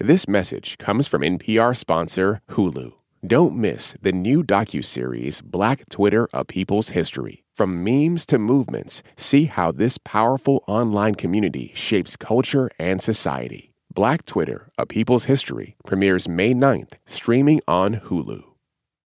This 0.00 0.28
message 0.28 0.78
comes 0.78 1.08
from 1.08 1.22
NPR 1.22 1.76
sponsor 1.76 2.40
Hulu. 2.50 2.92
Don't 3.26 3.56
miss 3.56 3.96
the 4.00 4.12
new 4.12 4.44
docuseries 4.44 5.42
Black 5.42 5.88
Twitter: 5.88 6.28
A 6.32 6.44
People's 6.44 6.90
History. 6.90 7.42
From 7.52 7.82
memes 7.82 8.24
to 8.26 8.38
movements, 8.38 9.02
see 9.16 9.46
how 9.46 9.72
this 9.72 9.98
powerful 9.98 10.62
online 10.68 11.16
community 11.16 11.72
shapes 11.74 12.14
culture 12.14 12.70
and 12.78 13.02
society. 13.02 13.72
Black 13.92 14.24
Twitter: 14.24 14.70
A 14.78 14.86
People's 14.86 15.24
History 15.24 15.74
premieres 15.84 16.28
May 16.28 16.54
9th, 16.54 16.92
streaming 17.04 17.60
on 17.66 17.96
Hulu. 17.96 18.44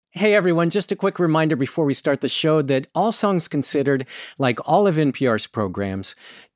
Hey 0.09 0.33
everyone, 0.33 0.71
just 0.71 0.91
a 0.91 0.95
quick 0.95 1.19
reminder 1.19 1.55
before 1.55 1.85
we 1.85 1.93
start 1.93 2.21
the 2.21 2.27
show 2.27 2.63
that 2.63 2.87
All 2.95 3.11
Songs 3.11 3.47
Considered, 3.47 4.07
like 4.39 4.57
all 4.67 4.87
of 4.87 4.95
NPR's 4.95 5.45
programs, 5.45 6.15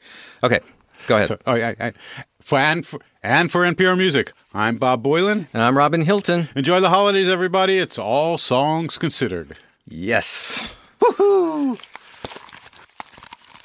Okay, 0.42 0.58
go 1.06 1.14
ahead. 1.14 1.28
So, 1.28 1.38
oh, 1.46 1.52
I, 1.52 1.76
I, 1.78 1.92
for, 2.40 2.58
and, 2.58 2.84
for, 2.84 2.98
and 3.22 3.52
for 3.52 3.60
NPR 3.60 3.96
Music, 3.96 4.32
I'm 4.52 4.78
Bob 4.78 5.04
Boilen. 5.04 5.46
And 5.54 5.62
I'm 5.62 5.78
Robin 5.78 6.02
Hilton. 6.02 6.48
Enjoy 6.56 6.80
the 6.80 6.90
holidays, 6.90 7.28
everybody. 7.28 7.78
It's 7.78 7.96
all 7.96 8.36
songs 8.36 8.98
considered. 8.98 9.56
Yes. 9.86 10.74
Woohoo! 10.98 11.80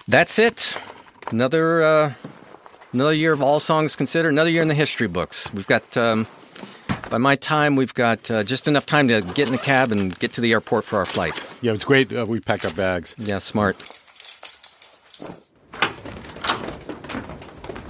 That's 0.08 0.38
it. 0.38 0.76
Another 1.32 1.82
uh, 1.82 2.14
another 2.94 3.14
year 3.14 3.34
of 3.34 3.42
all 3.42 3.60
songs 3.60 3.96
considered. 3.96 4.30
Another 4.30 4.52
year 4.52 4.62
in 4.62 4.68
the 4.68 4.76
history 4.76 5.08
books. 5.08 5.52
We've 5.56 5.66
got. 5.66 5.98
Um, 5.98 6.28
by 7.12 7.18
my 7.18 7.36
time, 7.36 7.76
we've 7.76 7.94
got 7.94 8.32
uh, 8.32 8.42
just 8.42 8.70
enough 8.70 8.86
time 8.86 9.10
to 9.10 9.22
get 9.22 9.48
in 9.48 9.52
the 9.52 9.60
cab 9.60 9.92
and 9.92 10.18
get 10.18 10.32
to 10.34 10.42
the 10.42 10.54
airport 10.54 10.86
for 10.86 10.98
our 10.98 11.06
flight. 11.06 11.34
Yeah, 11.62 11.74
it's 11.74 11.84
great. 11.84 12.12
Uh, 12.12 12.26
we 12.28 12.40
packed 12.40 12.64
our 12.64 12.72
bags. 12.72 13.14
Yeah, 13.20 13.38
smart. 13.38 13.76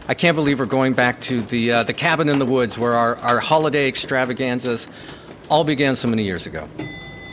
I 0.07 0.15
can't 0.15 0.35
believe 0.35 0.59
we're 0.59 0.65
going 0.65 0.93
back 0.93 1.21
to 1.21 1.41
the 1.41 1.71
uh, 1.71 1.83
the 1.83 1.93
cabin 1.93 2.27
in 2.27 2.39
the 2.39 2.45
woods 2.45 2.77
where 2.77 2.93
our, 2.93 3.15
our 3.17 3.39
holiday 3.39 3.87
extravaganzas 3.87 4.87
all 5.49 5.63
began 5.63 5.95
so 5.95 6.07
many 6.07 6.23
years 6.23 6.47
ago. 6.47 6.67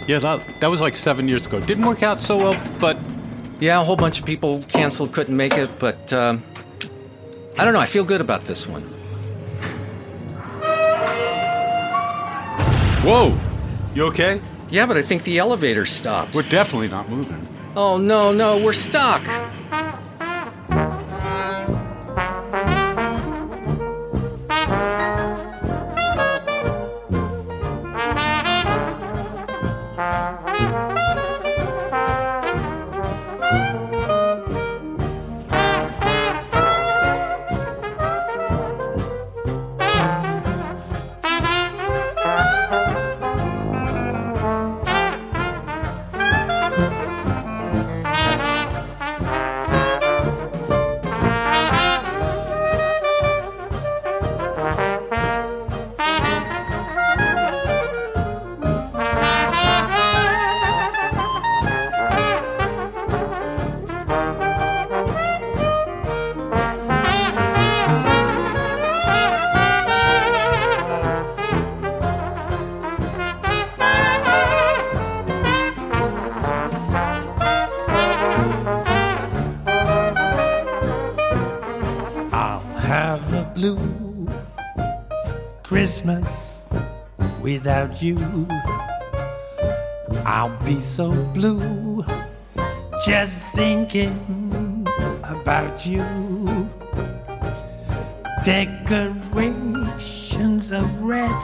Yeah, 0.07 0.19
that, 0.21 0.61
that 0.61 0.69
was 0.69 0.81
like 0.81 0.95
seven 0.95 1.27
years 1.27 1.47
ago. 1.47 1.59
Didn't 1.59 1.87
work 1.87 2.03
out 2.03 2.21
so 2.21 2.37
well, 2.37 2.63
but 2.79 2.97
Yeah, 3.61 3.81
a 3.81 3.85
whole 3.85 3.97
bunch 3.97 4.21
of 4.21 4.27
people 4.27 4.63
canceled, 4.69 5.13
couldn't 5.13 5.37
make 5.37 5.55
it, 5.55 5.71
but 5.79 6.13
um, 6.13 6.43
I 7.59 7.65
don't 7.65 7.73
know. 7.73 7.81
I 7.81 7.87
feel 7.87 8.05
good 8.05 8.21
about 8.21 8.43
this 8.43 8.69
one. 8.69 8.85
Whoa, 13.03 13.39
you 13.95 14.05
okay? 14.05 14.41
Yeah, 14.71 14.87
but 14.87 14.97
I 14.97 15.03
think 15.03 15.25
the 15.25 15.39
elevator 15.39 15.87
stopped. 15.87 16.35
We're 16.35 16.43
definitely 16.43 16.89
not 16.89 17.09
moving. 17.09 17.47
Oh 17.77 17.97
no, 17.97 18.33
no, 18.33 18.63
we're 18.63 18.73
stuck. 18.73 19.23
You. 88.03 88.47
I'll 90.25 90.57
be 90.65 90.81
so 90.81 91.13
blue 91.35 92.05
just 93.05 93.41
thinking 93.55 94.87
about 95.25 95.85
you. 95.87 96.03
Decorations 98.45 100.73
of 100.73 101.03
red 101.03 101.43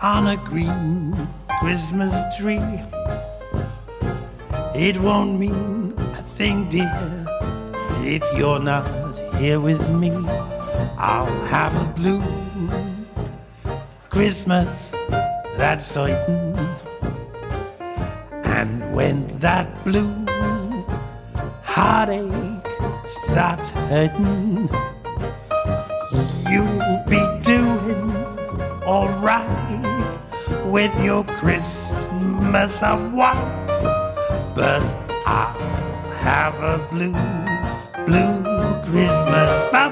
on 0.00 0.28
a 0.28 0.36
green 0.36 1.14
Christmas 1.60 2.12
tree. 2.36 2.80
It 4.74 4.98
won't 4.98 5.38
mean 5.38 5.94
a 5.98 6.22
thing, 6.22 6.66
dear, 6.68 7.26
if 8.00 8.24
you're 8.36 8.58
not 8.58 8.84
here 9.36 9.60
with 9.60 9.88
me. 9.94 10.10
I'll 10.98 11.44
have 11.46 11.74
a 11.76 11.84
blue 11.94 12.22
Christmas, 14.08 14.91
that's 15.62 15.86
certain. 15.86 16.58
And 18.42 18.92
when 18.92 19.28
that 19.38 19.68
blue 19.84 20.12
heartache 21.62 22.66
starts 23.06 23.70
hurting, 23.70 24.68
you'll 26.50 27.04
be 27.06 27.22
doing 27.44 28.10
alright 28.82 30.18
with 30.66 30.92
your 31.00 31.22
Christmas 31.38 32.82
of 32.82 33.12
white. 33.14 33.68
But 34.56 34.82
I'll 35.26 35.54
have 36.26 36.56
a 36.60 36.78
blue, 36.90 37.14
blue 38.04 38.42
Christmas. 38.90 39.72
I 39.72 39.82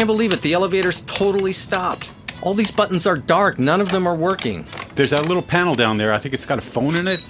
can't 0.00 0.08
believe 0.08 0.32
it. 0.32 0.40
The 0.40 0.54
elevator's 0.54 1.02
totally 1.02 1.52
stopped. 1.52 2.10
All 2.42 2.54
these 2.54 2.70
buttons 2.70 3.06
are 3.06 3.18
dark. 3.18 3.58
None 3.58 3.82
of 3.82 3.90
them 3.90 4.06
are 4.06 4.14
working. 4.14 4.64
There's 4.94 5.10
that 5.10 5.26
little 5.26 5.42
panel 5.42 5.74
down 5.74 5.98
there. 5.98 6.10
I 6.10 6.16
think 6.16 6.32
it's 6.32 6.46
got 6.46 6.56
a 6.56 6.62
phone 6.62 6.96
in 6.96 7.06
it. 7.06 7.22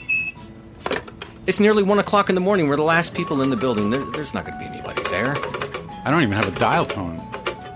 It's 1.48 1.58
nearly 1.58 1.82
one 1.82 1.98
o'clock 1.98 2.28
in 2.28 2.36
the 2.36 2.40
morning. 2.40 2.68
We're 2.68 2.76
the 2.76 2.84
last 2.84 3.12
people 3.12 3.42
in 3.42 3.50
the 3.50 3.56
building. 3.56 3.90
There, 3.90 4.04
there's 4.12 4.34
not 4.34 4.46
going 4.46 4.56
to 4.56 4.60
be 4.64 4.70
anybody 4.72 5.02
there. 5.10 5.34
I 6.04 6.12
don't 6.12 6.22
even 6.22 6.34
have 6.34 6.46
a 6.46 6.56
dial 6.60 6.84
tone. 6.86 7.20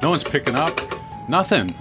No 0.00 0.10
one's 0.10 0.22
picking 0.22 0.54
up. 0.54 0.70
Nothing. 1.28 1.74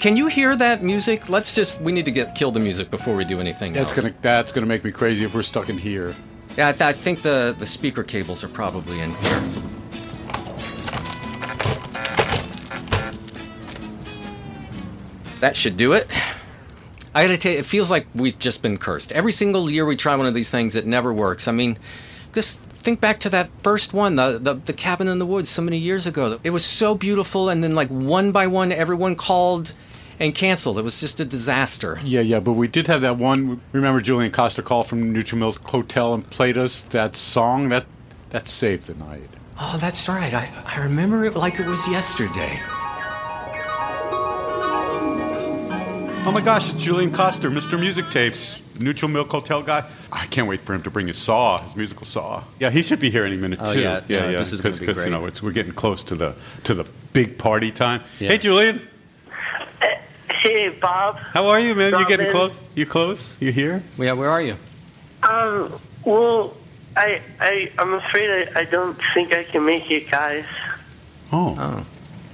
Can 0.00 0.16
you 0.16 0.28
hear 0.28 0.56
that 0.56 0.82
music? 0.82 1.28
Let's 1.28 1.54
just. 1.54 1.78
We 1.82 1.92
need 1.92 2.06
to 2.06 2.10
get 2.10 2.36
kill 2.36 2.52
the 2.52 2.60
music 2.60 2.90
before 2.90 3.14
we 3.14 3.26
do 3.26 3.38
anything 3.38 3.74
That's 3.74 3.92
else. 3.92 4.00
gonna 4.00 4.14
that's 4.22 4.50
gonna 4.50 4.66
make 4.66 4.82
me 4.82 4.92
crazy 4.92 5.26
if 5.26 5.34
we're 5.34 5.42
stuck 5.42 5.68
in 5.68 5.76
here. 5.76 6.14
Yeah, 6.56 6.68
I, 6.68 6.72
th- 6.72 6.80
I 6.80 6.92
think 6.94 7.20
the 7.20 7.54
the 7.58 7.66
speaker 7.66 8.02
cables 8.02 8.42
are 8.42 8.48
probably 8.48 8.98
in 9.00 9.10
here. 9.10 9.67
That 15.40 15.56
should 15.56 15.76
do 15.76 15.92
it. 15.92 16.06
I 17.14 17.26
gotta 17.26 17.38
tell 17.38 17.52
you, 17.52 17.58
it 17.58 17.66
feels 17.66 17.90
like 17.90 18.06
we've 18.14 18.38
just 18.38 18.62
been 18.62 18.78
cursed. 18.78 19.12
Every 19.12 19.32
single 19.32 19.70
year 19.70 19.86
we 19.86 19.96
try 19.96 20.14
one 20.14 20.26
of 20.26 20.34
these 20.34 20.50
things, 20.50 20.74
it 20.74 20.86
never 20.86 21.12
works. 21.12 21.48
I 21.48 21.52
mean, 21.52 21.78
just 22.32 22.60
think 22.60 23.00
back 23.00 23.18
to 23.20 23.30
that 23.30 23.50
first 23.62 23.92
one, 23.92 24.16
the, 24.16 24.38
the 24.38 24.54
the 24.54 24.72
cabin 24.72 25.08
in 25.08 25.18
the 25.18 25.26
woods, 25.26 25.48
so 25.50 25.62
many 25.62 25.78
years 25.78 26.06
ago. 26.06 26.38
It 26.44 26.50
was 26.50 26.64
so 26.64 26.94
beautiful, 26.94 27.48
and 27.48 27.62
then 27.62 27.74
like 27.74 27.88
one 27.88 28.32
by 28.32 28.46
one, 28.46 28.72
everyone 28.72 29.16
called 29.16 29.74
and 30.20 30.34
canceled. 30.34 30.78
It 30.78 30.82
was 30.82 31.00
just 31.00 31.20
a 31.20 31.24
disaster. 31.24 32.00
Yeah, 32.04 32.20
yeah, 32.20 32.40
but 32.40 32.52
we 32.52 32.68
did 32.68 32.86
have 32.88 33.00
that 33.02 33.16
one. 33.16 33.60
Remember, 33.72 34.00
Julian 34.00 34.30
Koster 34.30 34.62
called 34.62 34.86
from 34.86 35.12
Neutral 35.12 35.38
Milk 35.38 35.68
Hotel 35.68 36.14
and 36.14 36.28
played 36.28 36.58
us 36.58 36.82
that 36.82 37.16
song. 37.16 37.68
That 37.68 37.86
that 38.30 38.48
saved 38.48 38.86
the 38.86 38.94
night. 38.94 39.28
Oh, 39.60 39.76
that's 39.80 40.08
right. 40.08 40.32
I, 40.32 40.50
I 40.66 40.82
remember 40.84 41.24
it 41.24 41.34
like 41.34 41.58
it 41.58 41.66
was 41.66 41.86
yesterday. 41.88 42.60
Oh 46.26 46.30
my 46.32 46.42
gosh, 46.42 46.68
it's 46.72 46.82
Julian 46.82 47.10
Koster, 47.10 47.50
Mr. 47.50 47.80
Music 47.80 48.04
Tapes, 48.10 48.60
Neutral 48.78 49.10
Milk 49.10 49.30
Hotel 49.30 49.62
guy. 49.62 49.82
I 50.12 50.26
can't 50.26 50.46
wait 50.46 50.60
for 50.60 50.74
him 50.74 50.82
to 50.82 50.90
bring 50.90 51.06
his 51.06 51.16
saw, 51.16 51.58
his 51.62 51.74
musical 51.74 52.04
saw. 52.04 52.42
Yeah, 52.60 52.68
he 52.68 52.82
should 52.82 53.00
be 53.00 53.10
here 53.10 53.24
any 53.24 53.36
minute 53.36 53.58
Oh, 53.62 53.72
too. 53.72 53.80
yeah, 53.80 54.02
yeah. 54.08 54.32
this 54.32 54.52
is 54.52 54.60
gonna 54.60 54.76
be 54.76 54.84
you 54.86 54.92
great. 54.94 55.10
know 55.10 55.24
it's, 55.24 55.42
we're 55.42 55.52
getting 55.52 55.72
close 55.72 56.02
to 56.04 56.14
the 56.14 56.34
to 56.64 56.74
the 56.74 56.84
big 57.14 57.38
party 57.38 57.70
time. 57.70 58.02
Yeah. 58.20 58.28
Hey, 58.30 58.38
Julian, 58.38 58.86
Hey, 60.30 60.68
Bob. 60.68 61.16
how 61.16 61.48
are 61.48 61.58
you, 61.58 61.74
man? 61.74 61.92
You 61.98 62.06
getting 62.06 62.26
Robin. 62.26 62.50
close? 62.50 62.58
You 62.74 62.86
close? 62.86 63.36
You 63.40 63.50
here? 63.50 63.82
Yeah, 63.98 64.12
where 64.12 64.30
are 64.30 64.42
you? 64.42 64.54
Um, 65.22 65.72
well, 66.04 66.54
I, 66.96 67.20
I, 67.40 67.72
I'm 67.78 67.94
afraid 67.94 68.48
I, 68.54 68.60
I 68.60 68.64
don't 68.64 68.96
think 69.14 69.32
I 69.34 69.44
can 69.44 69.64
make 69.64 69.90
it, 69.90 70.10
guys. 70.10 70.44
Oh, 71.32 71.54
Oh. 71.58 71.86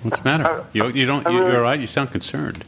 what's 0.02 0.18
the 0.18 0.24
matter? 0.24 0.44
Uh, 0.44 0.64
You, 0.72 0.88
you 0.88 1.06
don't. 1.06 1.24
You, 1.30 1.38
you're 1.46 1.56
all 1.58 1.62
right. 1.62 1.78
You 1.78 1.86
sound 1.86 2.10
concerned. 2.10 2.64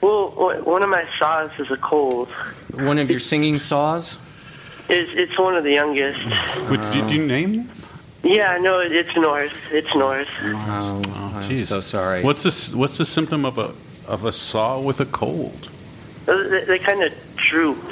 Well, 0.00 0.30
one 0.64 0.82
of 0.82 0.90
my 0.90 1.04
saws 1.18 1.50
is 1.58 1.70
a 1.70 1.76
cold. 1.76 2.28
One 2.74 2.98
of 2.98 3.10
your 3.10 3.20
singing 3.20 3.58
saws? 3.58 4.18
It's, 4.88 5.10
it's 5.14 5.38
one 5.38 5.56
of 5.56 5.64
the 5.64 5.72
youngest. 5.72 6.18
Would, 6.70 6.80
did 6.92 7.10
you 7.10 7.26
name 7.26 7.52
them? 7.54 7.70
Yeah, 8.22 8.58
no, 8.58 8.80
it's 8.80 9.14
North. 9.16 9.56
It's 9.72 9.94
North. 9.94 10.28
Oh, 10.42 11.02
I'm 11.36 11.58
so 11.58 11.80
sorry. 11.80 12.22
What's 12.22 12.42
this? 12.42 12.74
What's 12.74 12.98
the 12.98 13.04
symptom 13.04 13.44
of 13.44 13.58
a 13.58 13.72
of 14.08 14.24
a 14.24 14.32
saw 14.32 14.80
with 14.80 15.00
a 15.00 15.06
cold? 15.06 15.70
Uh, 16.28 16.36
They, 16.48 16.64
they 16.64 16.78
kind 16.78 17.02
of 17.04 17.12
droop. 17.36 17.78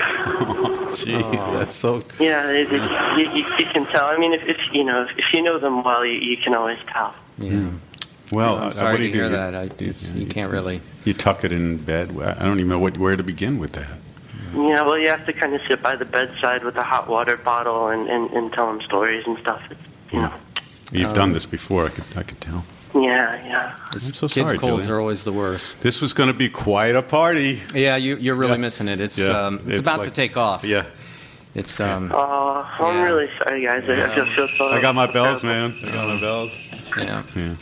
Jeez, 0.94 1.52
that's 1.52 1.76
so. 1.76 2.02
Yeah, 2.18 2.50
it, 2.50 2.68
it, 2.72 3.18
you, 3.18 3.30
you, 3.42 3.48
you 3.58 3.66
can 3.66 3.86
tell. 3.86 4.06
I 4.06 4.16
mean, 4.16 4.32
if, 4.32 4.42
if 4.48 4.58
you 4.72 4.82
know, 4.84 5.06
if 5.16 5.32
you 5.32 5.40
know 5.42 5.58
them 5.58 5.82
well, 5.84 6.04
you, 6.04 6.14
you 6.18 6.36
can 6.36 6.54
always 6.54 6.78
tell. 6.88 7.14
Yeah. 7.38 7.70
Well, 8.34 8.56
I'm 8.58 8.72
sorry 8.72 8.92
what 8.92 8.96
do 8.98 9.02
to 9.04 9.08
you 9.08 9.14
hear 9.14 9.24
You- 9.24 9.36
that. 9.36 9.54
I 9.54 9.68
do. 9.68 9.94
You 10.14 10.26
can't 10.26 10.50
really. 10.52 10.80
You 11.04 11.14
tuck 11.14 11.44
it 11.44 11.52
in 11.52 11.76
bed. 11.78 12.10
I 12.20 12.44
don't 12.44 12.58
even 12.58 12.68
know 12.68 12.78
what, 12.78 12.98
where 12.98 13.16
to 13.16 13.22
begin 13.22 13.58
with 13.58 13.72
that. 13.72 13.86
Yeah, 14.54 14.82
well, 14.82 14.98
you 14.98 15.08
have 15.08 15.26
to 15.26 15.32
kind 15.32 15.54
of 15.54 15.60
sit 15.66 15.82
by 15.82 15.96
the 15.96 16.04
bedside 16.04 16.62
with 16.64 16.76
a 16.76 16.82
hot 16.84 17.08
water 17.08 17.36
bottle 17.36 17.88
and, 17.88 18.08
and, 18.08 18.30
and 18.30 18.52
tell 18.52 18.66
them 18.66 18.80
stories 18.82 19.26
and 19.26 19.36
stuff. 19.38 19.66
It's, 19.70 19.80
you 20.12 20.20
know. 20.20 20.32
You've 20.92 21.08
Um, 21.08 21.14
done 21.14 21.32
this 21.32 21.44
before. 21.46 21.86
I 21.86 21.88
could, 21.88 22.04
I 22.16 22.22
could 22.22 22.40
tell. 22.40 22.64
Yeah, 22.94 23.34
yeah. 23.44 23.74
I'm 23.92 23.98
so 23.98 24.28
Kids' 24.28 24.34
sorry, 24.34 24.58
colds 24.58 24.84
Julian. 24.86 24.90
are 24.92 25.00
always 25.00 25.24
the 25.24 25.32
worst. 25.32 25.80
This 25.80 26.00
was 26.00 26.12
going 26.12 26.28
to 26.28 26.32
be 26.38 26.48
quite 26.48 26.94
a 26.94 27.02
party. 27.02 27.60
Yeah, 27.74 27.96
you, 27.96 28.16
you're 28.16 28.36
really 28.36 28.52
Yeah. 28.52 28.58
missing 28.58 28.86
it. 28.86 29.00
It's 29.00 29.18
Yeah, 29.18 29.30
um, 29.46 29.54
it's, 29.66 29.66
it's 29.66 29.78
about 29.80 30.04
to 30.04 30.10
take 30.12 30.36
off. 30.36 30.62
Yeah, 30.62 30.84
It's 31.56 31.80
um, 31.80 32.12
Oh, 32.14 32.64
I'm 32.78 32.94
Yeah. 32.96 33.02
really 33.02 33.30
sorry, 33.38 33.64
guys. 33.64 33.82
I, 33.88 33.94
I 33.94 34.14
just 34.14 34.36
feel 34.36 34.46
so. 34.46 34.66
I 34.68 34.80
got 34.80 34.94
my 34.94 35.12
bells, 35.12 35.42
man. 35.42 35.72
I 35.84 35.90
got 35.90 36.14
my 36.14 36.20
bells. 36.20 36.94
yeah. 36.96 37.22
Yeah. 37.34 37.54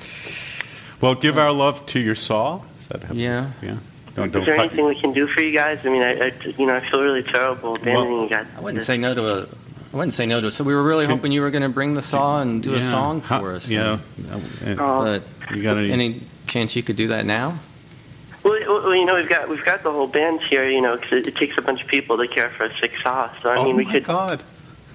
Well, 1.03 1.15
give 1.17 1.37
our 1.37 1.53
love 1.53 1.85
to 1.87 2.01
your 2.01 2.15
saw. 2.15 2.61
Is 2.81 2.87
that 2.89 3.03
how- 3.05 3.15
Yeah. 3.15 3.51
Yeah. 3.61 3.77
Don't, 4.15 4.27
Is 4.27 4.33
don't 4.33 4.45
there 4.47 4.57
cut- 4.57 4.67
anything 4.67 4.85
we 4.87 4.95
can 4.95 5.13
do 5.13 5.27
for 5.27 5.41
you 5.41 5.53
guys? 5.53 5.85
I 5.85 5.89
mean, 5.91 6.03
I, 6.03 6.27
I 6.27 6.33
you 6.59 6.67
know, 6.67 6.77
I 6.77 6.81
feel 6.81 7.03
really 7.03 7.23
terrible 7.23 7.75
abandoning 7.77 8.13
Well, 8.15 8.23
you 8.25 8.29
guys. 8.29 8.47
I 8.57 8.61
wouldn't 8.61 8.83
say 8.85 8.97
no 8.99 9.15
to 9.15 9.27
a. 9.35 9.41
I 9.43 9.97
wouldn't 9.97 10.13
say 10.15 10.27
no 10.27 10.41
to 10.41 10.47
it. 10.49 10.51
So 10.53 10.65
we 10.65 10.75
were 10.75 10.83
really 10.83 11.07
hoping 11.07 11.33
you 11.33 11.41
were 11.43 11.51
going 11.51 11.63
to 11.65 11.69
bring 11.71 11.95
the 11.95 12.03
saw 12.03 12.41
and 12.41 12.63
do 12.63 12.75
a 12.75 12.81
song 12.81 13.21
for 13.21 13.53
us. 13.55 13.69
Yeah. 13.69 13.99
Uh, 14.31 14.39
Oh. 14.79 15.05
But 15.05 15.57
You 15.57 15.63
got 15.63 15.77
any? 15.79 15.91
any 15.93 16.21
chance 16.47 16.77
you 16.77 16.83
could 16.83 16.97
do 16.97 17.09
that 17.09 17.25
now? 17.27 17.59
Well, 18.45 18.59
well, 18.67 18.95
you 18.95 19.05
know, 19.07 19.15
we've 19.15 19.29
got 19.29 19.49
we've 19.49 19.65
got 19.65 19.83
the 19.83 19.91
whole 19.91 20.07
band 20.09 20.41
here. 20.43 20.69
You 20.69 20.81
know, 20.83 20.97
because 20.97 21.13
it, 21.13 21.29
it 21.29 21.37
takes 21.37 21.57
a 21.59 21.63
bunch 21.63 21.81
of 21.83 21.89
people 21.89 22.17
to 22.19 22.29
care 22.29 22.51
for 22.51 22.65
a 22.65 22.77
sick 22.79 22.93
saw. 23.03 23.31
So 23.41 23.49
I 23.51 23.57
oh 23.57 23.65
mean, 23.65 23.77
we 23.77 23.85
my 23.87 23.93
could. 23.93 24.05
God! 24.05 24.43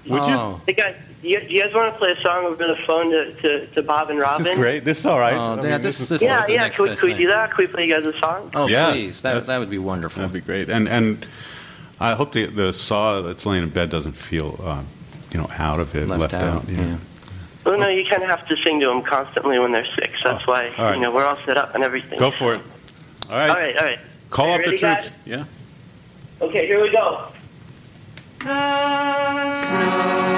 Would 0.06 0.22
you? 0.26 0.34
oh. 0.36 0.60
Hey 0.66 0.74
guys, 0.74 0.94
do 1.22 1.28
you, 1.28 1.40
do 1.40 1.52
you 1.52 1.62
guys 1.64 1.74
want 1.74 1.92
to 1.92 1.98
play 1.98 2.12
a 2.12 2.16
song 2.20 2.44
over 2.44 2.66
the 2.66 2.76
phone 2.86 3.10
to, 3.10 3.32
to, 3.34 3.66
to 3.68 3.82
Bob 3.82 4.10
and 4.10 4.18
Robin? 4.18 4.44
This 4.44 4.52
is 4.52 4.58
great. 4.58 4.84
This 4.84 5.00
is 5.00 5.06
all 5.06 5.18
right. 5.18 5.34
Oh, 5.34 5.54
I 5.58 5.62
yeah, 5.62 5.72
mean, 5.72 5.82
this- 5.82 6.00
is 6.00 6.08
this- 6.08 6.22
Yeah, 6.22 6.44
the 6.46 6.52
yeah. 6.52 6.68
Can 6.68 6.84
we, 6.88 6.96
can 6.96 7.08
we 7.08 7.14
do 7.14 7.26
that? 7.28 7.50
Can 7.50 7.64
we 7.64 7.66
play 7.72 7.86
you 7.86 7.94
guys 7.94 8.06
a 8.06 8.12
song? 8.18 8.50
Oh, 8.54 8.68
Yeah, 8.68 8.90
please. 8.92 9.20
That 9.22 9.46
that 9.46 9.58
would 9.58 9.70
be 9.70 9.78
wonderful. 9.78 10.20
That'd 10.20 10.32
be 10.32 10.40
great. 10.40 10.68
And 10.68 10.88
and 10.88 11.26
I 12.00 12.14
hope 12.14 12.32
the 12.32 12.46
the 12.46 12.72
saw 12.72 13.20
that's 13.22 13.44
laying 13.46 13.64
in 13.64 13.70
bed 13.70 13.90
doesn't 13.90 14.12
feel, 14.16 14.60
uh, 14.62 14.82
you 15.32 15.38
know, 15.38 15.48
out 15.58 15.80
of 15.80 15.94
it, 15.96 16.06
Left, 16.08 16.34
out. 16.34 16.68
Yeah. 16.68 16.96
Well, 17.64 17.78
no, 17.78 17.88
you 17.88 18.04
kind 18.06 18.22
of 18.22 18.28
have 18.30 18.46
to 18.46 18.56
sing 18.56 18.78
to 18.80 18.86
them 18.86 19.02
constantly 19.02 19.58
when 19.58 19.72
they're 19.72 19.84
sick. 19.96 20.12
So 20.22 20.30
that's 20.32 20.44
Oh, 20.46 20.52
why 20.52 20.68
all 20.78 20.84
right. 20.84 20.94
you 20.94 21.00
know 21.00 21.10
we're 21.12 21.26
all 21.26 21.36
set 21.44 21.56
up 21.56 21.74
and 21.74 21.82
everything. 21.84 22.18
Go 22.18 22.30
for 22.30 22.54
it. 22.54 22.62
All 23.28 23.36
right. 23.36 23.50
All 23.50 23.56
right, 23.56 23.76
all 23.76 23.84
right. 23.84 23.98
Call 24.30 24.46
You 24.46 24.52
up 24.52 24.58
the 24.60 24.64
ready, 24.66 24.78
troops. 24.78 25.04
guys? 25.04 25.10
Yeah. 25.26 25.44
Okay, 26.40 26.66
here 26.66 26.80
we 26.80 26.90
go. 26.92 27.24
I've 28.42 30.37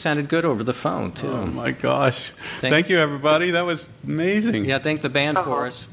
sounded 0.00 0.28
good 0.28 0.44
over 0.44 0.64
the 0.64 0.72
phone 0.72 1.12
too. 1.12 1.28
Oh 1.28 1.46
my 1.46 1.70
gosh! 1.70 2.30
Thank- 2.60 2.72
Thank, 2.72 2.88
you, 2.88 2.98
everybody. 2.98 3.52
That 3.52 3.66
was 3.66 3.88
amazing. 4.04 4.64
Yeah, 4.64 4.78
thank 4.78 5.02
the 5.02 5.08
band 5.08 5.38
for 5.38 5.62
oh. 5.62 5.66
us. 5.66 5.86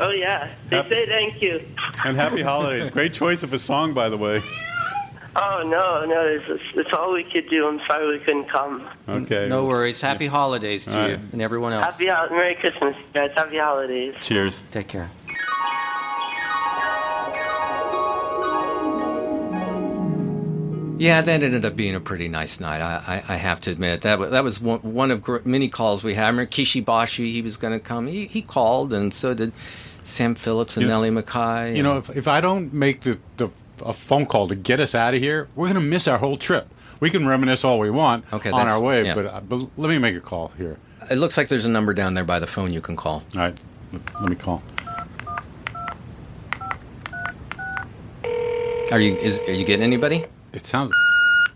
Oh 0.00 0.10
yeah, 0.10 0.50
they 0.68 0.76
Yep. 0.76 0.88
say 0.88 1.06
thank 1.06 1.42
you. 1.42 1.60
And 2.04 2.16
happy 2.16 2.42
holidays. 2.42 2.90
Great 2.90 3.12
choice 3.12 3.42
of 3.42 3.52
a 3.52 3.58
song, 3.58 3.92
by 3.92 4.08
the 4.08 4.16
way. 4.16 4.42
Oh 5.34 5.62
no, 5.64 6.04
no, 6.04 6.26
it's, 6.26 6.62
it's 6.74 6.92
all 6.92 7.12
we 7.12 7.24
could 7.24 7.48
do. 7.48 7.66
I'm 7.66 7.80
sorry 7.86 8.18
we 8.18 8.24
couldn't 8.24 8.48
come. 8.48 8.86
Okay. 9.08 9.48
No 9.48 9.64
worries. 9.64 10.00
Happy 10.00 10.26
holidays 10.26 10.84
to 10.86 11.00
All 11.00 11.08
you 11.08 11.18
and 11.32 11.40
everyone 11.40 11.72
else. 11.72 11.98
Happy 11.98 12.34
Merry 12.34 12.54
Christmas, 12.54 12.96
guys. 13.14 13.32
Happy 13.32 13.58
holidays. 13.58 14.14
Cheers. 14.20 14.62
Take 14.72 14.88
care. 14.88 15.10
Yeah, 21.02 21.20
that 21.20 21.42
ended 21.42 21.64
up 21.64 21.74
being 21.74 21.96
a 21.96 22.00
pretty 22.00 22.28
nice 22.28 22.60
night. 22.60 22.80
I, 22.80 23.16
I, 23.28 23.34
I 23.34 23.36
have 23.36 23.60
to 23.62 23.72
admit 23.72 24.02
that 24.02 24.20
was, 24.20 24.30
that 24.30 24.44
was 24.44 24.60
one, 24.60 24.78
one 24.82 25.10
of 25.10 25.20
gr- 25.20 25.38
many 25.44 25.68
calls 25.68 26.04
we 26.04 26.14
had. 26.14 26.26
I 26.26 26.28
remember 26.28 26.48
Kishi 26.48 26.84
Bashi, 26.84 27.32
he 27.32 27.42
was 27.42 27.56
going 27.56 27.72
to 27.72 27.80
come. 27.80 28.06
He, 28.06 28.26
he 28.26 28.40
called, 28.40 28.92
and 28.92 29.12
so 29.12 29.34
did 29.34 29.52
Sam 30.04 30.36
Phillips 30.36 30.76
and 30.76 30.82
You- 30.82 30.88
Nellie 30.88 31.10
McKay. 31.10 31.74
You 31.76 31.82
know, 31.82 31.96
if, 31.98 32.16
if 32.16 32.28
I 32.28 32.40
don't 32.40 32.72
make 32.72 33.00
the, 33.00 33.18
the 33.36 33.50
a 33.84 33.92
phone 33.92 34.26
call 34.26 34.46
to 34.46 34.54
get 34.54 34.78
us 34.78 34.94
out 34.94 35.12
of 35.12 35.20
here, 35.20 35.48
we're 35.56 35.66
going 35.66 35.74
to 35.74 35.80
miss 35.80 36.06
our 36.06 36.18
whole 36.18 36.36
trip. 36.36 36.68
We 37.00 37.10
can 37.10 37.26
reminisce 37.26 37.64
all 37.64 37.80
we 37.80 37.90
want 37.90 38.24
Okay, 38.32 38.50
on 38.52 38.68
our 38.68 38.80
way, 38.80 39.04
yeah. 39.04 39.16
but, 39.16 39.26
uh, 39.26 39.40
but 39.40 39.56
let 39.76 39.88
me 39.88 39.98
make 39.98 40.14
a 40.14 40.20
call 40.20 40.52
here. 40.56 40.78
it 41.10 41.16
looks 41.16 41.36
like 41.36 41.48
there's 41.48 41.66
a 41.66 41.68
number 41.68 41.94
down 41.94 42.14
there 42.14 42.22
by 42.24 42.38
the 42.38 42.46
phone 42.46 42.72
you 42.72 42.80
can 42.80 42.94
call. 42.94 43.24
All 43.34 43.40
right, 43.40 43.60
let, 43.92 44.20
let 44.20 44.30
me 44.30 44.36
call. 44.36 44.62
Are 48.92 49.00
you 49.00 49.16
is 49.16 49.40
are 49.48 49.52
you 49.52 49.64
getting 49.64 49.82
anybody? 49.82 50.26
It 50.52 50.66
sounds. 50.66 50.92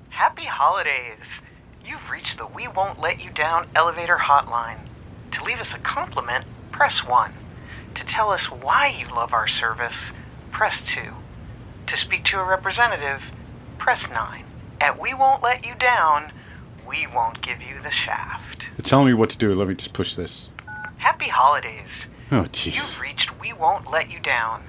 Happy 0.08 0.46
holidays! 0.46 1.40
You've 1.84 2.10
reached 2.10 2.38
the 2.38 2.46
We 2.46 2.66
Won't 2.66 2.98
Let 2.98 3.22
You 3.22 3.30
Down 3.30 3.66
elevator 3.74 4.16
hotline. 4.16 4.78
To 5.32 5.44
leave 5.44 5.60
us 5.60 5.74
a 5.74 5.78
compliment, 5.78 6.46
press 6.72 7.04
1. 7.04 7.30
To 7.94 8.06
tell 8.06 8.30
us 8.30 8.50
why 8.50 8.88
you 8.88 9.06
love 9.14 9.34
our 9.34 9.46
service, 9.46 10.12
press 10.50 10.80
2. 10.80 11.00
To 11.88 11.96
speak 11.96 12.24
to 12.24 12.40
a 12.40 12.44
representative, 12.44 13.22
press 13.76 14.08
9. 14.08 14.44
At 14.80 14.98
We 14.98 15.12
Won't 15.12 15.42
Let 15.42 15.66
You 15.66 15.74
Down, 15.74 16.32
we 16.88 17.06
won't 17.06 17.42
give 17.42 17.60
you 17.60 17.82
the 17.82 17.90
shaft. 17.90 18.68
It's 18.78 18.88
telling 18.88 19.08
me 19.08 19.14
what 19.14 19.28
to 19.30 19.38
do. 19.38 19.52
Let 19.52 19.68
me 19.68 19.74
just 19.74 19.92
push 19.92 20.14
this. 20.14 20.48
Happy 20.96 21.28
holidays! 21.28 22.06
Oh, 22.32 22.46
jeez. 22.50 22.76
You've 22.76 23.00
reached 23.00 23.38
We 23.40 23.52
Won't 23.52 23.90
Let 23.90 24.10
You 24.10 24.20
Down, 24.20 24.64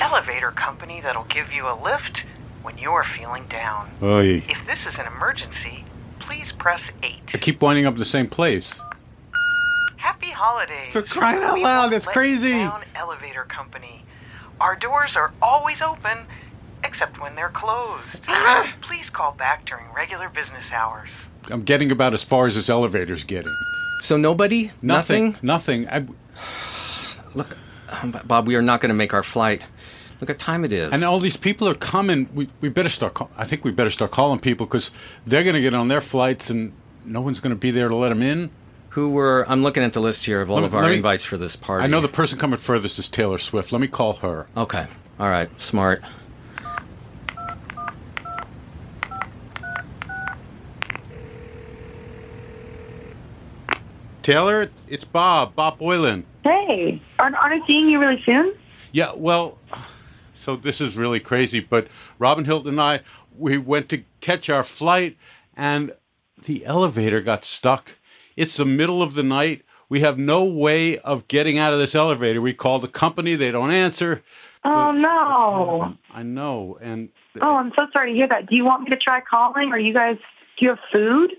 elevator 0.00 0.52
company 0.52 1.00
that'll 1.00 1.24
give 1.24 1.52
you 1.52 1.66
a 1.66 1.74
lift 1.74 2.24
when 2.64 2.76
you're 2.78 3.04
feeling 3.04 3.44
down. 3.48 3.90
Oy. 4.02 4.42
If 4.48 4.66
this 4.66 4.86
is 4.86 4.98
an 4.98 5.06
emergency, 5.06 5.84
please 6.18 6.50
press 6.50 6.90
8. 7.02 7.12
I 7.34 7.38
keep 7.38 7.60
winding 7.62 7.86
up 7.86 7.92
in 7.94 7.98
the 8.00 8.04
same 8.04 8.26
place. 8.26 8.80
Happy 9.98 10.30
holidays. 10.30 10.92
For 10.92 11.02
crying 11.02 11.42
out 11.42 11.54
We 11.54 11.62
loud, 11.62 11.92
that's 11.92 12.06
crazy. 12.06 12.48
you 12.48 12.54
down, 12.56 12.82
elevator 12.94 13.44
company. 13.44 14.04
Our 14.60 14.76
doors 14.76 15.14
are 15.16 15.32
always 15.42 15.82
open, 15.82 16.18
except 16.82 17.20
when 17.20 17.34
they're 17.34 17.50
closed. 17.50 18.24
Ah! 18.28 18.74
Please 18.82 19.08
call 19.10 19.32
back 19.32 19.64
during 19.66 19.84
regular 19.94 20.28
business 20.28 20.70
hours. 20.72 21.10
I'm 21.50 21.62
getting 21.62 21.90
about 21.90 22.14
as 22.14 22.22
far 22.22 22.46
as 22.46 22.54
this 22.54 22.68
elevator's 22.68 23.24
getting. 23.24 23.54
So 24.00 24.16
nobody, 24.16 24.70
Nothing. 24.82 25.36
Nothing. 25.42 25.88
I, 25.88 26.06
Look, 27.34 27.56
Bob, 28.26 28.46
we 28.46 28.54
are 28.56 28.62
not 28.62 28.80
going 28.80 28.88
to 28.90 28.94
make 28.94 29.12
our 29.14 29.22
flight. 29.22 29.66
Look 30.24 30.30
what 30.30 30.38
time 30.38 30.64
it 30.64 30.72
is. 30.72 30.90
and 30.90 31.04
all 31.04 31.18
these 31.20 31.36
people 31.36 31.68
are 31.68 31.74
coming. 31.74 32.30
We, 32.34 32.48
we 32.62 32.70
better 32.70 32.88
start. 32.88 33.12
Call, 33.12 33.30
I 33.36 33.44
think 33.44 33.62
we 33.62 33.72
better 33.72 33.90
start 33.90 34.10
calling 34.10 34.38
people 34.40 34.64
because 34.64 34.90
they're 35.26 35.42
going 35.44 35.54
to 35.54 35.60
get 35.60 35.74
on 35.74 35.88
their 35.88 36.00
flights 36.00 36.48
and 36.48 36.72
no 37.04 37.20
one's 37.20 37.40
going 37.40 37.50
to 37.54 37.58
be 37.60 37.70
there 37.70 37.90
to 37.90 37.94
let 37.94 38.08
them 38.08 38.22
in. 38.22 38.48
Who 38.90 39.10
were? 39.10 39.44
I'm 39.50 39.62
looking 39.62 39.82
at 39.82 39.92
the 39.92 40.00
list 40.00 40.24
here 40.24 40.40
of 40.40 40.48
all 40.50 40.56
Let 40.56 40.60
me- 40.62 40.66
of 40.68 40.74
our 40.76 40.88
me- 40.88 40.96
invites 40.96 41.24
for 41.26 41.36
this 41.36 41.56
party. 41.56 41.84
I 41.84 41.88
know 41.88 42.00
the 42.00 42.08
person 42.08 42.38
coming 42.38 42.58
furthest 42.58 42.98
is 42.98 43.10
Taylor 43.10 43.36
Swift. 43.36 43.70
Let 43.70 43.82
me 43.82 43.86
call 43.86 44.14
her. 44.14 44.46
Okay. 44.56 44.86
All 45.20 45.28
right. 45.28 45.50
Smart. 45.60 46.02
Taylor, 54.22 54.62
it's- 54.62 54.84
it's 54.88 55.04
Bob. 55.04 55.54
Bob 55.54 55.78
Boilen. 55.78 56.24
Hey, 56.44 57.00
aren't, 57.18 57.36
aren't 57.36 57.62
I 57.62 57.66
seeing 57.66 57.88
you 57.88 57.98
really 57.98 58.22
soon? 58.24 58.54
Yeah, 58.92 59.12
well, 59.14 59.58
so 60.44 60.56
this 60.56 60.80
is 60.80 60.96
really 60.96 61.20
crazy, 61.20 61.60
but 61.60 61.88
Robin 62.18 62.44
Hilton 62.44 62.70
and 62.72 62.80
I, 62.80 63.00
we 63.36 63.58
went 63.58 63.88
to 63.88 64.04
catch 64.20 64.48
our 64.50 64.62
flight 64.62 65.16
and 65.56 65.92
the 66.44 66.64
elevator 66.66 67.20
got 67.20 67.44
stuck. 67.44 67.96
It's 68.36 68.56
the 68.56 68.64
middle 68.64 69.02
of 69.02 69.14
the 69.14 69.22
night. 69.22 69.62
We 69.88 70.00
have 70.00 70.18
no 70.18 70.44
way 70.44 70.98
of 70.98 71.28
getting 71.28 71.58
out 71.58 71.72
of 71.72 71.78
this 71.78 71.94
elevator. 71.94 72.40
We 72.40 72.52
call 72.52 72.78
the 72.78 72.88
company, 72.88 73.34
they 73.36 73.50
don't 73.50 73.70
answer. 73.70 74.22
Oh 74.64 74.92
no! 74.92 75.96
I 76.10 76.22
know. 76.22 76.78
And 76.80 77.10
Oh, 77.40 77.56
I'm 77.56 77.72
so 77.76 77.86
sorry 77.92 78.12
to 78.12 78.16
hear 78.16 78.28
that. 78.28 78.46
Do 78.48 78.56
you 78.56 78.64
want 78.64 78.84
me 78.84 78.90
to 78.90 78.96
try 78.96 79.20
calling? 79.20 79.72
Or 79.72 79.78
you 79.78 79.92
guys? 79.92 80.16
Do 80.56 80.64
you 80.64 80.68
have 80.70 80.78
food? 80.92 81.32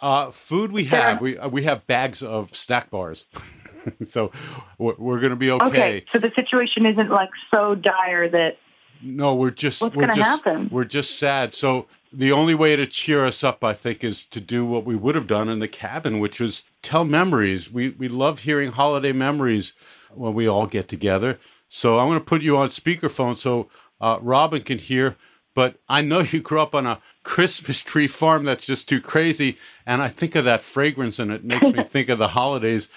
uh, 0.00 0.30
food 0.30 0.72
we 0.72 0.84
have, 0.84 1.20
we, 1.20 1.36
uh, 1.36 1.48
we 1.48 1.64
have 1.64 1.86
bags 1.86 2.22
of 2.22 2.54
snack 2.56 2.88
bars. 2.90 3.26
so 4.04 4.30
we're, 4.78 4.94
we're 4.98 5.20
going 5.20 5.30
to 5.30 5.36
be 5.36 5.50
okay. 5.50 5.66
Okay, 5.66 6.04
so 6.12 6.18
the 6.18 6.32
situation 6.34 6.86
isn't 6.86 7.10
like 7.10 7.30
so 7.52 7.74
dire 7.74 8.28
that. 8.28 8.58
No, 9.02 9.34
we're 9.34 9.50
just 9.50 9.80
What's 9.80 9.96
we're 9.96 10.08
just 10.08 10.44
happen? 10.44 10.68
we're 10.70 10.84
just 10.84 11.18
sad. 11.18 11.54
So 11.54 11.86
the 12.12 12.32
only 12.32 12.54
way 12.54 12.76
to 12.76 12.86
cheer 12.86 13.24
us 13.24 13.42
up, 13.42 13.64
I 13.64 13.72
think, 13.72 14.04
is 14.04 14.24
to 14.26 14.40
do 14.40 14.66
what 14.66 14.84
we 14.84 14.96
would 14.96 15.14
have 15.14 15.26
done 15.26 15.48
in 15.48 15.58
the 15.58 15.68
cabin, 15.68 16.18
which 16.18 16.40
was 16.40 16.64
tell 16.82 17.04
memories. 17.04 17.70
We 17.72 17.90
we 17.90 18.08
love 18.08 18.40
hearing 18.40 18.72
holiday 18.72 19.12
memories 19.12 19.72
when 20.12 20.34
we 20.34 20.46
all 20.46 20.66
get 20.66 20.88
together. 20.88 21.38
So 21.68 21.98
I'm 21.98 22.08
going 22.08 22.18
to 22.18 22.24
put 22.24 22.42
you 22.42 22.56
on 22.56 22.68
speakerphone 22.68 23.36
so 23.36 23.68
uh, 24.00 24.18
Robin 24.20 24.60
can 24.62 24.78
hear. 24.78 25.16
But 25.54 25.76
I 25.88 26.00
know 26.02 26.20
you 26.20 26.40
grew 26.40 26.60
up 26.60 26.74
on 26.74 26.86
a 26.86 27.00
Christmas 27.22 27.82
tree 27.82 28.06
farm 28.06 28.44
that's 28.44 28.66
just 28.66 28.88
too 28.88 29.00
crazy, 29.00 29.56
and 29.84 30.00
I 30.02 30.08
think 30.08 30.34
of 30.34 30.44
that 30.44 30.62
fragrance, 30.62 31.18
and 31.18 31.30
it 31.30 31.44
makes 31.44 31.70
me 31.70 31.82
think 31.84 32.08
of 32.08 32.18
the 32.18 32.28
holidays. 32.28 32.88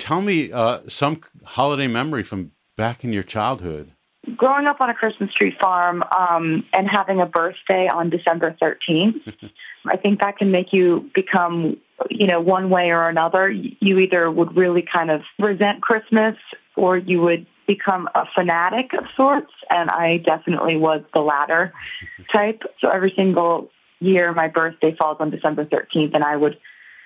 Tell 0.00 0.22
me 0.22 0.50
uh, 0.50 0.80
some 0.88 1.20
holiday 1.44 1.86
memory 1.86 2.22
from 2.22 2.52
back 2.74 3.04
in 3.04 3.12
your 3.12 3.22
childhood. 3.22 3.92
Growing 4.34 4.66
up 4.66 4.80
on 4.80 4.88
a 4.88 4.94
Christmas 4.94 5.32
tree 5.34 5.54
farm 5.60 6.02
um, 6.18 6.64
and 6.72 6.88
having 6.88 7.20
a 7.20 7.26
birthday 7.26 7.86
on 7.86 8.08
December 8.08 8.56
13th, 8.60 9.20
I 9.86 9.98
think 9.98 10.20
that 10.20 10.38
can 10.38 10.50
make 10.50 10.72
you 10.72 11.10
become, 11.14 11.76
you 12.08 12.26
know, 12.26 12.40
one 12.40 12.70
way 12.70 12.92
or 12.92 13.10
another. 13.10 13.50
You 13.50 13.98
either 13.98 14.30
would 14.30 14.56
really 14.56 14.80
kind 14.80 15.10
of 15.10 15.20
resent 15.38 15.82
Christmas 15.82 16.36
or 16.76 16.96
you 16.96 17.20
would 17.20 17.46
become 17.66 18.08
a 18.14 18.24
fanatic 18.34 18.94
of 18.94 19.06
sorts. 19.14 19.52
And 19.68 19.90
I 19.90 20.16
definitely 20.16 20.76
was 20.76 21.02
the 21.12 21.20
latter 21.20 21.74
type. 22.32 22.62
So 22.80 22.88
every 22.88 23.12
single 23.14 23.70
year, 24.00 24.32
my 24.32 24.48
birthday 24.48 24.96
falls 24.96 25.18
on 25.20 25.28
December 25.28 25.66
13th, 25.66 26.14
and 26.14 26.24
I 26.24 26.36
would, 26.36 26.56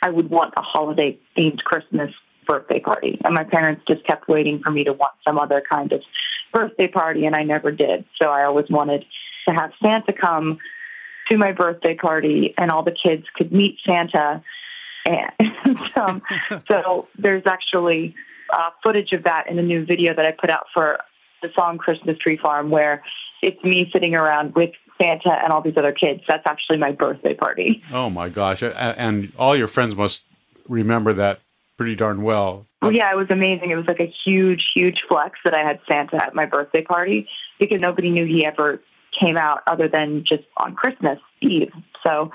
I 0.01 0.11
would 0.11 0.31
want 0.31 0.55
a 0.57 0.63
holiday 0.63 1.19
themed 1.37 1.65
Christmas 1.65 2.15
birthday 2.45 2.81
party. 2.81 3.21
And 3.25 3.35
my 3.35 3.45
parents 3.45 3.83
just 3.87 4.05
kept 4.05 4.29
waiting 4.29 4.61
for 4.61 4.71
me 4.71 4.85
to 4.85 4.93
want 4.93 5.15
some 5.27 5.39
other 5.39 5.63
kind 5.69 5.93
of 5.93 6.03
birthday 6.53 6.89
party, 6.89 7.27
and 7.27 7.35
I 7.35 7.43
never 7.43 7.71
did. 7.71 8.05
So 8.21 8.31
I 8.31 8.45
always 8.45 8.69
wanted 8.71 9.05
to 9.49 9.55
have 9.55 9.73
Santa 9.83 10.13
come 10.13 10.59
to 11.29 11.37
my 11.37 11.53
birthday 11.53 11.95
party, 11.95 12.55
and 12.57 12.71
all 12.71 12.83
the 12.83 12.93
kids 12.93 13.27
could 13.35 13.53
meet 13.53 13.79
Santa. 13.85 14.43
And 15.07 15.91
um, 15.97 16.23
so 16.69 17.09
there's 17.19 17.47
actually 17.47 18.15
uh, 18.53 18.71
footage 18.83 19.13
of 19.13 19.25
that 19.25 19.49
in 19.49 19.59
a 19.59 19.63
new 19.63 19.85
video 19.85 20.15
that 20.15 20.25
I 20.25 20.31
put 20.31 20.51
out 20.51 20.67
for 20.73 20.99
the 21.43 21.51
song 21.55 21.79
Christmas 21.79 22.19
Tree 22.19 22.37
Farm, 22.37 22.71
where 22.71 23.03
it's 23.43 23.63
me 23.63 23.91
sitting 23.93 24.15
around 24.15 24.55
with 24.55 24.71
Santa 25.01 25.33
and 25.33 25.53
all 25.53 25.61
these 25.61 25.77
other 25.77 25.93
kids. 25.93 26.23
That's 26.27 26.47
actually 26.47 26.79
my 26.79 26.93
birthday 26.93 27.35
party. 27.35 27.83
Oh 27.93 28.09
my 28.09 28.29
gosh! 28.29 28.63
And 28.63 29.33
all 29.39 29.57
your 29.57 29.69
friends 29.69 29.97
must 29.97 30.25
remember 30.69 31.13
that 31.15 31.41
pretty 31.77 31.97
darn 31.97 32.23
well. 32.23 32.67
Well, 32.83 32.93
yeah, 32.93 33.11
it 33.11 33.17
was 33.17 33.31
amazing. 33.31 33.71
It 33.71 33.77
was 33.77 33.87
like 33.87 34.01
a 34.01 34.13
huge, 34.25 34.71
huge 34.75 35.05
flex 35.09 35.39
that 35.45 35.55
I 35.55 35.65
had 35.65 35.81
Santa 35.89 36.23
at 36.23 36.35
my 36.35 36.47
birthday 36.47 36.83
party 36.83 37.29
because 37.59 37.81
nobody 37.81 38.11
knew 38.11 38.27
he 38.27 38.45
ever 38.45 38.81
came 39.19 39.37
out 39.37 39.63
other 39.67 39.89
than 39.89 40.25
just 40.25 40.45
on 40.57 40.75
Christmas 40.75 41.19
Eve. 41.41 41.73
So 42.05 42.31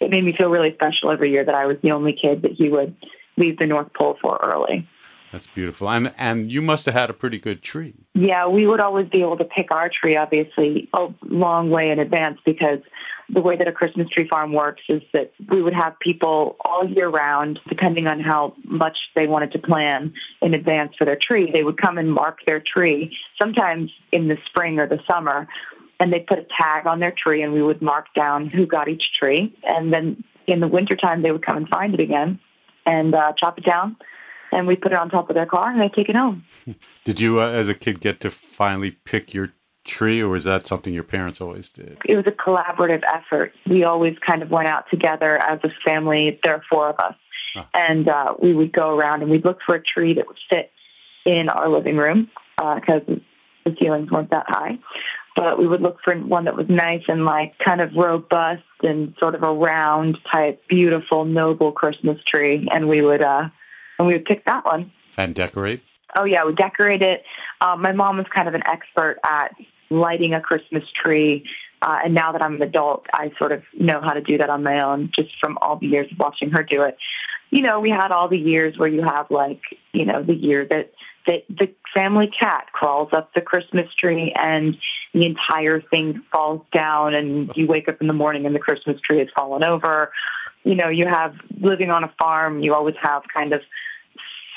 it 0.00 0.10
made 0.10 0.24
me 0.24 0.32
feel 0.32 0.48
really 0.48 0.72
special 0.72 1.10
every 1.10 1.30
year 1.30 1.44
that 1.44 1.54
I 1.54 1.66
was 1.66 1.76
the 1.82 1.92
only 1.92 2.14
kid 2.14 2.42
that 2.42 2.52
he 2.52 2.68
would 2.68 2.96
leave 3.36 3.58
the 3.58 3.66
North 3.66 3.92
Pole 3.92 4.16
for 4.20 4.38
early. 4.42 4.88
That's 5.32 5.46
beautiful. 5.46 5.88
And 5.88 6.12
and 6.18 6.50
you 6.50 6.60
must 6.60 6.86
have 6.86 6.94
had 6.94 7.08
a 7.08 7.12
pretty 7.12 7.38
good 7.38 7.62
tree. 7.62 7.94
Yeah, 8.14 8.48
we 8.48 8.66
would 8.66 8.80
always 8.80 9.08
be 9.08 9.20
able 9.20 9.36
to 9.36 9.44
pick 9.44 9.70
our 9.70 9.88
tree, 9.88 10.16
obviously, 10.16 10.88
a 10.92 11.08
long 11.22 11.70
way 11.70 11.90
in 11.90 12.00
advance 12.00 12.40
because 12.44 12.80
the 13.32 13.40
way 13.40 13.56
that 13.56 13.68
a 13.68 13.72
Christmas 13.72 14.08
tree 14.08 14.26
farm 14.26 14.52
works 14.52 14.82
is 14.88 15.02
that 15.12 15.32
we 15.48 15.62
would 15.62 15.72
have 15.72 15.96
people 16.00 16.56
all 16.64 16.84
year 16.84 17.08
round, 17.08 17.60
depending 17.68 18.08
on 18.08 18.18
how 18.18 18.54
much 18.64 18.98
they 19.14 19.28
wanted 19.28 19.52
to 19.52 19.60
plan 19.60 20.12
in 20.42 20.52
advance 20.52 20.96
for 20.96 21.04
their 21.04 21.18
tree. 21.20 21.48
They 21.52 21.62
would 21.62 21.80
come 21.80 21.96
and 21.96 22.12
mark 22.12 22.40
their 22.44 22.58
tree, 22.58 23.16
sometimes 23.40 23.92
in 24.10 24.26
the 24.26 24.36
spring 24.46 24.80
or 24.80 24.88
the 24.88 25.00
summer. 25.08 25.46
and 26.00 26.12
they 26.12 26.20
put 26.20 26.38
a 26.38 26.46
tag 26.58 26.86
on 26.86 26.98
their 26.98 27.12
tree 27.12 27.42
and 27.42 27.52
we 27.52 27.62
would 27.62 27.82
mark 27.82 28.06
down 28.14 28.46
who 28.46 28.66
got 28.66 28.88
each 28.88 29.12
tree. 29.12 29.54
And 29.62 29.92
then 29.92 30.24
in 30.46 30.60
the 30.60 30.66
wintertime, 30.66 31.22
they 31.22 31.30
would 31.30 31.44
come 31.44 31.58
and 31.58 31.68
find 31.68 31.94
it 31.94 32.00
again 32.00 32.40
and 32.86 33.14
uh, 33.14 33.34
chop 33.36 33.58
it 33.58 33.64
down. 33.64 33.96
And 34.52 34.66
we 34.66 34.76
put 34.76 34.92
it 34.92 34.98
on 34.98 35.10
top 35.10 35.30
of 35.30 35.34
their 35.34 35.46
car 35.46 35.70
and 35.70 35.80
they 35.80 35.88
take 35.88 36.08
it 36.08 36.16
home. 36.16 36.44
Did 37.04 37.20
you, 37.20 37.40
uh, 37.40 37.50
as 37.50 37.68
a 37.68 37.74
kid, 37.74 38.00
get 38.00 38.20
to 38.20 38.30
finally 38.30 38.92
pick 38.92 39.32
your 39.32 39.52
tree, 39.84 40.20
or 40.20 40.28
was 40.28 40.44
that 40.44 40.66
something 40.66 40.92
your 40.92 41.04
parents 41.04 41.40
always 41.40 41.70
did? 41.70 41.98
It 42.04 42.16
was 42.16 42.26
a 42.26 42.32
collaborative 42.32 43.02
effort. 43.02 43.52
We 43.66 43.84
always 43.84 44.16
kind 44.18 44.42
of 44.42 44.50
went 44.50 44.68
out 44.68 44.84
together 44.90 45.36
as 45.38 45.60
a 45.64 45.70
family. 45.84 46.38
There 46.42 46.54
are 46.54 46.62
four 46.70 46.90
of 46.90 46.98
us. 46.98 47.14
Huh. 47.54 47.64
And 47.74 48.08
uh, 48.08 48.34
we 48.40 48.52
would 48.52 48.72
go 48.72 48.94
around 48.94 49.22
and 49.22 49.30
we'd 49.30 49.44
look 49.44 49.60
for 49.64 49.74
a 49.74 49.82
tree 49.82 50.14
that 50.14 50.26
would 50.26 50.38
fit 50.48 50.70
in 51.24 51.48
our 51.48 51.68
living 51.68 51.96
room 51.96 52.30
because 52.56 53.02
the 53.06 53.76
ceilings 53.80 54.10
weren't 54.10 54.30
that 54.30 54.46
high. 54.48 54.78
But 55.36 55.58
we 55.58 55.66
would 55.66 55.80
look 55.80 55.98
for 56.04 56.14
one 56.14 56.44
that 56.44 56.56
was 56.56 56.68
nice 56.68 57.04
and 57.08 57.24
like 57.24 57.58
kind 57.58 57.80
of 57.80 57.94
robust 57.94 58.62
and 58.82 59.14
sort 59.18 59.34
of 59.34 59.42
a 59.42 59.52
round 59.52 60.18
type, 60.30 60.62
beautiful, 60.68 61.24
noble 61.24 61.72
Christmas 61.72 62.22
tree. 62.24 62.68
And 62.70 62.88
we 62.88 63.00
would, 63.00 63.22
uh, 63.22 63.48
and 64.00 64.06
we 64.06 64.14
would 64.14 64.24
pick 64.24 64.46
that 64.46 64.64
one. 64.64 64.90
And 65.18 65.34
decorate? 65.34 65.82
Oh 66.16 66.24
yeah, 66.24 66.46
we 66.46 66.54
decorate 66.54 67.02
it. 67.02 67.22
Um, 67.60 67.82
my 67.82 67.92
mom 67.92 68.16
was 68.16 68.26
kind 68.34 68.48
of 68.48 68.54
an 68.54 68.62
expert 68.66 69.18
at 69.22 69.54
lighting 69.90 70.32
a 70.32 70.40
Christmas 70.40 70.84
tree, 70.90 71.44
uh, 71.82 71.98
and 72.04 72.14
now 72.14 72.32
that 72.32 72.40
I'm 72.40 72.54
an 72.54 72.62
adult, 72.62 73.06
I 73.12 73.30
sort 73.38 73.52
of 73.52 73.62
know 73.78 74.00
how 74.00 74.14
to 74.14 74.22
do 74.22 74.38
that 74.38 74.48
on 74.48 74.62
my 74.62 74.82
own, 74.82 75.10
just 75.14 75.38
from 75.38 75.58
all 75.60 75.76
the 75.76 75.86
years 75.86 76.10
of 76.10 76.18
watching 76.18 76.50
her 76.52 76.62
do 76.62 76.82
it. 76.82 76.96
You 77.50 77.60
know, 77.60 77.78
we 77.78 77.90
had 77.90 78.10
all 78.10 78.28
the 78.28 78.38
years 78.38 78.78
where 78.78 78.88
you 78.88 79.02
have 79.02 79.30
like, 79.30 79.60
you 79.92 80.06
know, 80.06 80.22
the 80.22 80.34
year 80.34 80.64
that 80.64 80.94
that 81.26 81.44
the 81.50 81.70
family 81.92 82.28
cat 82.28 82.68
crawls 82.72 83.10
up 83.12 83.34
the 83.34 83.42
Christmas 83.42 83.92
tree 83.94 84.32
and 84.34 84.78
the 85.12 85.26
entire 85.26 85.82
thing 85.82 86.22
falls 86.32 86.62
down, 86.72 87.12
and 87.12 87.54
you 87.54 87.66
wake 87.66 87.86
up 87.86 88.00
in 88.00 88.06
the 88.06 88.14
morning 88.14 88.46
and 88.46 88.54
the 88.54 88.60
Christmas 88.60 88.98
tree 89.02 89.18
has 89.18 89.28
fallen 89.36 89.62
over. 89.62 90.10
You 90.64 90.74
know, 90.74 90.88
you 90.88 91.06
have 91.06 91.34
living 91.58 91.90
on 91.90 92.04
a 92.04 92.12
farm. 92.18 92.60
You 92.60 92.74
always 92.74 92.96
have 93.02 93.22
kind 93.32 93.52
of 93.52 93.62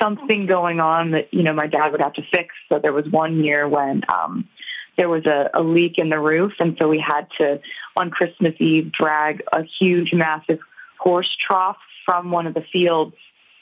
something 0.04 0.46
going 0.46 0.80
on 0.80 1.12
that 1.12 1.34
you 1.34 1.44
know 1.44 1.54
my 1.54 1.68
dad 1.68 1.92
would 1.92 2.02
have 2.02 2.14
to 2.14 2.24
fix. 2.32 2.54
So 2.70 2.80
there 2.80 2.94
was 2.94 3.08
one 3.08 3.44
year 3.44 3.68
when 3.68 4.04
um, 4.10 4.50
there 4.98 5.10
was 5.10 5.26
a, 5.26 5.50
a 5.54 5.64
leak 5.64 5.98
in 5.98 6.10
the 6.10 6.20
roof, 6.20 6.54
and 6.60 6.76
so 6.80 6.90
we 6.90 7.00
had 7.00 7.28
to 7.38 7.62
on 7.96 8.10
Christmas 8.10 8.54
Eve 8.60 8.92
drag 8.92 9.44
a 9.52 9.64
huge, 9.64 10.14
massive 10.14 10.60
horse 11.00 11.30
trough 11.48 11.78
from 12.06 12.32
one 12.32 12.48
of 12.48 12.54
the 12.54 12.64
fields 12.72 13.16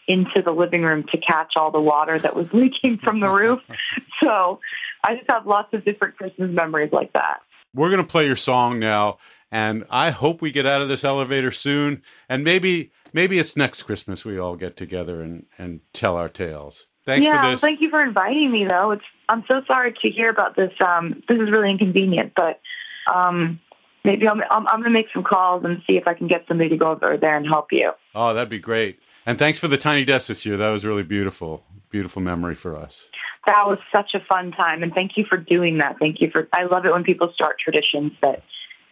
into 0.08 0.42
the 0.42 0.52
living 0.52 0.82
room 0.82 1.04
to 1.12 1.18
catch 1.18 1.54
all 1.56 1.72
the 1.72 1.80
water 1.80 2.18
that 2.20 2.36
was 2.36 2.52
leaking 2.54 2.98
from 2.98 3.20
the 3.20 3.30
roof. 3.30 3.60
so 4.20 4.60
I 5.04 5.16
just 5.16 5.30
have 5.30 5.46
lots 5.46 5.74
of 5.74 5.86
different 5.86 6.18
Christmas 6.18 6.52
memories 6.52 6.92
like 6.92 7.14
that. 7.14 7.42
We're 7.74 7.90
going 7.90 8.04
to 8.04 8.08
play 8.08 8.26
your 8.26 8.36
song 8.36 8.80
now, 8.80 9.20
and 9.52 9.86
I 9.90 10.10
hope 10.10 10.42
we 10.42 10.52
get 10.52 10.66
out 10.66 10.82
of 10.82 10.90
this 10.90 11.04
elevator 11.04 11.52
soon. 11.52 12.02
And 12.28 12.44
maybe 12.44 12.92
maybe 13.14 13.40
it's 13.40 13.56
next 13.56 13.84
Christmas 13.84 14.26
we 14.26 14.38
all 14.38 14.56
get 14.56 14.78
together 14.78 15.22
and, 15.22 15.46
and 15.58 15.82
tell 15.94 16.16
our 16.16 16.30
tales. 16.30 16.88
Thanks 17.06 17.26
yeah, 17.26 17.42
for 17.42 17.52
this. 17.52 17.62
thank 17.62 17.82
you 17.82 17.90
for 17.90 18.02
inviting 18.02 18.52
me. 18.52 18.66
Though 18.66 18.92
it's 18.92 19.04
I'm 19.28 19.44
so 19.48 19.62
sorry 19.66 19.94
to 19.94 20.10
hear 20.10 20.30
about 20.30 20.56
this. 20.56 20.72
Um, 20.80 21.24
this 21.28 21.40
is 21.40 21.50
really 21.50 21.72
inconvenient, 21.72 22.34
but 22.36 22.60
um, 23.12 23.60
maybe 24.04 24.28
I'm, 24.28 24.42
I'm 24.50 24.68
I'm 24.68 24.82
gonna 24.82 24.92
make 24.92 25.08
some 25.14 25.24
calls 25.24 25.64
and 25.66 25.82
see 25.88 25.98
if 25.98 26.08
I 26.08 26.14
can 26.14 26.28
get 26.28 26.46
somebody 26.48 26.70
to 26.70 26.78
go 26.78 26.92
over 26.92 27.18
there 27.18 27.36
and 27.36 27.48
help 27.48 27.72
you. 27.72 27.92
Oh, 28.14 28.34
that'd 28.34 28.50
be 28.50 28.60
great. 28.60 29.00
And 29.26 29.40
thanks 29.40 29.60
for 29.60 29.68
the 29.68 29.78
tiny 29.78 30.06
desk 30.06 30.28
this 30.28 30.46
year. 30.46 30.58
That 30.58 30.70
was 30.70 30.86
really 30.86 31.04
beautiful. 31.04 31.64
Beautiful 31.90 32.22
memory 32.22 32.56
for 32.56 32.76
us. 32.76 33.10
That 33.48 33.66
was 33.66 33.80
such 33.92 34.14
a 34.14 34.20
fun 34.20 34.52
time, 34.52 34.84
and 34.84 34.94
thank 34.94 35.18
you 35.18 35.26
for 35.26 35.38
doing 35.38 35.80
that. 35.80 35.98
Thank 36.00 36.22
you 36.22 36.30
for. 36.30 36.48
I 36.54 36.64
love 36.66 36.86
it 36.86 36.92
when 36.92 37.04
people 37.04 37.34
start 37.34 37.58
traditions 37.60 38.14
that 38.22 38.44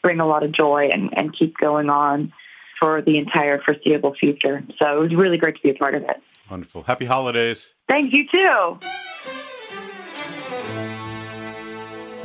bring 0.01 0.19
a 0.19 0.25
lot 0.25 0.43
of 0.43 0.51
joy 0.51 0.89
and, 0.91 1.15
and 1.15 1.33
keep 1.33 1.57
going 1.57 1.89
on 1.89 2.33
for 2.79 3.01
the 3.01 3.17
entire 3.17 3.61
foreseeable 3.61 4.15
future. 4.15 4.63
So 4.79 4.93
it 4.93 4.99
was 4.99 5.15
really 5.15 5.37
great 5.37 5.55
to 5.55 5.61
be 5.61 5.69
a 5.69 5.73
part 5.75 5.95
of 5.95 6.03
it. 6.03 6.21
Wonderful. 6.49 6.83
Happy 6.83 7.05
holidays. 7.05 7.75
Thank 7.87 8.13
you 8.13 8.27
too. 8.27 8.79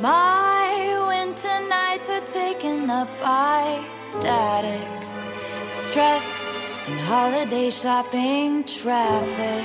My 0.00 1.04
winter 1.08 1.68
nights 1.68 2.08
are 2.08 2.20
taken 2.20 2.90
up 2.90 3.08
by 3.20 3.82
static, 3.94 4.88
stress, 5.70 6.46
and 6.86 7.00
holiday 7.00 7.70
shopping 7.70 8.64
traffic. 8.64 9.64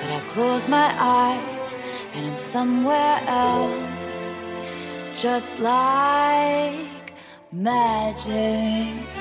But 0.00 0.10
I 0.10 0.20
close 0.28 0.68
my 0.68 0.94
eyes 0.98 1.78
and 2.14 2.26
I'm 2.26 2.36
somewhere 2.36 3.20
else, 3.26 4.32
just 5.16 5.58
like 5.58 7.14
magic. 7.50 9.13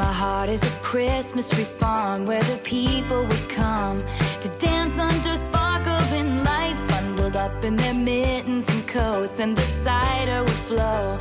My 0.00 0.12
heart 0.12 0.48
is 0.48 0.62
a 0.62 0.74
Christmas 0.80 1.46
tree 1.46 1.70
farm 1.80 2.24
where 2.24 2.42
the 2.52 2.58
people 2.76 3.20
would 3.30 3.46
come 3.50 4.02
to 4.40 4.48
dance 4.66 4.96
under 4.98 5.36
sparkling 5.36 6.42
lights, 6.42 6.84
bundled 6.92 7.36
up 7.36 7.62
in 7.62 7.76
their 7.76 7.92
mittens 7.92 8.66
and 8.74 8.82
coats, 8.88 9.38
and 9.40 9.54
the 9.54 9.68
cider 9.84 10.40
would 10.46 10.62
flow. 10.68 11.18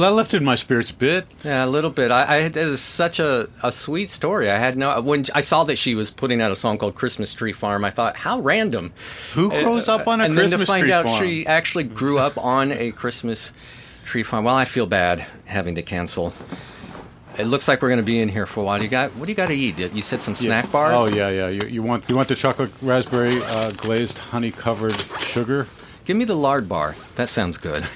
That 0.00 0.12
lifted 0.12 0.42
my 0.42 0.54
spirits 0.54 0.90
a 0.90 0.94
bit. 0.94 1.26
Yeah, 1.44 1.64
a 1.64 1.66
little 1.66 1.90
bit. 1.90 2.10
I, 2.10 2.36
I 2.36 2.36
had, 2.42 2.56
it 2.56 2.66
was 2.66 2.80
such 2.80 3.18
a, 3.18 3.48
a 3.62 3.72
sweet 3.72 4.10
story. 4.10 4.50
I 4.50 4.58
had 4.58 4.76
no 4.76 5.00
when 5.00 5.24
I 5.34 5.40
saw 5.40 5.64
that 5.64 5.76
she 5.76 5.94
was 5.94 6.10
putting 6.10 6.40
out 6.40 6.50
a 6.50 6.56
song 6.56 6.78
called 6.78 6.94
"Christmas 6.94 7.34
Tree 7.34 7.52
Farm." 7.52 7.84
I 7.84 7.90
thought, 7.90 8.16
how 8.16 8.40
random. 8.40 8.92
Who 9.34 9.50
grows 9.50 9.88
up 9.88 10.06
on 10.06 10.20
a 10.20 10.24
and 10.24 10.34
Christmas 10.34 10.50
then 10.50 10.60
to 10.60 10.66
find 10.66 10.82
tree 10.82 10.92
out 10.92 11.04
farm? 11.06 11.24
she 11.24 11.46
actually 11.46 11.84
grew 11.84 12.18
up 12.18 12.36
on 12.38 12.72
a 12.72 12.92
Christmas 12.92 13.52
tree 14.04 14.22
farm. 14.22 14.44
Well, 14.44 14.56
I 14.56 14.64
feel 14.64 14.86
bad 14.86 15.26
having 15.46 15.74
to 15.76 15.82
cancel. 15.82 16.32
It 17.38 17.44
looks 17.46 17.68
like 17.68 17.80
we're 17.80 17.88
going 17.88 17.98
to 17.98 18.04
be 18.04 18.20
in 18.20 18.28
here 18.28 18.44
for 18.44 18.60
a 18.60 18.64
while. 18.64 18.82
You 18.82 18.88
got 18.88 19.10
what 19.16 19.26
do 19.26 19.32
you 19.32 19.36
got 19.36 19.48
to 19.48 19.54
eat? 19.54 19.78
You 19.78 20.02
said 20.02 20.20
some 20.20 20.34
snack 20.34 20.70
bars. 20.70 21.00
Oh 21.00 21.06
yeah, 21.06 21.30
yeah. 21.30 21.48
You, 21.48 21.60
you 21.68 21.82
want 21.82 22.08
you 22.08 22.16
want 22.16 22.28
the 22.28 22.34
chocolate 22.34 22.70
raspberry 22.82 23.40
uh, 23.42 23.70
glazed 23.72 24.18
honey 24.18 24.50
covered 24.50 24.98
sugar? 25.20 25.66
Give 26.10 26.16
me 26.16 26.24
the 26.24 26.34
lard 26.34 26.68
bar. 26.68 26.96
That 27.14 27.28
sounds 27.28 27.56
good. 27.56 27.84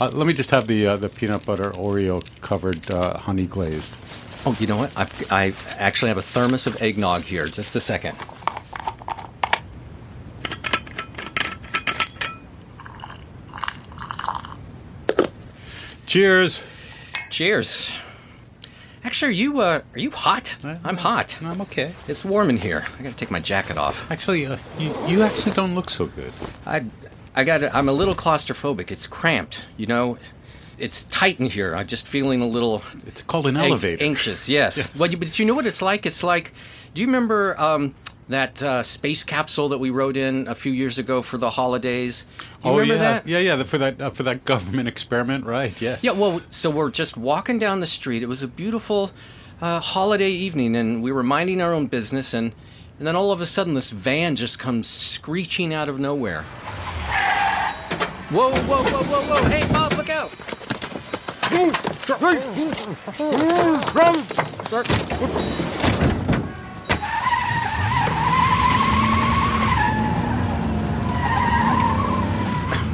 Uh, 0.00 0.10
let 0.12 0.26
me 0.26 0.32
just 0.32 0.50
have 0.50 0.66
the 0.66 0.88
uh, 0.88 0.96
the 0.96 1.08
peanut 1.08 1.46
butter 1.46 1.70
Oreo 1.70 2.20
covered 2.40 2.90
uh, 2.90 3.18
honey 3.18 3.46
glazed. 3.46 3.94
Oh, 4.44 4.56
you 4.58 4.66
know 4.66 4.76
what? 4.76 4.90
I've, 4.96 5.32
I 5.32 5.52
actually 5.76 6.08
have 6.08 6.16
a 6.16 6.22
thermos 6.22 6.66
of 6.66 6.82
eggnog 6.82 7.22
here. 7.22 7.46
Just 7.46 7.76
a 7.76 7.80
second. 7.80 8.16
Cheers. 16.06 16.64
Cheers. 17.30 17.92
Actually, 19.04 19.28
are 19.28 19.34
you 19.34 19.60
uh, 19.60 19.80
are 19.94 20.00
you 20.00 20.10
hot? 20.10 20.56
I'm 20.64 20.96
hot. 20.96 21.40
I'm 21.40 21.60
okay. 21.62 21.94
It's 22.08 22.24
warm 22.24 22.50
in 22.50 22.56
here. 22.56 22.84
I 22.98 23.02
got 23.02 23.10
to 23.10 23.16
take 23.16 23.30
my 23.30 23.40
jacket 23.40 23.78
off. 23.78 24.10
Actually, 24.10 24.46
uh, 24.46 24.58
you 24.78 24.92
you 25.06 25.22
actually 25.22 25.52
don't 25.52 25.76
look 25.76 25.88
so 25.88 26.06
good. 26.06 26.32
I 26.66 26.84
I 27.34 27.44
got 27.44 27.62
I'm 27.74 27.88
a 27.88 27.92
little 27.92 28.14
claustrophobic. 28.14 28.90
It's 28.90 29.06
cramped. 29.06 29.66
You 29.76 29.86
know, 29.86 30.18
it's 30.78 31.04
tight 31.04 31.40
in 31.40 31.46
here. 31.46 31.74
I'm 31.74 31.86
just 31.86 32.06
feeling 32.06 32.40
a 32.40 32.46
little. 32.46 32.82
It's 33.06 33.22
called 33.22 33.46
an 33.46 33.56
elevator. 33.56 34.02
Anxious. 34.02 34.48
Yes. 34.58 34.94
Well, 34.96 35.10
you, 35.10 35.16
but 35.16 35.38
you 35.38 35.44
know 35.44 35.54
what 35.54 35.66
it's 35.66 35.82
like? 35.82 36.06
It's 36.06 36.22
like. 36.22 36.52
Do 36.94 37.02
you 37.02 37.06
remember 37.06 37.58
um, 37.60 37.94
that 38.28 38.62
uh, 38.62 38.82
space 38.82 39.22
capsule 39.22 39.68
that 39.68 39.78
we 39.78 39.90
rode 39.90 40.16
in 40.16 40.48
a 40.48 40.54
few 40.54 40.72
years 40.72 40.98
ago 40.98 41.22
for 41.22 41.38
the 41.38 41.50
holidays? 41.50 42.24
You 42.64 42.70
oh 42.70 42.78
remember 42.78 42.94
yeah, 42.94 43.00
that? 43.00 43.28
yeah, 43.28 43.38
yeah. 43.38 43.62
For 43.62 43.78
that 43.78 44.00
uh, 44.00 44.10
for 44.10 44.22
that 44.24 44.44
government 44.52 44.88
experiment, 44.88 45.44
right? 45.44 45.80
Yes. 45.80 46.02
Yeah, 46.02 46.12
well, 46.12 46.40
so 46.50 46.70
we're 46.70 46.90
just 46.90 47.16
walking 47.16 47.58
down 47.58 47.80
the 47.80 47.86
street. 47.86 48.22
It 48.22 48.26
was 48.28 48.42
a 48.42 48.48
beautiful 48.48 49.10
uh, 49.60 49.80
holiday 49.80 50.30
evening, 50.30 50.76
and 50.76 51.02
we 51.02 51.12
were 51.12 51.22
minding 51.22 51.60
our 51.60 51.74
own 51.74 51.86
business, 51.86 52.34
and, 52.34 52.52
and 52.98 53.06
then 53.06 53.14
all 53.16 53.30
of 53.30 53.40
a 53.40 53.46
sudden, 53.46 53.74
this 53.74 53.90
van 53.90 54.34
just 54.36 54.58
comes 54.58 54.88
screeching 54.88 55.72
out 55.72 55.88
of 55.88 55.98
nowhere. 56.00 56.42
Whoa, 58.30 58.50
whoa, 58.50 58.82
whoa, 58.82 59.02
whoa, 59.04 59.22
whoa! 59.42 59.48
Hey, 59.48 59.72
Bob, 59.72 59.92
look 59.94 60.10
out! 60.10 60.30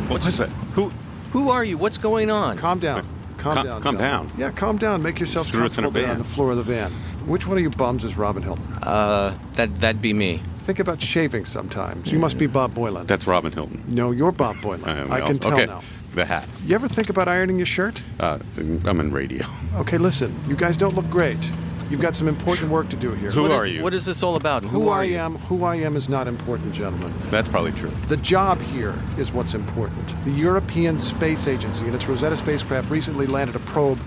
What's 0.09 0.39
that? 0.39 0.49
Who? 0.75 0.93
Who 1.33 1.51
are 1.51 1.65
you? 1.65 1.77
What's 1.77 1.99
going 1.99 2.31
on? 2.31 2.57
Calm 2.57 2.79
down. 2.79 3.07
Calm 3.39 3.55
Calm- 3.55 3.67
calm 3.67 3.83
calm 3.83 3.97
down. 3.97 4.27
down. 4.29 4.39
Yeah, 4.39 4.51
calm 4.53 4.77
down. 4.79 5.03
Make 5.03 5.19
yourself 5.19 5.49
Threw 5.49 5.65
us 5.67 5.77
in 5.77 5.85
a 5.85 5.89
comfortable 5.89 6.01
there 6.07 6.13
on 6.13 6.19
the 6.19 6.25
floor 6.25 6.51
of 6.53 6.57
the 6.57 6.63
van. 6.63 6.93
Which 7.27 7.47
one 7.47 7.57
of 7.57 7.63
you 7.63 7.71
bums 7.71 8.05
is 8.05 8.17
Robin 8.19 8.43
Hilton? 8.43 8.65
Uh, 8.83 9.37
that 9.55 9.75
that'd 9.77 10.03
be 10.03 10.13
me. 10.13 10.43
Think 10.59 10.79
about 10.79 11.01
shaving 11.01 11.47
sometimes. 11.47 12.13
You 12.13 12.19
must 12.19 12.39
be 12.39 12.47
Bob 12.47 12.73
Boilen. 12.73 13.07
That's 13.07 13.27
Robin 13.27 13.53
Hilton. 13.53 13.83
No, 13.87 14.11
you're 14.11 14.33
Bob 14.33 14.57
Boilen. 14.57 14.87
I 14.87 15.05
well, 15.05 15.27
can 15.27 15.39
tell 15.39 15.53
okay. 15.55 15.67
now. 15.67 15.81
The 16.15 16.27
hat. 16.27 16.49
You 16.65 16.75
ever 16.75 16.87
think 16.87 17.09
about 17.11 17.27
ironing 17.27 17.57
your 17.57 17.67
shirt? 17.67 18.03
Uh, 18.21 18.39
I'm 18.59 19.01
in 19.01 19.11
radio. 19.11 19.45
Okay, 19.77 19.99
listen. 19.99 20.35
You 20.47 20.55
guys 20.55 20.77
don't 20.77 20.95
look 20.95 21.09
great. 21.11 21.51
You've 21.91 22.01
got 22.01 22.15
some 22.15 22.29
important 22.29 22.71
work 22.71 22.89
to 22.91 22.97
do 22.97 23.13
here. 23.13 23.31
Who 23.31 23.43
What 23.43 23.51
is- 23.51 23.57
are 23.57 23.67
you? 23.67 23.83
What 23.83 23.95
is 23.95 24.05
this 24.05 24.23
all 24.23 24.37
about? 24.37 24.65
Who, 24.65 24.89
I 24.89 25.05
you? 25.05 25.17
am, 25.17 25.37
who 25.37 25.65
I 25.65 25.77
am 25.77 25.97
is 25.97 26.09
not 26.09 26.27
important, 26.29 26.73
gentlemen. 26.73 27.13
That's 27.31 27.49
probably 27.49 27.73
true. 27.73 27.91
The 28.09 28.17
job 28.19 28.61
here 28.61 28.95
is 29.19 29.33
what's 29.33 29.55
important. 29.55 30.07
The 30.25 30.31
European 30.31 30.99
Space 30.99 31.47
Agency 31.47 31.85
and 31.85 31.95
its 31.95 32.07
Rosetta 32.09 32.37
spacecraft 32.37 32.91
recently 32.91 33.27
landed 33.27 33.57
a 33.57 33.61
probe 33.61 33.99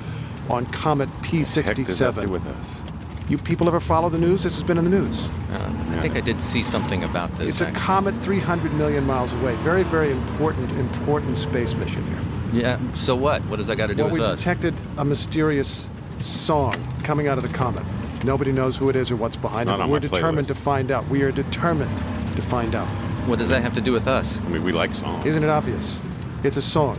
on 0.50 0.66
Comet 0.68 1.10
Heck 1.10 1.32
does 1.32 1.56
that 1.56 1.76
do 1.76 1.84
P67. 1.84 2.28
with 2.28 2.46
us? 2.48 2.82
You 3.30 3.38
people 3.38 3.68
ever 3.68 3.80
follow 3.82 4.08
the 4.10 4.18
news? 4.18 4.44
This 4.44 4.56
has 4.56 4.64
been 4.64 4.78
in 4.78 4.86
the 4.86 4.90
news. 4.90 5.28
Uh, 5.52 5.74
I 5.90 6.00
think 6.00 6.16
I 6.16 6.22
did 6.22 6.42
see 6.42 6.64
something 6.64 7.04
about 7.04 7.30
this. 7.36 7.50
It's 7.50 7.62
a 7.62 7.68
actually. 7.68 7.80
comet 7.82 8.16
300 8.16 8.74
million 8.76 9.06
miles 9.06 9.34
away. 9.34 9.54
Very, 9.56 9.84
very 9.84 10.12
important, 10.12 10.72
important 10.80 11.38
space 11.38 11.74
mission 11.74 12.04
here. 12.08 12.62
Yeah. 12.62 12.92
So 12.94 13.16
what? 13.18 13.42
What 13.46 13.58
does 13.58 13.68
that 13.68 13.76
got 13.76 13.88
to 13.88 13.96
do 13.96 14.04
Well, 14.04 14.12
with 14.14 14.22
we 14.22 14.26
us? 14.26 14.32
We 14.32 14.38
detected 14.38 14.76
a 14.98 15.04
mysterious 15.04 15.90
song 16.20 16.76
coming 17.04 17.28
out 17.28 17.38
of 17.38 17.44
the 17.44 17.50
comet. 17.50 17.84
Nobody 18.24 18.54
knows 18.54 18.78
who 18.78 18.90
it 18.90 18.96
is 18.96 19.12
or 19.12 19.18
what's 19.18 19.38
behind 19.38 19.68
Not 19.68 19.80
it. 19.80 19.84
on 19.84 19.90
We're 19.90 20.00
determined 20.00 20.48
playlist. 20.48 20.52
to 20.52 20.56
find 20.56 20.90
out. 20.92 21.08
We 21.10 21.22
are 21.24 21.32
determined 21.32 21.92
to 22.36 22.42
find 22.42 22.76
out. 22.76 22.88
What 23.28 23.40
does 23.40 23.50
that 23.50 23.62
have 23.62 23.74
to 23.74 23.82
do 23.82 23.92
with 23.92 24.08
us? 24.08 24.40
I 24.40 24.48
mean, 24.48 24.64
we 24.64 24.72
like 24.72 24.94
songs. 24.96 25.26
Isn't 25.26 25.44
it 25.44 25.50
obvious? 25.50 26.00
It's 26.44 26.56
a 26.56 26.62
song. 26.62 26.98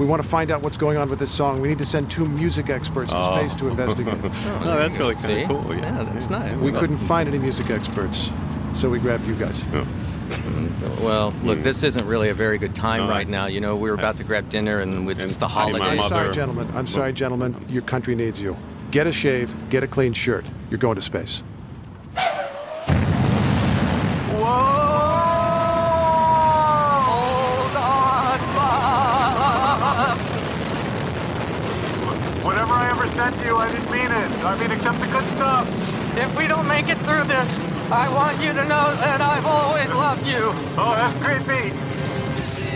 We 0.00 0.06
want 0.06 0.22
to 0.22 0.26
find 0.28 0.50
out 0.50 0.62
what's 0.62 0.78
going 0.78 0.96
on 0.96 1.10
with 1.10 1.18
this 1.18 1.30
song. 1.30 1.60
We 1.60 1.68
need 1.68 1.78
to 1.80 1.84
send 1.84 2.10
two 2.10 2.24
music 2.24 2.70
experts 2.70 3.10
to 3.10 3.18
Oh. 3.18 3.36
space 3.36 3.54
to 3.56 3.66
oh. 3.66 3.68
investigate. 3.68 4.14
Oh, 4.24 4.62
oh, 4.62 4.78
that's 4.78 4.96
really 4.96 5.14
kind 5.14 5.26
See? 5.26 5.42
of 5.42 5.48
cool. 5.48 5.74
Yeah, 5.74 5.98
Yeah, 5.98 6.04
that's 6.04 6.30
nice. 6.30 6.56
we 6.56 6.72
couldn't 6.72 6.96
find 6.96 7.28
any 7.28 7.38
music 7.38 7.68
experts, 7.68 8.32
so 8.72 8.88
we 8.88 8.98
grabbed 8.98 9.26
you 9.28 9.34
guys. 9.34 9.62
Oh. 9.74 9.86
Well, 11.02 11.34
look, 11.42 11.58
mm. 11.58 11.62
this 11.62 11.82
isn't 11.82 12.06
really 12.06 12.30
a 12.30 12.34
very 12.34 12.56
good 12.56 12.74
time 12.74 13.04
No. 13.04 13.10
right 13.10 13.28
now. 13.28 13.44
You 13.44 13.60
know, 13.60 13.76
we 13.76 13.90
were 13.90 13.96
about 13.96 14.16
to 14.16 14.24
grab 14.24 14.48
dinner, 14.48 14.80
and 14.80 15.06
it's 15.10 15.36
the 15.36 15.48
holiday. 15.48 15.84
I'm 15.84 16.08
sorry, 16.08 16.32
gentlemen. 16.32 16.68
I'm 16.74 16.86
sorry, 16.86 17.12
gentlemen. 17.12 17.62
Your 17.68 17.82
country 17.82 18.14
needs 18.14 18.40
you. 18.40 18.56
Get 18.90 19.06
a 19.06 19.12
shave, 19.12 19.54
get 19.68 19.82
a 19.82 19.86
clean 19.86 20.14
shirt. 20.14 20.46
You're 20.70 20.78
going 20.78 20.96
to 20.96 21.02
space. 21.02 21.42
Whatever 24.32 24.79
I 33.20 33.26
ever 33.26 33.36
said 33.36 33.42
to 33.42 33.48
you, 33.48 33.56
I 33.56 33.70
didn't 33.70 33.90
mean 33.90 34.10
it. 34.10 34.44
I 34.44 34.58
mean, 34.58 34.70
except 34.70 34.98
the 35.00 35.06
good 35.08 35.26
stuff. 35.28 35.68
If 36.16 36.38
we 36.38 36.46
don't 36.46 36.66
make 36.66 36.88
it 36.88 36.96
through 36.98 37.24
this, 37.24 37.60
I 37.90 38.08
want 38.08 38.42
you 38.42 38.52
to 38.54 38.64
know 38.64 38.96
that 38.96 39.20
I've 39.20 39.44
always 39.44 39.88
loved 39.90 40.26
you. 40.26 40.52
Oh, 40.78 40.94
that's 40.96 41.16
creepy. 41.18 42.69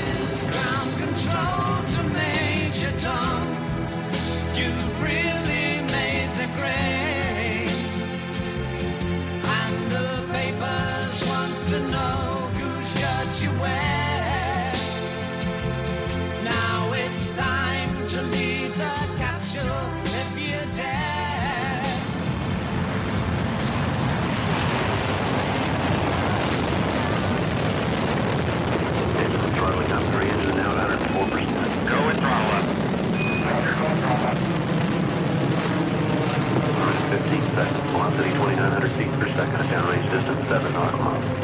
15 37.55 37.67
seconds. 37.67 37.91
Velocity 37.93 38.31
2,900 38.33 38.91
feet 38.93 39.09
per 39.19 39.29
second. 39.29 39.69
Downrange 39.69 40.11
distance 40.11 40.49
7 40.49 40.73
nautical 40.73 41.01
miles. 41.01 41.44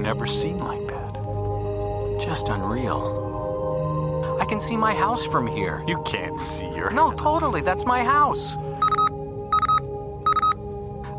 Never 0.00 0.26
seen 0.26 0.58
like 0.58 0.88
that. 0.88 1.14
Just 2.20 2.48
unreal. 2.48 4.38
I 4.40 4.44
can 4.44 4.58
see 4.58 4.76
my 4.76 4.94
house 4.94 5.26
from 5.26 5.46
here. 5.46 5.82
You 5.86 6.02
can't 6.04 6.40
see 6.40 6.66
your 6.74 6.90
No, 6.90 7.12
totally, 7.12 7.60
that's 7.60 7.84
my 7.86 8.02
house. 8.02 8.56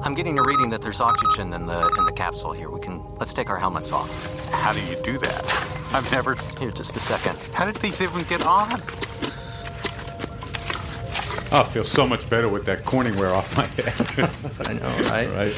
I'm 0.03 0.15
getting 0.15 0.39
a 0.39 0.43
reading 0.43 0.71
that 0.71 0.81
there's 0.81 0.99
oxygen 0.99 1.53
in 1.53 1.67
the 1.67 1.87
in 1.99 2.05
the 2.05 2.11
capsule 2.11 2.51
here. 2.51 2.69
We 2.71 2.79
can 2.79 3.03
let's 3.19 3.33
take 3.33 3.51
our 3.51 3.57
helmets 3.57 3.91
off. 3.91 4.11
How 4.51 4.73
do 4.73 4.83
you 4.85 4.95
do 5.03 5.19
that? 5.19 5.43
I've 5.93 6.11
never 6.11 6.35
Here, 6.59 6.71
just 6.71 6.95
a 6.95 6.99
second. 6.99 7.37
How 7.53 7.65
did 7.65 7.75
these 7.75 8.01
even 8.01 8.23
get 8.23 8.45
on? 8.45 8.81
I 11.53 11.63
feel 11.63 11.83
so 11.83 12.07
much 12.07 12.29
better 12.29 12.47
with 12.47 12.65
that 12.65 12.85
Corningware 12.85 13.35
off 13.35 13.57
my 13.57 13.67
head. 13.75 14.29
I 14.69 14.73
know, 14.73 15.09
right? 15.09 15.29
right. 15.35 15.53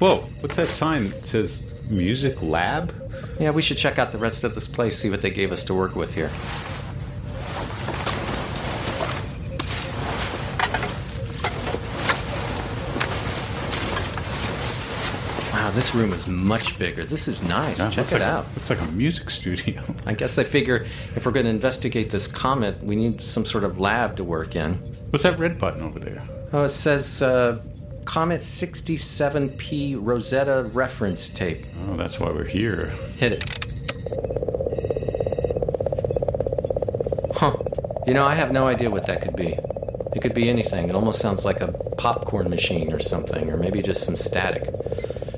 Whoa, 0.00 0.16
what's 0.40 0.56
that 0.56 0.68
sign? 0.68 1.04
It 1.04 1.26
says 1.26 1.62
Music 1.88 2.42
Lab? 2.42 2.92
Yeah, 3.38 3.50
we 3.50 3.62
should 3.62 3.76
check 3.76 3.98
out 3.98 4.12
the 4.12 4.18
rest 4.18 4.44
of 4.44 4.54
this 4.54 4.66
place, 4.66 4.98
see 4.98 5.10
what 5.10 5.20
they 5.20 5.30
gave 5.30 5.52
us 5.52 5.64
to 5.64 5.74
work 5.74 5.94
with 5.96 6.14
here. 6.14 6.30
Wow, 15.52 15.70
this 15.70 15.94
room 15.94 16.12
is 16.12 16.26
much 16.26 16.78
bigger. 16.80 17.04
This 17.04 17.28
is 17.28 17.40
nice. 17.42 17.78
Yeah, 17.78 17.88
Check 17.90 18.06
it 18.08 18.12
like 18.14 18.22
a- 18.22 18.24
out. 18.24 18.46
looks 18.56 18.70
like 18.70 18.80
a 18.80 18.86
music 18.86 19.30
studio. 19.30 19.82
I 20.04 20.12
guess 20.12 20.34
they 20.34 20.42
figure 20.42 20.84
if 21.14 21.24
we're 21.24 21.32
going 21.32 21.44
to 21.46 21.50
investigate 21.50 22.10
this 22.10 22.26
comet, 22.26 22.82
we 22.82 22.96
need 22.96 23.22
some 23.22 23.44
sort 23.44 23.62
of 23.62 23.78
lab 23.78 24.16
to 24.16 24.24
work 24.24 24.56
in. 24.56 24.74
What's 25.10 25.22
that 25.22 25.38
red 25.38 25.58
button 25.60 25.82
over 25.82 26.00
there? 26.00 26.22
Oh, 26.52 26.64
it 26.64 26.70
says 26.70 27.22
uh, 27.22 27.62
Comet 28.04 28.40
67P 28.40 29.96
Rosetta 29.98 30.64
reference 30.72 31.28
tape. 31.28 31.66
Oh, 31.88 31.96
that's 31.96 32.20
why 32.20 32.30
we're 32.30 32.44
here. 32.44 32.86
Hit 33.16 33.32
it. 33.32 33.64
Huh. 37.34 37.56
You 38.06 38.14
know, 38.14 38.24
I 38.24 38.34
have 38.34 38.52
no 38.52 38.66
idea 38.66 38.90
what 38.90 39.06
that 39.06 39.22
could 39.22 39.36
be. 39.36 39.56
It 40.14 40.22
could 40.22 40.34
be 40.34 40.48
anything. 40.48 40.88
It 40.88 40.94
almost 40.94 41.20
sounds 41.20 41.44
like 41.44 41.60
a 41.60 41.72
popcorn 41.98 42.48
machine 42.50 42.92
or 42.92 43.00
something, 43.00 43.50
or 43.50 43.56
maybe 43.56 43.82
just 43.82 44.04
some 44.04 44.16
static. 44.16 44.68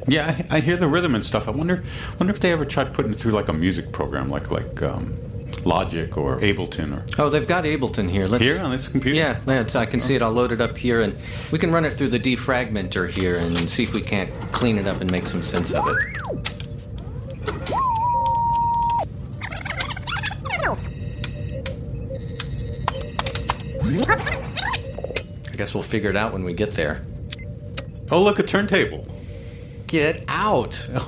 Yeah, 0.09 0.43
I, 0.51 0.57
I 0.57 0.61
hear 0.61 0.77
the 0.77 0.87
rhythm 0.89 1.15
and 1.15 1.25
stuff. 1.25 1.49
I 1.49 1.53
wonder, 1.53 1.83
wonder 2.19 2.33
if 2.33 2.41
they 2.41 2.53
ever 2.53 2.65
tried 2.65 2.93
putting 2.93 3.13
it 3.13 3.19
through 3.19 3.33
like 3.33 3.49
a 3.49 3.53
music 3.53 3.93
program, 3.93 4.29
like 4.29 4.51
like 4.51 4.83
um, 4.83 5.17
Logic 5.67 6.17
or 6.17 6.39
Ableton 6.39 6.97
or. 6.97 7.05
Oh, 7.21 7.29
they've 7.29 7.47
got 7.47 7.65
Ableton 7.65 8.09
here. 8.09 8.29
Let's, 8.29 8.45
Here 8.45 8.61
on 8.61 8.71
this 8.71 8.87
computer? 8.87 9.17
Yeah, 9.17 9.41
that's, 9.45 9.75
I 9.75 9.85
can 9.85 10.01
see 10.01 10.15
it. 10.15 10.23
I'll 10.23 10.31
load 10.31 10.53
it 10.53 10.61
up 10.61 10.79
here, 10.79 11.01
and 11.01 11.19
we 11.51 11.59
can 11.59 11.73
run 11.73 11.85
it 11.85 11.93
through 11.93 12.11
the 12.11 12.21
defragmenter 12.21 13.11
here 13.11 13.37
and 13.37 13.59
see 13.69 13.83
if 13.83 13.93
we 13.93 14.01
can't 14.01 14.31
clean 14.53 14.79
it 14.79 14.87
up 14.87 15.01
and 15.01 15.11
make 15.11 15.27
some 15.27 15.43
sense 15.43 15.75
of 15.75 15.89
it. 15.89 15.97
I 25.51 25.57
guess 25.57 25.75
we'll 25.75 25.83
figure 25.83 26.11
it 26.11 26.17
out 26.17 26.33
when 26.33 26.45
we 26.45 26.53
get 26.53 26.73
there. 26.73 27.05
Oh, 28.13 28.23
look, 28.23 28.39
a 28.39 28.45
turntable. 28.45 29.07
Get 29.87 30.25
out! 30.29 30.89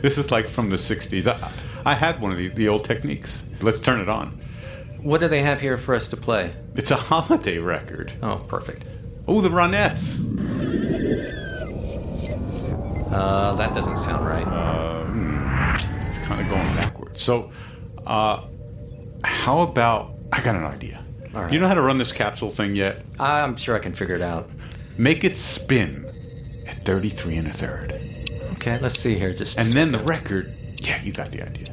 This 0.00 0.18
is 0.18 0.32
like 0.32 0.48
from 0.48 0.68
the 0.68 0.76
'60s. 0.76 1.28
I, 1.28 1.52
I 1.84 1.94
had 1.94 2.20
one 2.20 2.32
of 2.32 2.38
the, 2.38 2.48
the 2.48 2.68
old 2.68 2.84
Technics. 2.84 3.44
Let's 3.62 3.78
turn 3.78 4.00
it 4.00 4.08
on. 4.08 4.38
What 5.02 5.20
do 5.20 5.28
they 5.28 5.40
have 5.40 5.60
here 5.60 5.76
for 5.76 5.94
us 5.94 6.08
to 6.08 6.16
play? 6.16 6.52
It's 6.74 6.90
a 6.90 6.96
holiday 6.96 7.58
record. 7.58 8.12
Oh, 8.22 8.36
perfect. 8.48 8.84
Oh, 9.26 9.40
the 9.40 9.48
Ronettes. 9.48 10.18
Uh, 13.12 13.54
that 13.56 13.74
doesn't 13.74 13.98
sound 13.98 14.26
right. 14.26 14.46
Uh, 14.46 15.04
hmm, 15.04 16.06
it's 16.08 16.18
kind 16.18 16.40
of 16.40 16.48
going 16.48 16.74
backwards. 16.74 17.20
So, 17.20 17.50
uh, 18.06 18.44
how 19.22 19.60
about? 19.60 20.14
I 20.32 20.40
got 20.42 20.54
an 20.56 20.64
idea. 20.64 21.04
All 21.34 21.42
right. 21.42 21.52
You 21.52 21.60
know 21.60 21.68
how 21.68 21.74
to 21.74 21.82
run 21.82 21.98
this 21.98 22.12
capsule 22.12 22.50
thing 22.50 22.74
yet? 22.74 23.04
I'm 23.20 23.56
sure 23.56 23.76
I 23.76 23.80
can 23.80 23.92
figure 23.92 24.14
it 24.14 24.22
out. 24.22 24.50
Make 24.96 25.24
it 25.24 25.36
spin 25.36 26.06
at 26.66 26.84
33 26.84 27.36
and 27.36 27.48
a 27.48 27.52
third. 27.52 27.92
Okay, 28.52 28.78
let's 28.78 28.98
see 28.98 29.14
here. 29.18 29.32
Just 29.32 29.58
And 29.58 29.72
then 29.72 29.92
the 29.92 29.98
record. 30.00 30.54
Yeah, 30.80 31.02
you 31.02 31.12
got 31.12 31.30
the 31.30 31.42
idea. 31.42 31.71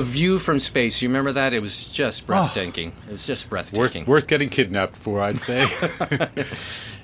The 0.00 0.06
view 0.06 0.38
from 0.38 0.60
space, 0.60 1.02
you 1.02 1.08
remember 1.10 1.32
that? 1.32 1.52
It 1.52 1.60
was 1.60 1.84
just 1.84 2.26
breathtaking. 2.26 2.92
It 3.06 3.12
was 3.12 3.26
just 3.26 3.50
Worth, 3.50 3.70
breathtaking. 3.74 4.06
worth 4.06 4.26
getting 4.26 4.48
kidnapped 4.48 4.96
for, 4.96 5.20
I'd 5.20 5.38
say. 5.38 5.64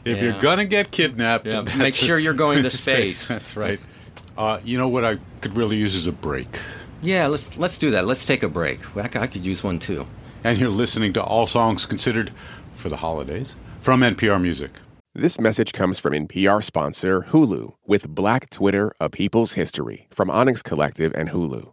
if 0.04 0.22
you're 0.22 0.32
gonna 0.32 0.64
get 0.64 0.90
kidnapped, 0.92 1.44
Yeah, 1.44 1.60
that's- 1.60 1.76
make 1.76 1.94
sure 1.94 2.18
you're 2.18 2.32
going 2.32 2.62
to 2.62 2.70
space. 2.84 3.28
That's 3.28 3.54
right. 3.54 3.80
Uh, 4.38 4.60
you 4.64 4.78
know 4.78 4.88
what 4.88 5.04
I 5.04 5.18
could 5.42 5.54
really 5.58 5.76
use 5.76 5.94
is 5.94 6.06
a 6.06 6.12
break. 6.12 6.58
Yeah, 7.02 7.26
let's 7.26 7.58
let's 7.58 7.76
do 7.76 7.90
that. 7.90 8.06
Let's 8.06 8.24
take 8.24 8.42
a 8.42 8.48
break. 8.48 8.80
I 8.96 9.26
could 9.26 9.44
use 9.44 9.62
one 9.62 9.78
too. 9.78 10.06
And 10.42 10.56
you're 10.58 10.70
listening 10.70 11.12
to 11.14 11.22
All 11.22 11.46
Songs 11.46 11.84
Considered 11.84 12.30
for 12.72 12.88
the 12.88 12.96
Holidays 12.96 13.56
from 13.78 14.00
NPR 14.00 14.40
Music. 14.40 14.70
This 15.14 15.38
message 15.38 15.72
comes 15.74 15.98
from 15.98 16.14
NPR 16.14 16.64
sponsor 16.64 17.26
Hulu 17.28 17.74
with 17.86 18.08
Black 18.08 18.48
Twitter, 18.48 18.94
A 19.00 19.10
People's 19.10 19.52
History 19.52 20.08
from 20.10 20.30
Onyx 20.30 20.62
Collective 20.62 21.12
and 21.14 21.28
Hulu. 21.28 21.72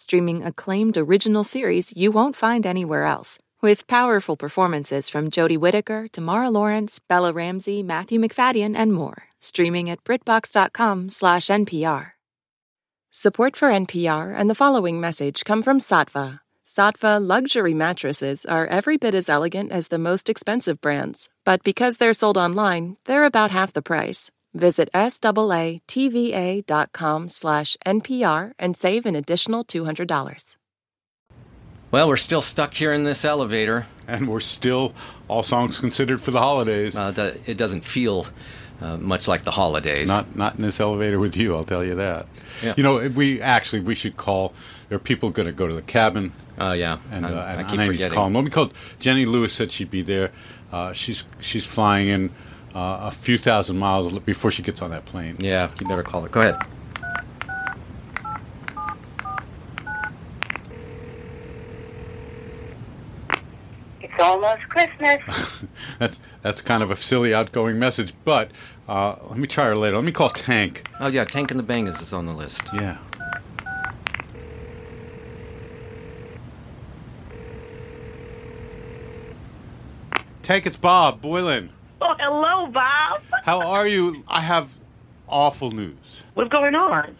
streaming 0.00 0.42
acclaimed 0.42 0.96
original 0.96 1.44
series 1.44 1.92
you 1.94 2.10
won't 2.10 2.34
find 2.34 2.66
anywhere 2.66 3.04
else. 3.04 3.38
With 3.60 3.86
powerful 3.86 4.36
performances 4.36 5.10
from 5.10 5.30
Jodie 5.30 5.58
Whittaker, 5.58 6.08
Tamara 6.08 6.48
Lawrence, 6.48 6.98
Bella 6.98 7.32
Ramsey, 7.32 7.82
Matthew 7.82 8.18
Macfadyen, 8.18 8.74
and 8.74 8.92
more, 8.92 9.24
streaming 9.40 9.90
at 9.90 10.02
BritBox.com/NPR. 10.04 12.12
Support 13.12 13.56
for 13.56 13.70
NPR 13.70 14.32
and 14.38 14.48
the 14.48 14.54
following 14.54 15.00
message 15.00 15.44
come 15.44 15.62
from 15.62 15.80
Saatva. 15.80 16.40
Saatva 16.64 17.20
luxury 17.20 17.74
mattresses 17.74 18.46
are 18.46 18.68
every 18.68 18.96
bit 18.96 19.14
as 19.14 19.28
elegant 19.28 19.72
as 19.72 19.88
the 19.88 19.98
most 19.98 20.30
expensive 20.30 20.80
brands, 20.80 21.28
but 21.44 21.64
because 21.64 21.96
they're 21.96 22.14
sold 22.14 22.38
online, 22.38 22.96
they're 23.06 23.24
about 23.24 23.50
half 23.50 23.72
the 23.72 23.82
price. 23.82 24.30
Visit 24.54 24.88
SAATVA.com 24.94 25.78
slash 27.28 27.76
NPR 27.86 28.52
and 28.58 28.76
save 28.76 29.06
an 29.06 29.14
additional 29.16 29.64
$200. 29.64 30.56
Well, 31.92 32.08
we're 32.08 32.16
still 32.16 32.42
stuck 32.42 32.74
here 32.74 32.92
in 32.92 33.04
this 33.04 33.24
elevator. 33.24 33.86
And 34.08 34.28
we're 34.28 34.40
still 34.40 34.92
all 35.28 35.44
songs 35.44 35.78
considered 35.78 36.20
for 36.20 36.32
the 36.32 36.40
holidays. 36.40 36.96
Uh, 36.96 37.36
it 37.46 37.56
doesn't 37.56 37.84
feel 37.84 38.26
uh, 38.80 38.96
much 38.96 39.28
like 39.28 39.44
the 39.44 39.52
holidays. 39.52 40.08
Not 40.08 40.34
not 40.34 40.56
in 40.56 40.62
this 40.62 40.80
elevator 40.80 41.20
with 41.20 41.36
you, 41.36 41.54
I'll 41.54 41.62
tell 41.62 41.84
you 41.84 41.94
that. 41.94 42.26
Yeah. 42.60 42.74
You 42.76 42.82
know, 42.82 43.08
we 43.08 43.40
actually 43.40 43.82
we 43.82 43.94
should 43.94 44.16
call. 44.16 44.52
There 44.88 44.96
are 44.96 45.00
people 45.00 45.30
going 45.30 45.46
to 45.46 45.52
go 45.52 45.68
to 45.68 45.74
the 45.74 45.82
cabin. 45.82 46.32
Oh 46.58 46.72
yeah, 46.72 46.98
and, 47.12 47.24
uh, 47.24 47.28
I- 47.28 47.52
and 47.52 47.60
I 47.60 47.62
keep 47.70 47.78
need 47.78 47.86
to 47.86 47.92
forgetting. 47.92 48.14
call 48.16 48.24
them. 48.24 48.32
When 48.32 48.42
we 48.44 48.50
called, 48.50 48.74
Jenny 48.98 49.26
Lewis 49.26 49.52
said 49.52 49.70
she'd 49.70 49.92
be 49.92 50.02
there. 50.02 50.32
Uh, 50.72 50.92
she's 50.92 51.22
she's 51.40 51.64
flying 51.64 52.08
in 52.08 52.30
uh, 52.74 52.98
a 53.02 53.10
few 53.10 53.38
thousand 53.38 53.78
miles 53.78 54.18
before 54.20 54.50
she 54.50 54.62
gets 54.62 54.82
on 54.82 54.90
that 54.90 55.04
plane. 55.04 55.36
Yeah, 55.38 55.70
you 55.80 55.86
better 55.86 56.02
call 56.02 56.22
her. 56.22 56.28
Go 56.28 56.40
ahead. 56.40 56.56
It's 64.00 64.22
almost 64.22 64.62
Christmas. 64.68 65.64
That's 65.98 66.18
that's 66.42 66.62
kind 66.62 66.82
of 66.82 66.90
a 66.90 66.96
silly 66.96 67.34
outgoing 67.34 67.78
message, 67.78 68.14
but 68.24 68.50
uh, 68.88 69.16
let 69.28 69.38
me 69.38 69.46
try 69.46 69.66
her 69.66 69.76
later. 69.76 69.96
Let 69.96 70.04
me 70.04 70.12
call 70.12 70.30
Tank. 70.30 70.88
Oh 70.98 71.08
yeah, 71.08 71.24
Tank 71.24 71.50
and 71.50 71.60
the 71.60 71.64
Bangas 71.64 72.00
is 72.00 72.12
on 72.14 72.26
the 72.26 72.32
list. 72.32 72.62
Yeah. 72.72 72.98
Tank, 80.42 80.66
it's 80.66 80.76
Bob 80.78 81.22
Boilen. 81.22 81.68
Oh, 82.02 82.14
hello, 82.18 82.66
Bob. 82.68 83.20
How 83.44 83.60
are 83.60 83.86
you? 83.86 84.24
I 84.26 84.40
have 84.40 84.70
awful 85.28 85.70
news. 85.70 86.22
What's 86.34 86.50
going 86.50 86.74
on? 86.74 87.14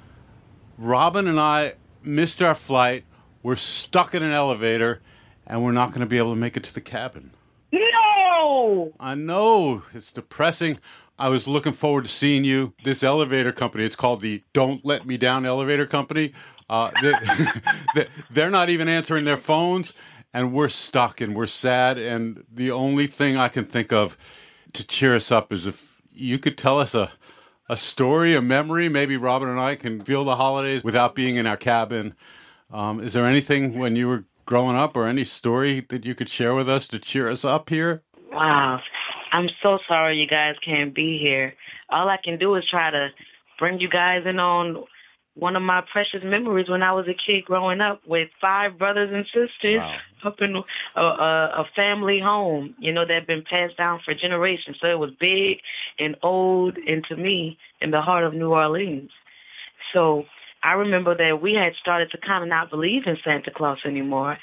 Robin 0.78 1.26
and 1.28 1.39
I 1.39 1.74
missed 2.03 2.41
our 2.41 2.55
flight. 2.55 3.05
We're 3.43 3.57
stuck 3.57 4.14
in 4.14 4.22
an 4.22 4.33
elevator, 4.33 5.01
and 5.47 5.62
we're 5.62 5.72
not 5.72 5.89
going 5.91 6.01
to 6.01 6.07
be 6.07 6.16
able 6.18 6.33
to 6.33 6.41
make 6.41 6.57
it 6.57 6.64
to 6.64 6.74
the 6.74 6.81
cabin. 6.81 7.33
No! 7.72 8.93
I 8.99 9.14
know. 9.14 9.83
It's 9.93 10.12
depressing. 10.12 10.78
I 11.18 11.28
was 11.28 11.47
looking 11.47 11.72
forward 11.74 12.05
to 12.07 12.11
seeing 12.11 12.45
you. 12.45 12.72
This 12.83 13.03
elevator 13.03 13.53
company, 13.53 13.85
it's 13.85 13.97
called 13.97 14.22
the 14.22 14.43
Don't 14.55 14.85
Let 14.85 15.07
Me 15.07 15.18
Down 15.18 15.45
Elevator 15.45 15.85
Company. 15.87 16.33
Uh, 16.70 16.91
they, 17.03 17.12
they- 17.95 18.09
they're 18.31 18.51
not 18.51 18.70
even 18.70 18.89
answering 18.89 19.24
their 19.26 19.37
phones, 19.37 19.93
and 20.33 20.55
we're 20.55 20.68
stuck 20.70 21.20
and 21.20 21.37
we're 21.37 21.47
sad. 21.47 21.99
And 21.99 22.45
the 22.51 22.70
only 22.70 23.07
thing 23.07 23.37
I 23.37 23.49
can 23.49 23.66
think 23.66 23.93
of 23.93 24.16
to 24.73 24.87
cheer 24.87 25.14
us 25.16 25.31
up 25.33 25.53
is 25.53 25.66
if 25.66 26.01
you 26.12 26.39
could 26.39 26.59
tell 26.59 26.79
us 26.79 26.95
a, 26.95 27.11
a 27.68 27.77
story, 27.77 28.35
a 28.35 28.43
memory. 28.43 28.89
Maybe 28.89 29.16
Robin 29.16 29.49
and 29.49 29.61
I 29.61 29.77
can 29.77 30.03
feel 30.03 30.25
the 30.25 30.37
holidays 30.37 30.85
without 30.85 31.14
being 31.14 31.37
in 31.37 31.47
our 31.47 31.57
cabin. 31.57 32.14
Um, 32.71 33.01
is 33.01 33.12
there 33.12 33.27
anything 33.27 33.79
when 33.79 33.97
you 33.97 34.09
were 34.09 34.25
growing 34.45 34.77
up 34.77 34.97
or 34.97 35.07
any 35.07 35.25
story 35.25 35.81
that 35.89 36.05
you 36.05 36.14
could 36.14 36.29
share 36.29 36.55
with 36.55 36.68
us 36.68 36.89
to 36.89 36.99
cheer 36.99 37.29
us 37.29 37.45
up 37.45 37.68
here? 37.68 38.03
Wow. 38.33 38.81
I'm 39.33 39.49
so 39.62 39.79
sorry 39.87 40.18
you 40.18 40.27
guys 40.27 40.57
can't 40.64 40.95
be 40.95 41.18
here. 41.18 41.55
All 41.89 42.09
I 42.09 42.16
can 42.16 42.39
do 42.39 42.55
is 42.57 42.64
try 42.68 42.91
to 42.91 43.11
bring 43.59 43.81
you 43.81 43.89
guys 43.89 44.25
in 44.27 44.39
on 44.39 44.85
one 45.35 45.57
of 45.57 45.62
my 45.62 45.83
precious 45.93 46.22
memories 46.24 46.68
when 46.68 46.83
I 46.83 46.93
was 46.93 47.07
a 47.09 47.14
kid 47.14 47.45
growing 47.45 47.81
up 47.81 48.01
with 48.07 48.28
five 48.41 48.78
brothers 48.78 49.11
and 49.12 49.24
sisters 49.26 49.81
up 50.24 50.41
in 50.41 50.57
a, 50.57 51.01
a, 51.01 51.05
a 51.59 51.64
family 51.76 52.20
home, 52.20 52.74
you 52.78 52.93
know, 52.93 53.07
that 53.07 53.14
had 53.14 53.26
been 53.26 53.43
passed 53.43 53.76
down 53.76 54.01
for 54.05 54.14
generations. 54.14 54.76
So 54.81 54.89
it 54.89 54.99
was 54.99 55.12
big 55.18 55.61
and 55.99 56.16
old 56.22 56.76
and 56.76 57.05
to 57.05 57.16
me 57.16 57.59
in 57.81 57.91
the 57.91 58.01
heart 58.01 58.24
of 58.24 58.35
New 58.35 58.53
Orleans. 58.53 59.11
So 59.93 60.24
I 60.62 60.74
remember 60.74 61.16
that 61.16 61.41
we 61.41 61.55
had 61.55 61.74
started 61.76 62.11
to 62.11 62.18
kind 62.18 62.43
of 62.43 62.49
not 62.49 62.70
believe 62.70 63.07
in 63.07 63.16
Santa 63.24 63.51
Claus 63.51 63.78
anymore. 63.85 64.37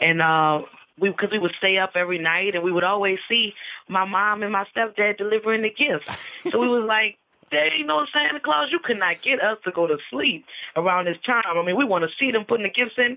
And 0.00 0.20
uh 0.20 0.62
we 0.98 1.08
because 1.08 1.30
we 1.30 1.38
would 1.38 1.54
stay 1.56 1.78
up 1.78 1.92
every 1.94 2.18
night 2.18 2.54
and 2.54 2.62
we 2.62 2.72
would 2.72 2.84
always 2.84 3.18
see 3.28 3.54
my 3.88 4.04
mom 4.04 4.42
and 4.42 4.52
my 4.52 4.66
stepdad 4.76 5.16
delivering 5.16 5.62
the 5.62 5.70
gifts. 5.70 6.08
So 6.50 6.60
we 6.60 6.68
was 6.68 6.84
like, 6.86 7.16
there 7.52 7.72
ain't 7.72 7.86
no 7.86 8.04
Santa 8.12 8.40
Claus. 8.40 8.70
You 8.72 8.80
could 8.80 8.98
not 8.98 9.22
get 9.22 9.40
us 9.40 9.58
to 9.64 9.70
go 9.70 9.86
to 9.86 9.98
sleep 10.10 10.44
around 10.74 11.04
this 11.04 11.18
time. 11.24 11.44
I 11.46 11.64
mean, 11.64 11.76
we 11.76 11.84
want 11.84 12.02
to 12.02 12.10
see 12.18 12.32
them 12.32 12.44
putting 12.44 12.64
the 12.64 12.70
gifts 12.70 12.94
in. 12.98 13.16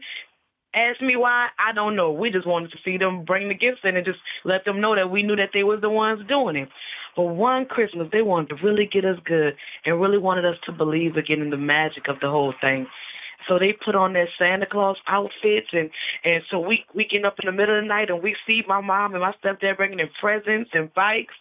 Ask 0.75 1.01
me 1.01 1.15
why, 1.15 1.47
I 1.57 1.71
don't 1.71 1.95
know. 1.95 2.11
We 2.11 2.29
just 2.29 2.45
wanted 2.45 2.71
to 2.71 2.77
see 2.83 2.97
them 2.97 3.23
bring 3.23 3.47
the 3.47 3.55
gifts 3.55 3.79
in 3.85 3.95
and 3.95 4.05
just 4.05 4.19
let 4.43 4.65
them 4.65 4.81
know 4.81 4.93
that 4.93 5.09
we 5.09 5.23
knew 5.23 5.37
that 5.37 5.51
they 5.53 5.63
was 5.63 5.79
the 5.79 5.89
ones 5.89 6.21
doing 6.27 6.57
it. 6.57 6.69
But 7.15 7.23
one 7.23 7.65
Christmas, 7.65 8.09
they 8.11 8.21
wanted 8.21 8.49
to 8.49 8.63
really 8.63 8.85
get 8.85 9.05
us 9.05 9.17
good 9.23 9.55
and 9.85 10.01
really 10.01 10.17
wanted 10.17 10.43
us 10.43 10.57
to 10.65 10.73
believe 10.73 11.15
again 11.15 11.41
in 11.41 11.49
the 11.49 11.57
magic 11.57 12.09
of 12.09 12.19
the 12.19 12.29
whole 12.29 12.53
thing. 12.59 12.87
So 13.47 13.59
they 13.59 13.73
put 13.73 13.95
on 13.95 14.13
their 14.13 14.29
Santa 14.37 14.65
Claus 14.65 14.97
outfits, 15.07 15.69
and 15.73 15.89
and 16.23 16.43
so 16.49 16.59
we 16.59 16.85
we 16.93 17.05
get 17.05 17.25
up 17.25 17.39
in 17.39 17.45
the 17.45 17.51
middle 17.51 17.77
of 17.77 17.83
the 17.83 17.87
night 17.87 18.09
and 18.09 18.21
we 18.21 18.35
see 18.45 18.63
my 18.67 18.81
mom 18.81 19.13
and 19.13 19.21
my 19.21 19.33
stepdad 19.43 19.77
bringing 19.77 19.99
in 19.99 20.09
presents 20.19 20.71
and 20.73 20.93
bikes, 20.93 21.35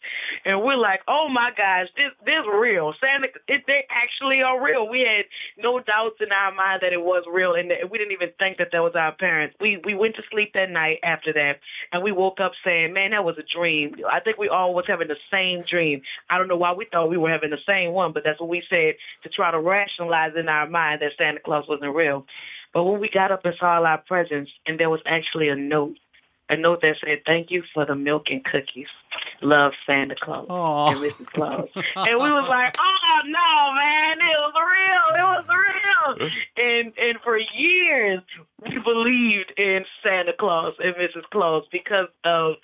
and 0.45 0.63
we're 0.63 0.77
like, 0.77 1.01
oh 1.09 1.29
my 1.29 1.51
gosh, 1.57 1.89
this 1.97 2.13
this 2.25 2.45
real 2.53 2.95
Santa. 3.01 3.29
It, 3.49 3.65
they 3.67 3.85
actually 3.91 4.43
are 4.43 4.63
real. 4.63 4.89
We 4.89 5.01
had 5.01 5.25
no 5.59 5.81
doubts 5.81 6.17
in 6.21 6.33
our 6.33 6.53
mind 6.53 6.81
that 6.83 6.93
it 6.93 7.03
was 7.03 7.25
real, 7.31 7.55
and 7.55 7.73
we 7.91 7.99
didn't 7.99 8.13
even 8.13 8.31
think 8.39 8.59
that 8.59 8.69
that 8.73 8.83
was 8.83 8.95
our 8.95 9.13
parents. 9.13 9.57
We 9.61 9.81
we 9.85 9.95
went 9.95 10.17
to 10.17 10.23
sleep 10.31 10.53
that 10.55 10.71
night 10.71 10.99
after 11.03 11.33
that, 11.33 11.61
and 11.93 12.03
we 12.03 12.13
woke 12.13 12.41
up 12.41 12.53
saying, 12.65 12.93
man, 12.93 13.13
that 13.13 13.25
was 13.25 13.39
a 13.39 13.43
dream. 13.43 13.97
I 14.11 14.21
think 14.21 14.39
we 14.39 14.49
all 14.49 14.75
was 14.75 14.87
having 14.87 15.09
the 15.09 15.17
same 15.31 15.63
dream. 15.63 16.03
I 16.29 16.39
don't 16.39 16.49
know 16.49 16.57
why 16.57 16.73
we 16.73 16.87
thought 16.91 17.09
we 17.09 17.17
were 17.17 17.31
having 17.31 17.51
the 17.51 17.59
same 17.67 17.93
one, 17.93 18.13
but 18.13 18.25
that's 18.25 18.41
what 18.41 18.49
we 18.49 18.63
said 18.69 18.95
to 19.23 19.29
try 19.29 19.51
to 19.51 19.61
rationalize 19.61 20.33
in 20.37 20.49
our 20.49 20.69
mind 20.69 21.03
that 21.03 21.13
Santa 21.17 21.41
Claus 21.41 21.67
wasn't 21.69 21.94
real. 21.95 22.27
But 22.73 22.85
when 22.85 23.01
we 23.01 23.09
got 23.09 23.31
up 23.31 23.45
and 23.45 23.55
saw 23.57 23.77
all 23.77 23.87
our 23.87 23.99
presents, 23.99 24.51
and 24.67 24.79
there 24.79 24.91
was 24.91 25.01
actually 25.07 25.49
a 25.49 25.57
note, 25.57 25.97
a 26.49 26.57
note 26.57 26.83
that 26.83 26.97
said, 27.01 27.25
"Thank 27.25 27.51
you 27.51 27.63
for 27.73 27.87
the 27.87 27.95
milk 27.95 28.31
and 28.31 28.45
cookies. 28.45 28.89
Love 29.41 29.73
Santa 29.87 30.17
Claus 30.17 30.47
and 30.49 30.99
Mrs. 30.99 31.27
Claus." 31.29 31.69
and 31.75 32.19
we 32.19 32.31
was 32.31 32.49
like, 32.49 32.77
"Oh 32.79 33.21
no, 33.25 33.73
man! 33.75 34.19
It 34.21 34.37
was 34.39 34.55
real! 34.55 35.21
It 35.21 35.25
was 35.25 35.45
real!" 35.49 36.31
And 36.57 36.93
and 36.99 37.19
for 37.23 37.39
years 37.39 38.21
we 38.63 38.79
believed 38.79 39.53
in 39.57 39.85
Santa 40.03 40.33
Claus 40.33 40.75
and 40.83 40.95
Mrs. 40.97 41.25
Claus 41.31 41.65
because 41.71 42.09
of 42.25 42.57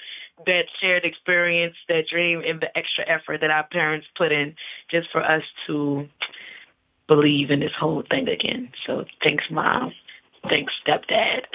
that 0.47 0.66
shared 0.81 1.05
experience, 1.05 1.76
that 1.89 2.09
dream, 2.09 2.43
and 2.45 2.61
the 2.61 2.76
extra 2.76 3.05
effort 3.07 3.41
that 3.41 3.51
our 3.51 3.64
parents 3.64 4.07
put 4.16 4.33
in 4.33 4.57
just 4.89 5.11
for 5.11 5.22
us 5.22 5.45
to 5.66 6.09
believe 7.11 7.51
in 7.51 7.59
this 7.61 7.73
whole 7.79 8.03
thing 8.09 8.29
again. 8.29 8.71
So 8.87 9.05
thanks, 9.23 9.45
mom. 9.51 9.93
Thanks, 10.49 10.73
stepdad. 10.87 11.43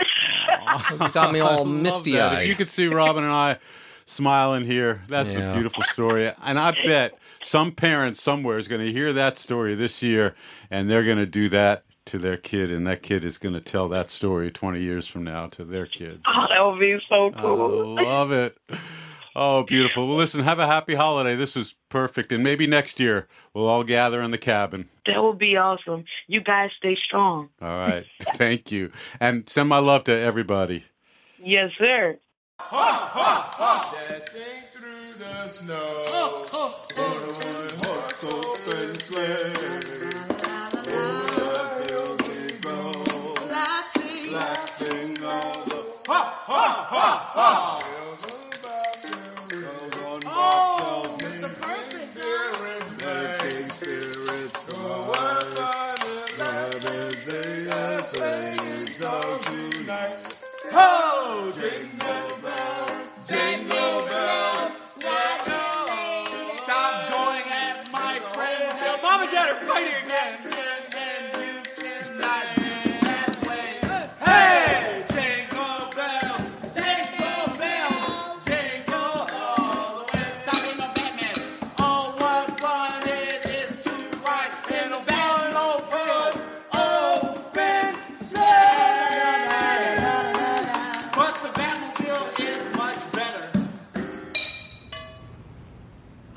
You 1.01 1.09
got 1.09 1.31
me 1.33 1.39
all 1.39 1.63
misty 1.87 2.19
eyed. 2.19 2.43
If 2.43 2.49
you 2.49 2.55
could 2.55 2.69
see 2.69 2.87
Robin 2.87 3.23
and 3.23 3.31
I 3.31 3.57
smiling 4.05 4.65
here, 4.65 5.01
that's 5.07 5.33
Yeah. 5.33 5.51
a 5.51 5.53
beautiful 5.53 5.83
story. 5.83 6.31
And 6.43 6.59
I 6.59 6.71
bet 6.85 7.17
some 7.41 7.71
parent 7.71 8.17
somewhere 8.17 8.57
is 8.57 8.67
going 8.67 8.81
to 8.85 8.91
hear 8.91 9.13
that 9.13 9.37
story 9.39 9.75
this 9.75 10.03
year, 10.03 10.35
and 10.69 10.89
they're 10.89 11.03
going 11.05 11.17
to 11.17 11.25
do 11.25 11.49
that 11.49 11.83
to 12.07 12.17
their 12.19 12.37
kid, 12.37 12.69
and 12.69 12.85
that 12.85 13.01
kid 13.01 13.23
is 13.23 13.37
going 13.39 13.53
to 13.55 13.61
tell 13.61 13.87
that 13.89 14.09
story 14.11 14.51
20 14.51 14.79
years 14.81 15.07
from 15.07 15.23
now 15.23 15.47
to 15.47 15.63
their 15.65 15.85
kids. 15.87 16.21
Oh, 16.27 16.45
that 16.49 16.63
would 16.65 16.79
be 16.79 16.99
so 17.09 17.31
I 17.35 17.41
cool. 17.41 17.95
love 17.95 18.31
it. 18.31 18.57
Oh, 19.35 19.63
beautiful. 19.63 20.07
Well, 20.07 20.15
listen, 20.17 20.41
have 20.43 20.59
a 20.59 20.65
happy 20.67 20.95
holiday. 20.95 21.35
This 21.35 21.57
is 21.57 21.75
perfect. 21.89 22.31
And 22.31 22.41
maybe 22.41 22.67
next 22.67 22.99
year 23.01 23.27
we'll 23.53 23.67
all 23.67 23.83
gather 23.83 24.21
in 24.21 24.31
the 24.31 24.37
cabin. 24.37 24.87
That 25.05 25.21
would 25.21 25.37
be 25.37 25.57
awesome. 25.57 26.05
You 26.27 26.39
guys 26.41 26.71
stay 26.77 26.95
strong. 26.95 27.49
All 27.61 27.67
right. 27.77 28.05
Thank 28.35 28.71
you. 28.71 28.91
And 29.19 29.49
send 29.49 29.67
my 29.67 29.79
love 29.79 30.05
to 30.05 30.13
everybody. 30.17 30.85
Yes, 31.43 31.71
sir. 31.77 32.17
Dashing 32.71 34.63
through 34.71 35.13
the 35.19 35.47
snow. 35.49 35.75
On 35.75 37.11
a 37.11 37.33
one-horse 37.43 38.23
open 38.23 38.95
sleigh. 38.99 39.51
Over 40.95 41.27
the 41.35 41.53
fields 41.87 42.27
we 42.29 42.37
go. 42.61 42.79
Laughing 44.31 45.23
all 45.25 45.53
the 45.65 45.79
ha 46.07 46.21
ha 46.45 46.87
ha 46.89 47.31
ha. 47.33 47.84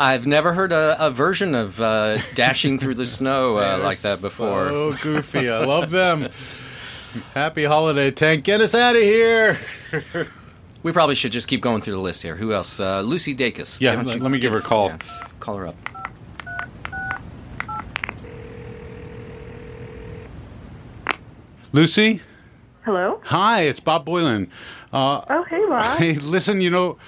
I've 0.00 0.26
never 0.26 0.52
heard 0.52 0.70
a, 0.72 0.96
a 1.04 1.10
version 1.10 1.54
of 1.54 1.80
uh, 1.80 2.18
Dashing 2.34 2.78
Through 2.78 2.94
the 2.94 3.06
Snow 3.06 3.56
uh, 3.58 3.80
like 3.82 3.98
that 3.98 4.20
before. 4.20 4.68
So 4.68 4.92
goofy. 4.92 5.50
I 5.50 5.64
love 5.64 5.90
them. 5.90 6.28
Happy 7.34 7.64
holiday, 7.64 8.10
Tank. 8.10 8.44
Get 8.44 8.60
us 8.60 8.74
out 8.74 8.94
of 8.94 9.02
here. 9.02 9.58
We 10.84 10.92
probably 10.92 11.16
should 11.16 11.32
just 11.32 11.48
keep 11.48 11.60
going 11.60 11.80
through 11.80 11.94
the 11.94 12.00
list 12.00 12.22
here. 12.22 12.36
Who 12.36 12.52
else? 12.52 12.78
Uh, 12.78 13.00
Lucy 13.00 13.34
Dacus. 13.34 13.80
Yeah, 13.80 13.96
Why 13.96 14.02
let- 14.02 14.20
let 14.20 14.30
me 14.30 14.38
give 14.38 14.52
her 14.52 14.58
a 14.58 14.62
call. 14.62 14.88
yeah, 14.90 14.98
call 15.40 15.56
her 15.56 15.66
up. 15.66 15.74
Lucy? 21.72 22.20
Hello? 22.84 23.20
Hi, 23.24 23.62
it's 23.62 23.80
Bob 23.80 24.06
Boilen. 24.06 24.48
Uh, 24.92 25.20
Oh, 25.28 25.42
hey, 25.44 25.64
Bob. 25.66 25.98
Hey, 25.98 26.14
listen, 26.14 26.60
you 26.60 26.70
know, 26.70 26.98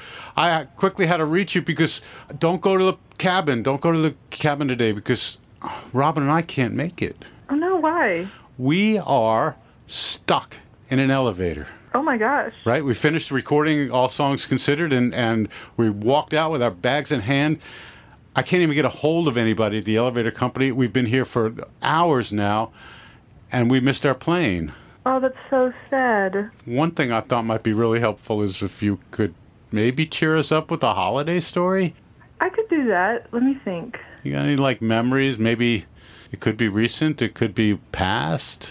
I 0.41 0.65
quickly 0.65 1.07
had 1.07 1.19
to 1.19 1.27
reach 1.27 1.55
you 1.55 1.61
because 1.61 2.01
don't 2.39 2.63
go 2.63 2.79
to 2.79 2.85
the 2.85 2.95
cabin. 3.19 3.63
Don't 3.63 3.81
go 3.81 3.93
to 3.93 4.01
the 4.01 4.15
cabin 4.31 4.69
today 4.69 4.93
because 4.93 5.37
uh, 5.61 5.81
Robin 5.93 6.23
and 6.23 6.33
I 6.33 6.41
can't 6.41 6.73
make 6.73 7.03
it. 7.03 7.17
Oh, 7.51 7.57
no, 7.57 7.77
why? 7.77 8.27
We 8.57 8.97
are 8.99 9.57
stuck 9.87 10.57
in 10.89 10.99
an 10.99 11.11
elevator. 11.11 11.67
Oh, 11.95 12.03
my 12.03 12.17
gosh. 12.17 12.55
Right? 12.65 12.83
We 12.83 12.95
finished 12.95 13.31
recording 13.31 13.91
All 13.91 14.09
Songs 14.09 14.47
Considered 14.47 14.95
and, 14.95 15.13
and 15.13 15.49
we 15.77 15.91
walked 15.91 16.33
out 16.33 16.51
with 16.51 16.63
our 16.63 16.71
bags 16.71 17.13
in 17.13 17.21
hand. 17.21 17.59
I 18.35 18.43
can't 18.43 18.63
even 18.63 18.75
get 18.75 18.87
a 18.87 18.91
hold 18.91 19.29
of 19.29 19.37
anybody 19.37 19.79
at 19.79 19.85
the 19.85 19.97
elevator 19.97 20.31
company. 20.31 20.73
We've 20.73 20.93
been 20.93 21.07
here 21.07 21.27
for 21.27 21.53
hours 21.83 22.33
now 22.33 22.73
and 23.53 23.71
we 23.71 23.81
missed 23.81 24.07
our 24.07 24.15
plane. 24.15 24.73
Oh, 25.05 25.21
that's 25.21 25.37
so 25.51 25.73
sad. 25.91 26.51
One 26.65 26.93
thing 26.93 27.13
I 27.13 27.21
thought 27.21 27.45
might 27.45 27.63
be 27.63 27.75
really 27.75 28.01
helpful 28.01 28.41
is 28.41 28.63
if 28.63 28.83
you 28.83 29.01
could 29.11 29.35
maybe 29.73 30.07
cheer 30.07 30.37
us 30.37 30.51
up 30.53 30.71
with 30.71 30.83
a 30.83 30.95
holiday 30.95 31.41
story. 31.41 31.95
I 32.41 32.49
could 32.49 32.69
do 32.69 32.89
that. 32.89 33.27
Let 33.33 33.43
me 33.43 33.59
think. 33.65 33.99
You 34.23 34.33
got 34.33 34.45
any 34.45 34.57
like 34.57 34.83
memories? 34.83 35.39
Maybe 35.39 35.87
it 36.33 36.41
could 36.41 36.57
be 36.57 36.69
recent, 36.69 37.21
it 37.23 37.35
could 37.35 37.55
be 37.55 37.77
past. 37.93 38.71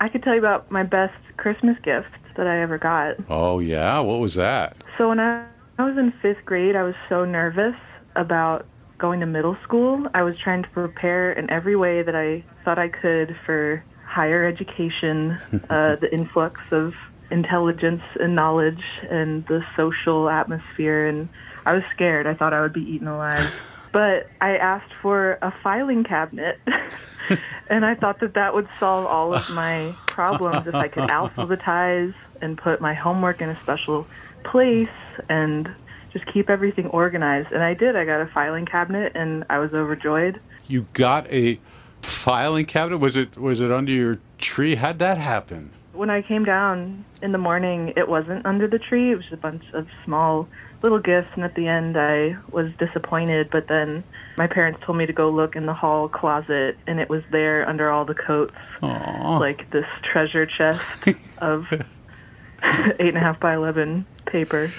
I 0.00 0.08
could 0.08 0.22
tell 0.22 0.34
you 0.34 0.40
about 0.40 0.70
my 0.70 0.82
best 0.82 1.14
Christmas 1.36 1.76
gift 1.82 2.08
that 2.36 2.46
I 2.46 2.60
ever 2.60 2.78
got. 2.78 3.16
Oh 3.28 3.58
yeah, 3.58 3.98
what 4.00 4.20
was 4.20 4.34
that? 4.34 4.76
So 4.96 5.08
when 5.08 5.20
I, 5.20 5.46
I 5.78 5.84
was 5.84 5.96
in 5.96 6.12
fifth 6.22 6.44
grade, 6.44 6.76
I 6.76 6.82
was 6.82 6.94
so 7.08 7.24
nervous 7.24 7.74
about 8.14 8.66
going 8.98 9.20
to 9.20 9.26
middle 9.26 9.56
school. 9.62 10.06
I 10.14 10.22
was 10.22 10.36
trying 10.42 10.62
to 10.62 10.68
prepare 10.70 11.32
in 11.32 11.48
every 11.50 11.76
way 11.76 12.02
that 12.02 12.14
I 12.14 12.44
thought 12.64 12.78
I 12.78 12.88
could 12.88 13.36
for 13.46 13.82
higher 14.04 14.44
education, 14.44 15.38
uh, 15.70 15.96
the 15.96 16.08
influx 16.12 16.60
of 16.70 16.94
intelligence 17.30 18.02
and 18.20 18.34
knowledge, 18.34 18.82
and 19.10 19.46
the 19.46 19.64
social 19.76 20.28
atmosphere. 20.28 21.06
And 21.06 21.28
I 21.66 21.72
was 21.74 21.82
scared. 21.92 22.26
I 22.26 22.34
thought 22.34 22.52
I 22.52 22.60
would 22.60 22.72
be 22.72 22.82
eaten 22.82 23.08
alive. 23.08 23.64
But 23.90 24.28
I 24.42 24.58
asked 24.58 24.92
for 25.00 25.38
a 25.40 25.50
filing 25.62 26.04
cabinet, 26.04 26.60
and 27.70 27.86
I 27.86 27.94
thought 27.94 28.20
that 28.20 28.34
that 28.34 28.52
would 28.52 28.68
solve 28.78 29.06
all 29.06 29.32
of 29.32 29.48
my 29.54 29.94
problems 30.06 30.66
if 30.66 30.74
I 30.74 30.88
could 30.88 31.08
alphabetize 31.08 32.12
and 32.42 32.58
put 32.58 32.82
my 32.82 32.92
homework 32.92 33.40
in 33.40 33.48
a 33.48 33.58
special 33.62 34.06
place 34.44 34.88
and 35.30 35.74
just 36.12 36.26
keep 36.26 36.50
everything 36.50 36.86
organized. 36.88 37.50
And 37.50 37.62
I 37.62 37.72
did. 37.72 37.96
I 37.96 38.04
got 38.04 38.20
a 38.20 38.26
filing 38.26 38.66
cabinet, 38.66 39.12
and 39.14 39.44
I 39.48 39.58
was 39.58 39.72
overjoyed. 39.72 40.38
You 40.66 40.86
got 40.92 41.26
a 41.32 41.58
filing 42.02 42.66
cabinet? 42.66 42.98
Was 42.98 43.16
it 43.16 43.36
was 43.36 43.60
it 43.60 43.70
under 43.70 43.92
your 43.92 44.18
tree? 44.38 44.74
How'd 44.74 44.98
that 44.98 45.18
happen? 45.18 45.72
When 45.98 46.10
I 46.10 46.22
came 46.22 46.44
down 46.44 47.04
in 47.22 47.32
the 47.32 47.38
morning, 47.38 47.92
it 47.96 48.08
wasn't 48.08 48.46
under 48.46 48.68
the 48.68 48.78
tree. 48.78 49.10
It 49.10 49.16
was 49.16 49.24
just 49.24 49.34
a 49.34 49.36
bunch 49.36 49.64
of 49.72 49.88
small 50.04 50.46
little 50.80 51.00
gifts, 51.00 51.30
and 51.34 51.42
at 51.42 51.56
the 51.56 51.66
end, 51.66 51.96
I 51.98 52.36
was 52.52 52.70
disappointed. 52.70 53.50
But 53.50 53.66
then 53.66 54.04
my 54.36 54.46
parents 54.46 54.78
told 54.84 54.96
me 54.96 55.06
to 55.06 55.12
go 55.12 55.28
look 55.28 55.56
in 55.56 55.66
the 55.66 55.74
hall 55.74 56.08
closet, 56.08 56.78
and 56.86 57.00
it 57.00 57.08
was 57.08 57.24
there 57.32 57.68
under 57.68 57.90
all 57.90 58.04
the 58.04 58.14
coats, 58.14 58.54
like 58.80 59.68
this 59.72 59.86
treasure 60.02 60.46
chest 60.46 60.84
of 61.38 61.66
eight 61.72 63.08
and 63.08 63.16
a 63.16 63.20
half 63.20 63.40
by 63.40 63.54
eleven 63.54 64.06
paper. 64.24 64.70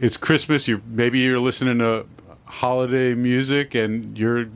It's 0.00 0.18
Christmas. 0.18 0.68
You 0.68 0.82
maybe 0.86 1.18
you're 1.20 1.40
listening 1.40 1.78
to 1.78 2.04
holiday 2.44 3.14
music 3.14 3.74
and 3.74 4.18
you're 4.18 4.50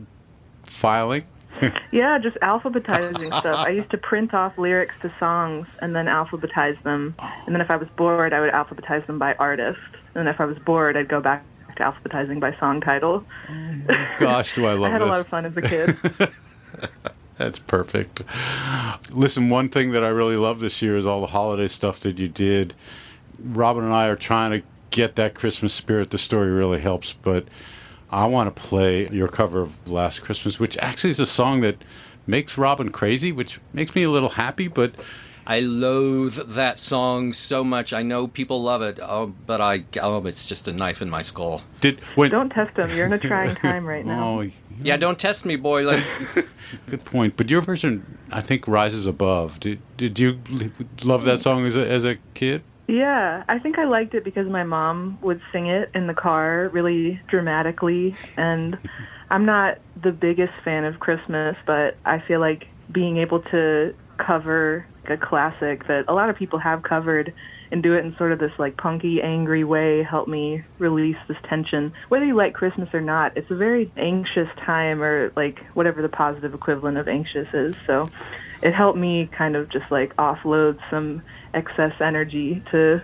filing. 0.63 1.25
Yeah, 1.93 2.19
just 2.19 2.37
alphabetizing 2.37 3.37
stuff. 3.39 3.67
I 3.67 3.71
used 3.71 3.91
to 3.91 3.99
print 3.99 4.33
off 4.33 4.57
lyrics 4.57 4.95
to 5.03 5.13
songs 5.19 5.67
and 5.81 5.95
then 5.95 6.07
alphabetize 6.07 6.81
them. 6.85 7.15
And 7.19 7.55
then 7.55 7.61
if 7.61 7.71
I 7.71 7.77
was 7.77 7.89
bored, 7.97 8.33
I 8.33 8.41
would 8.41 8.53
alphabetize 8.53 9.05
them 9.07 9.19
by 9.19 9.35
artist. 9.35 9.81
And 9.93 10.27
then 10.27 10.29
if 10.29 10.41
I 10.41 10.45
was 10.45 10.59
bored, 10.59 10.97
I'd 10.97 11.09
go 11.09 11.21
back 11.21 11.45
to 11.77 11.83
alphabetizing 11.83 12.39
by 12.39 12.57
song 12.59 12.81
title. 12.81 13.25
Gosh, 14.21 14.55
do 14.55 14.67
I 14.67 14.75
love 14.75 14.81
this. 14.81 14.85
I 14.89 14.91
had 14.91 15.01
this. 15.01 15.09
a 15.09 15.11
lot 15.11 15.21
of 15.21 15.27
fun 15.27 15.47
as 15.47 15.57
a 15.57 15.63
kid. 15.63 15.97
That's 17.39 17.59
perfect. 17.59 18.23
Listen, 19.11 19.49
one 19.49 19.69
thing 19.71 19.93
that 19.93 20.05
I 20.05 20.09
really 20.09 20.37
love 20.37 20.61
this 20.61 20.83
year 20.83 20.97
is 20.97 21.07
all 21.07 21.21
the 21.23 21.29
holiday 21.29 21.69
stuff 21.69 21.99
that 22.01 22.19
you 22.19 22.29
did. 22.29 22.75
Robin 23.43 23.83
and 23.83 23.95
I 23.95 24.09
are 24.09 24.17
trying 24.17 24.51
to 24.53 24.63
get 24.91 25.17
that 25.17 25.35
Christmas 25.35 25.73
spirit. 25.73 26.11
The 26.11 26.19
story 26.19 26.51
really 26.51 26.81
helps, 26.81 27.15
but 27.15 27.47
I 28.11 28.27
want 28.27 28.55
to 28.55 28.63
play 28.63 29.09
your 29.09 29.29
cover 29.29 29.61
of 29.61 29.89
Last 29.89 30.21
Christmas, 30.21 30.59
which 30.59 30.77
actually 30.79 31.11
is 31.11 31.21
a 31.21 31.27
song 31.27 31.61
that 31.61 31.77
makes 32.27 32.59
Robin 32.59 32.91
crazy, 32.91 33.33
which 33.33 33.61
makes 33.73 33.95
me 33.95 34.03
a 34.03 34.11
little 34.11 34.31
happy, 34.31 34.69
but 34.69 34.95
I 35.47 35.61
loathe 35.61 36.35
that 36.55 36.79
song 36.79 37.33
so 37.33 37.65
much. 37.65 37.93
I 37.93 38.03
know 38.03 38.29
people 38.29 38.63
love 38.63 38.83
it, 38.83 38.99
oh, 39.03 39.35
but 39.47 39.61
I 39.61 39.85
oh, 40.01 40.25
it's 40.27 40.49
just 40.49 40.69
a 40.69 40.73
knife 40.73 41.03
in 41.03 41.11
my 41.11 41.23
skull. 41.23 41.63
Did 41.81 42.01
when 42.15 42.31
Don't 42.31 42.51
test 42.51 42.77
them. 42.77 42.91
You're 42.97 43.07
in 43.07 43.13
a 43.13 43.19
trying 43.19 43.55
time 43.67 43.85
right 43.85 44.05
now. 44.05 44.41
Oh, 44.41 44.51
Yeah, 44.83 44.97
don't 44.97 45.19
test 45.19 45.45
me, 45.45 45.57
boy. 45.57 45.85
Like, 45.85 46.05
good 46.87 47.05
point. 47.05 47.37
But 47.37 47.51
your 47.51 47.63
version, 47.63 48.19
I 48.31 48.41
think, 48.41 48.69
rises 48.69 49.07
above. 49.07 49.61
Did 49.61 49.81
did 49.97 50.19
you 50.19 50.41
love 51.05 51.25
that 51.25 51.41
song 51.41 51.65
as 51.67 51.77
a 51.77 51.89
as 51.89 52.05
a 52.05 52.17
kid? 52.35 52.63
Yeah, 52.91 53.45
I 53.49 53.61
think 53.61 53.79
I 53.79 53.85
liked 53.85 54.15
it 54.15 54.25
because 54.25 54.49
my 54.49 54.65
mom 54.65 55.17
would 55.23 55.41
sing 55.53 55.69
it 55.69 55.91
in 55.95 56.09
the 56.09 56.15
car 56.15 56.69
really 56.73 57.21
dramatically. 57.29 58.17
And 58.37 58.77
I'm 59.31 59.45
not 59.45 59.79
the 60.03 60.11
biggest 60.11 60.53
fan 60.65 60.85
of 60.85 60.99
Christmas, 60.99 61.57
but 61.67 61.97
I 62.05 62.19
feel 62.19 62.41
like 62.41 62.67
being 62.91 63.19
able 63.19 63.43
to 63.43 63.95
cover 64.19 64.87
a 65.07 65.17
classic 65.17 65.87
that 65.87 66.07
a 66.09 66.15
lot 66.15 66.31
of 66.31 66.37
people 66.37 66.59
have 66.59 66.83
covered 66.83 67.33
and 67.71 67.81
do 67.81 67.95
it 67.95 68.05
in 68.05 68.17
sort 68.17 68.33
of 68.33 68.41
this 68.41 68.51
like 68.59 68.77
punky, 68.77 69.23
angry 69.23 69.63
way 69.63 70.03
helped 70.03 70.29
me 70.29 70.65
release 70.81 71.17
this 71.29 71.37
tension. 71.45 71.93
Whether 72.09 72.25
you 72.25 72.35
like 72.35 72.55
Christmas 72.55 72.89
or 72.93 73.01
not, 73.01 73.37
it's 73.37 73.53
a 73.53 73.57
very 73.57 73.93
anxious 73.97 74.49
time 74.65 75.01
or 75.01 75.33
like 75.37 75.65
whatever 75.75 76.03
the 76.03 76.09
positive 76.09 76.55
equivalent 76.55 76.99
of 76.99 77.07
anxious 77.07 77.47
is. 77.55 77.73
So 77.87 78.11
it 78.63 78.75
helped 78.75 78.99
me 78.99 79.29
kind 79.31 79.55
of 79.55 79.69
just 79.69 79.89
like 79.93 80.17
offload 80.17 80.81
some 80.91 81.23
excess 81.55 81.93
energy 82.01 82.63
to 82.71 83.03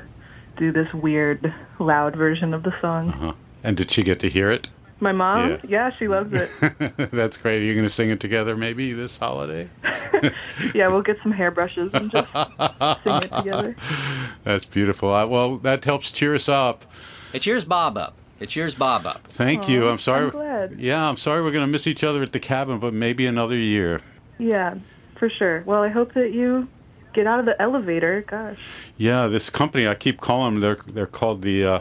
do 0.57 0.73
this 0.73 0.93
weird, 0.95 1.53
loud 1.79 2.17
version 2.17 2.55
of 2.55 2.63
the 2.63 2.73
song. 2.81 3.11
Uh-huh. 3.11 3.33
And 3.63 3.77
did 3.77 3.91
she 3.91 4.03
get 4.03 4.21
to 4.21 4.29
hear 4.29 4.51
it? 4.51 4.69
My 4.99 5.13
mom, 5.13 5.51
Yeah. 5.51 5.59
yeah, 5.69 5.91
she 5.99 6.09
loves 6.09 6.33
it. 6.33 6.51
That's 7.11 7.37
great. 7.37 7.61
Are 7.61 7.65
you 7.65 7.75
going 7.75 7.85
to 7.85 7.93
sing 7.93 8.09
it 8.09 8.19
together 8.21 8.57
maybe 8.57 8.95
this 8.95 9.19
holiday? 9.19 9.69
yeah, 10.75 10.89
we'll 10.89 11.03
get 11.03 11.19
some 11.23 11.33
hairbrushes 11.33 11.91
and 11.93 12.11
just 12.11 12.33
sing 12.33 13.17
it 13.17 13.31
together. 13.37 13.77
That's 14.45 14.65
beautiful. 14.65 15.13
Uh, 15.13 15.27
well, 15.27 15.59
that 15.59 15.85
helps 15.85 16.11
cheer 16.11 16.35
us 16.35 16.49
up. 16.49 16.87
It 17.35 17.41
cheers 17.41 17.65
Bob 17.65 17.99
up. 17.99 18.17
It 18.41 18.49
cheers 18.49 18.75
Bob 18.75 19.05
up. 19.07 19.25
Thank 19.25 19.69
you. 19.69 19.89
I'm 19.89 19.99
sorry. 19.99 20.25
I'm 20.27 20.31
glad. 20.31 20.81
Yeah, 20.81 21.07
I'm 21.07 21.17
sorry 21.17 21.43
we're 21.43 21.53
going 21.53 21.67
to 21.67 21.71
miss 21.71 21.87
each 21.87 22.03
other 22.05 22.23
at 22.23 22.33
the 22.33 22.41
cabin, 22.41 22.79
but 22.79 22.95
maybe 22.95 23.27
another 23.27 23.57
year. 23.57 24.01
Yeah, 24.39 24.77
for 25.19 25.29
sure. 25.29 25.63
Well, 25.67 25.83
I 25.83 25.89
hope 25.89 26.15
that 26.15 26.33
you 26.33 26.69
get 27.17 27.27
out 27.27 27.41
of 27.41 27.47
the 27.47 27.61
elevator. 27.61 28.23
Gosh. 28.27 28.59
Yeah, 28.97 29.27
this 29.27 29.51
company 29.51 29.89
I 29.89 29.95
keep 29.97 30.21
calling 30.21 30.55
them. 30.55 30.61
They're 30.61 30.79
they're 30.95 31.07
called 31.07 31.43
the 31.43 31.65
uh, 31.65 31.81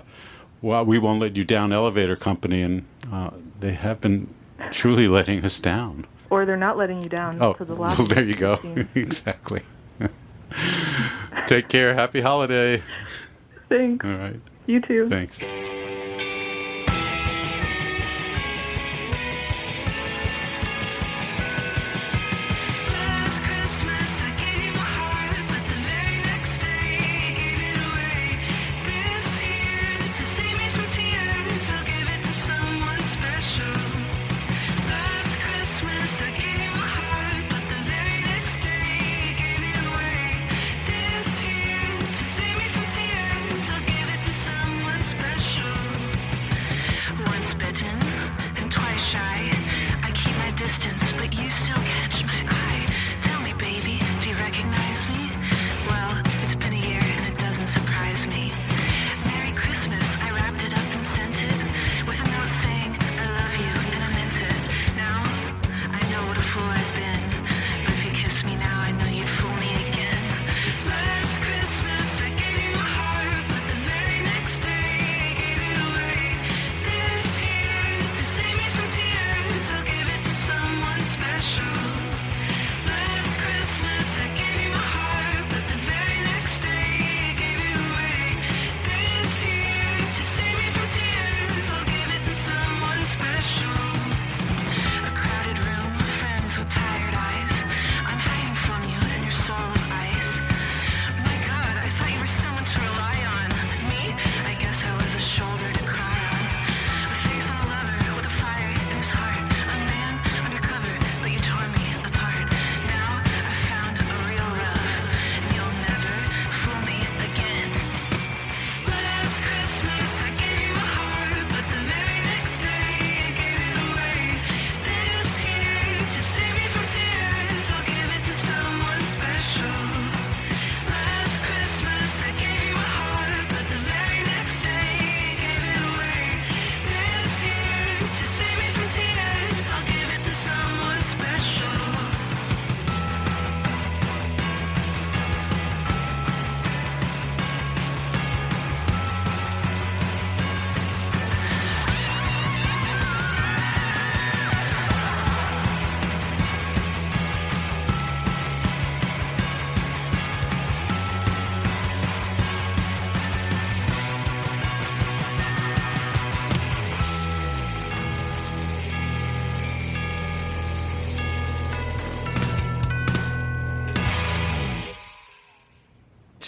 well, 0.61 0.83
we 0.83 0.97
won't 0.97 1.19
let 1.19 1.35
you 1.37 1.43
down 1.43 1.71
elevator 1.73 2.15
company, 2.15 2.61
and 2.63 2.85
uh, 3.11 3.29
they 3.59 3.73
have 3.73 4.01
been 4.01 4.33
truly 4.71 5.07
letting 5.17 5.45
us 5.45 5.59
down. 5.59 6.07
Or 6.31 6.45
they're 6.45 6.57
not 6.57 6.75
letting 6.77 7.01
you 7.03 7.09
down 7.09 7.39
Oh, 7.39 7.53
the 7.59 7.75
last. 7.75 7.99
well, 7.99 8.07
there 8.07 8.23
you 8.23 8.33
go. 8.33 8.59
exactly. 8.95 9.61
Take 11.45 11.67
care. 11.67 11.93
Happy 11.93 12.21
holiday. 12.21 12.81
Thanks. 13.69 14.03
All 14.03 14.11
right. 14.15 14.39
You 14.65 14.81
too. 14.81 15.07
Thanks. 15.07 15.39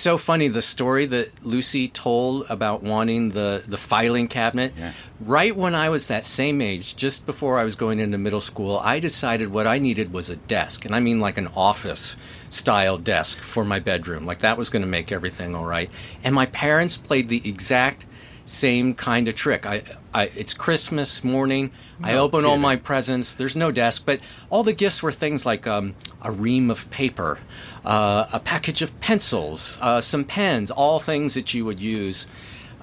So 0.08 0.18
funny 0.18 0.48
the 0.48 0.62
story 0.62 1.06
that 1.06 1.46
Lucy 1.46 1.90
told 1.90 2.46
about 2.50 2.82
wanting 2.82 3.32
the, 3.32 3.62
the 3.68 3.76
filing 3.76 4.30
cabinet. 4.30 4.74
Right 5.20 5.54
when 5.54 5.76
I 5.76 5.90
was 5.90 6.08
that 6.08 6.26
same 6.26 6.62
age, 6.62 6.96
just 6.96 7.26
before 7.26 7.60
I 7.60 7.66
was 7.66 7.76
going 7.76 8.00
into 8.00 8.18
middle 8.18 8.40
school, 8.40 8.80
I 8.82 9.02
decided 9.02 9.50
what 9.50 9.68
I 9.68 9.80
needed 9.80 10.14
was 10.14 10.30
a 10.30 10.38
desk. 10.38 10.86
And 10.86 10.96
I 10.96 11.02
mean 11.02 11.20
like 11.20 11.38
an 11.38 11.50
office 11.58 12.16
style 12.50 12.98
desk 12.98 13.40
for 13.40 13.66
my 13.66 13.80
bedroom. 13.80 14.26
Like 14.26 14.40
that 14.40 14.58
was 14.58 14.70
going 14.70 14.82
to 14.82 14.88
make 14.88 15.12
everything 15.12 15.54
all 15.54 15.66
right. 15.66 15.90
And 16.24 16.34
my 16.34 16.46
parents 16.46 16.96
played 16.96 17.28
the 17.28 17.42
exact 17.44 18.06
same 18.46 18.94
kind 18.94 19.28
of 19.28 19.36
trick. 19.36 19.66
I, 19.66 19.84
I 20.14 20.32
it's 20.38 20.54
Christmas 20.54 21.22
morning. 21.22 21.72
I 22.02 22.14
No 22.14 22.24
open 22.24 22.46
all 22.46 22.58
my 22.58 22.78
presents. 22.78 23.34
There's 23.34 23.58
no 23.58 23.72
desk, 23.72 24.04
but 24.06 24.22
all 24.50 24.64
the 24.64 24.74
gifts 24.74 25.04
were 25.04 25.12
things 25.12 25.46
like 25.46 25.68
um, 25.68 25.96
a 26.22 26.32
ream 26.32 26.72
of 26.72 26.90
paper, 26.90 27.40
uh, 27.88 28.28
a 28.34 28.40
package 28.40 28.82
of 28.82 28.92
pencils, 29.00 29.78
uh, 29.82 30.02
some 30.02 30.24
pens, 30.26 30.70
all 30.72 31.00
things 31.00 31.34
that 31.36 31.54
you 31.54 31.64
would 31.66 31.80
use 31.80 32.28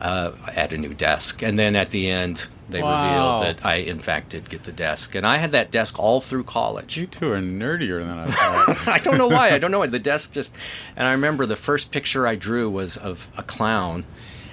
uh, 0.01 0.33
at 0.57 0.73
a 0.73 0.79
new 0.79 0.95
desk. 0.95 1.43
And 1.43 1.59
then 1.59 1.77
at 1.77 1.91
the 1.91 2.11
end, 2.11 2.49
they 2.71 2.83
Wow. 2.83 2.97
revealed 2.97 3.43
that 3.43 3.65
I, 3.67 3.75
in 3.77 3.99
fact, 3.99 4.31
did 4.31 4.49
get 4.49 4.65
the 4.65 4.73
desk. 4.73 5.15
And 5.15 5.27
I 5.27 5.37
had 5.37 5.53
that 5.53 5.71
desk 5.71 5.99
all 5.99 6.21
through 6.23 6.45
college. 6.45 6.97
You 6.97 7.07
two 7.07 7.31
are 7.31 7.41
nerdier 7.41 8.01
than 8.01 8.19
I 8.19 8.27
thought. 8.27 8.89
I 8.97 8.99
don't 8.99 9.19
know 9.19 9.29
why. 9.29 9.51
I 9.51 9.59
don't 9.59 9.71
know 9.71 9.81
why. 9.81 9.87
The 9.89 9.99
desk 9.99 10.33
just. 10.33 10.57
And 10.97 11.07
I 11.07 11.13
remember 11.13 11.45
the 11.47 11.57
first 11.57 11.91
picture 11.91 12.27
I 12.27 12.35
drew 12.37 12.71
was 12.71 12.97
of 12.97 13.29
a 13.37 13.43
clown. 13.43 14.05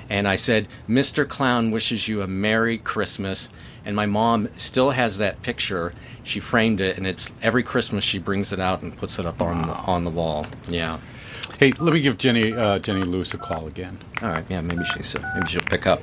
And 0.10 0.28
I 0.28 0.36
said, 0.36 0.68
Mr. 0.89 1.26
Clown 1.26 1.72
wishes 1.72 2.10
you 2.10 2.22
a 2.22 2.28
Merry 2.28 2.78
Christmas. 2.78 3.47
And 3.86 3.95
my 3.95 4.05
mom 4.05 4.49
still 4.57 4.91
has 4.91 5.17
that 5.17 5.41
picture. 5.41 5.93
She 6.23 6.39
framed 6.39 6.82
it, 6.82 6.97
and 6.97 7.07
it's 7.07 7.34
every 7.41 7.63
Christmas 7.63 8.03
she 8.03 8.19
brings 8.19 8.51
it 8.53 8.59
out 8.59 8.82
and 8.82 8.95
puts 8.95 9.17
it 9.17 9.25
up 9.25 9.41
on 9.41 9.67
the, 9.67 9.73
on 9.73 10.03
the 10.03 10.11
wall. 10.11 10.45
Yeah. 10.67 10.99
hey, 11.59 11.71
let 11.79 11.93
me 11.93 12.01
give 12.01 12.17
Jenny 12.17 12.53
uh, 12.53 12.79
Jenny 12.79 13.03
Lewis 13.03 13.34
a 13.34 13.38
call 13.38 13.67
again. 13.67 13.97
All 14.21 14.29
right. 14.29 14.45
Yeah. 14.49 14.61
Maybe 14.61 14.84
she's 14.86 15.15
uh, 15.15 15.32
maybe 15.34 15.47
she'll 15.47 15.61
pick 15.61 15.88
up. 15.88 16.01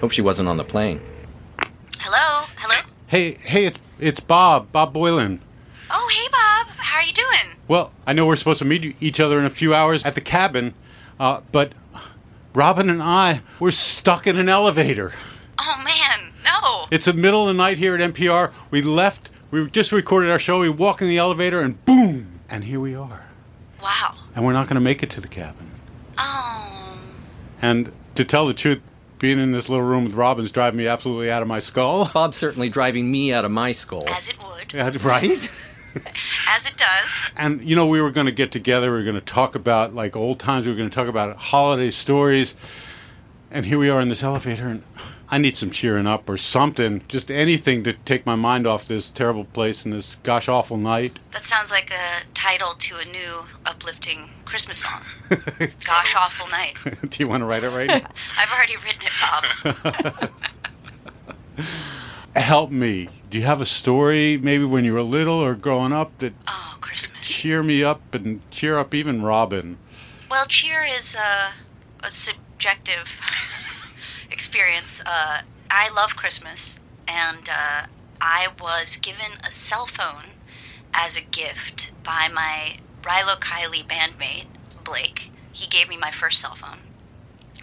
Hope 0.00 0.10
she 0.10 0.20
wasn't 0.22 0.48
on 0.48 0.58
the 0.58 0.64
plane. 0.64 1.00
Hello? 2.00 2.46
Hello? 2.56 2.82
Hey, 3.06 3.32
hey, 3.40 3.66
it's 3.66 3.78
it's 3.98 4.20
Bob, 4.20 4.70
Bob 4.72 4.92
Boilen. 4.94 5.38
Oh, 5.90 6.08
hey, 6.12 6.28
Bob. 6.30 6.76
How 6.76 6.98
are 6.98 7.02
you 7.02 7.12
doing? 7.12 7.56
Well, 7.68 7.92
I 8.06 8.12
know 8.12 8.26
we're 8.26 8.36
supposed 8.36 8.58
to 8.58 8.64
meet 8.64 8.94
each 9.00 9.20
other 9.20 9.38
in 9.38 9.44
a 9.44 9.50
few 9.50 9.74
hours 9.74 10.04
at 10.04 10.14
the 10.14 10.20
cabin, 10.20 10.74
uh, 11.18 11.40
but 11.50 11.72
Robin 12.54 12.90
and 12.90 13.02
I 13.02 13.40
were 13.58 13.70
stuck 13.70 14.26
in 14.26 14.36
an 14.36 14.48
elevator. 14.48 15.12
Oh 15.58 15.82
man, 15.84 16.05
no. 16.46 16.86
It's 16.90 17.04
the 17.04 17.12
middle 17.12 17.48
of 17.48 17.54
the 17.54 17.62
night 17.62 17.78
here 17.78 17.94
at 17.94 18.00
NPR. 18.14 18.52
We 18.70 18.80
left, 18.82 19.30
we 19.50 19.68
just 19.68 19.92
recorded 19.92 20.30
our 20.30 20.38
show. 20.38 20.60
We 20.60 20.70
walk 20.70 21.02
in 21.02 21.08
the 21.08 21.18
elevator 21.18 21.60
and 21.60 21.84
boom, 21.84 22.40
and 22.48 22.64
here 22.64 22.80
we 22.80 22.94
are. 22.94 23.26
Wow. 23.82 24.14
And 24.34 24.44
we're 24.44 24.52
not 24.52 24.66
going 24.66 24.76
to 24.76 24.80
make 24.80 25.02
it 25.02 25.10
to 25.10 25.20
the 25.20 25.28
cabin. 25.28 25.70
Oh. 26.18 26.98
And 27.60 27.92
to 28.14 28.24
tell 28.24 28.46
the 28.46 28.54
truth, 28.54 28.80
being 29.18 29.38
in 29.38 29.52
this 29.52 29.68
little 29.68 29.84
room 29.84 30.04
with 30.04 30.14
Robin's 30.14 30.50
driving 30.50 30.78
me 30.78 30.86
absolutely 30.86 31.30
out 31.30 31.42
of 31.42 31.48
my 31.48 31.58
skull. 31.58 32.08
Bob's 32.14 32.36
certainly 32.36 32.68
driving 32.68 33.10
me 33.10 33.32
out 33.32 33.44
of 33.44 33.50
my 33.50 33.72
skull. 33.72 34.04
As 34.08 34.28
it 34.28 34.36
would. 34.42 34.72
Yeah, 34.72 34.90
right? 35.02 35.58
As 36.50 36.66
it 36.66 36.76
does. 36.76 37.32
And 37.36 37.66
you 37.66 37.74
know, 37.74 37.86
we 37.86 38.00
were 38.00 38.10
going 38.10 38.26
to 38.26 38.32
get 38.32 38.52
together. 38.52 38.90
We 38.90 38.98
were 38.98 39.04
going 39.04 39.14
to 39.14 39.20
talk 39.20 39.54
about 39.54 39.94
like 39.94 40.14
old 40.14 40.38
times. 40.38 40.66
We 40.66 40.72
were 40.72 40.76
going 40.76 40.90
to 40.90 40.94
talk 40.94 41.08
about 41.08 41.36
holiday 41.36 41.90
stories. 41.90 42.54
And 43.50 43.64
here 43.64 43.78
we 43.78 43.88
are 43.88 44.00
in 44.00 44.08
this 44.08 44.22
elevator, 44.22 44.68
and 44.68 44.82
I 45.28 45.38
need 45.38 45.56
some 45.56 45.70
cheering 45.70 46.06
up 46.06 46.28
or 46.30 46.36
something, 46.36 47.02
just 47.08 47.30
anything 47.32 47.82
to 47.82 47.92
take 47.92 48.24
my 48.24 48.36
mind 48.36 48.66
off 48.66 48.86
this 48.86 49.10
terrible 49.10 49.44
place 49.44 49.84
and 49.84 49.92
this 49.92 50.14
gosh 50.16 50.48
awful 50.48 50.76
night. 50.76 51.18
That 51.32 51.44
sounds 51.44 51.72
like 51.72 51.90
a 51.90 52.26
title 52.32 52.74
to 52.74 52.96
a 52.98 53.04
new 53.04 53.44
uplifting 53.64 54.30
Christmas 54.44 54.78
song. 54.78 55.02
Gosh 55.84 56.14
awful 56.16 56.48
night. 56.48 56.76
Do 57.10 57.22
you 57.22 57.28
want 57.28 57.40
to 57.40 57.44
write 57.44 57.64
it 57.64 57.70
right 57.70 57.88
now? 57.88 58.08
I've 58.38 58.52
already 58.52 58.76
written 58.76 59.02
it, 59.02 59.12
Bob. 61.56 61.66
Help 62.36 62.70
me. 62.70 63.08
Do 63.28 63.38
you 63.38 63.44
have 63.44 63.60
a 63.60 63.66
story, 63.66 64.36
maybe 64.36 64.64
when 64.64 64.84
you 64.84 64.94
were 64.94 65.02
little 65.02 65.42
or 65.42 65.54
growing 65.56 65.92
up, 65.92 66.16
that 66.18 66.34
oh, 66.46 66.78
Christmas. 66.80 67.26
cheer 67.26 67.62
me 67.64 67.82
up 67.82 68.14
and 68.14 68.48
cheer 68.52 68.78
up 68.78 68.94
even 68.94 69.22
Robin? 69.22 69.78
Well, 70.30 70.46
cheer 70.46 70.84
is 70.84 71.16
a, 71.16 71.52
a 72.06 72.10
subjective 72.10 73.08
experience. 74.30 75.02
Uh, 75.04 75.42
I 75.70 75.92
love 75.92 76.16
Christmas, 76.16 76.80
and 77.06 77.48
uh, 77.48 77.86
I 78.20 78.48
was 78.60 78.96
given 78.96 79.32
a 79.46 79.50
cell 79.50 79.86
phone 79.86 80.24
as 80.92 81.16
a 81.16 81.22
gift 81.22 81.92
by 82.02 82.28
my 82.32 82.76
Rilo 83.02 83.38
Kiley 83.38 83.86
bandmate, 83.86 84.46
Blake. 84.84 85.30
He 85.52 85.66
gave 85.66 85.88
me 85.88 85.96
my 85.96 86.10
first 86.10 86.40
cell 86.40 86.54
phone. 86.54 86.78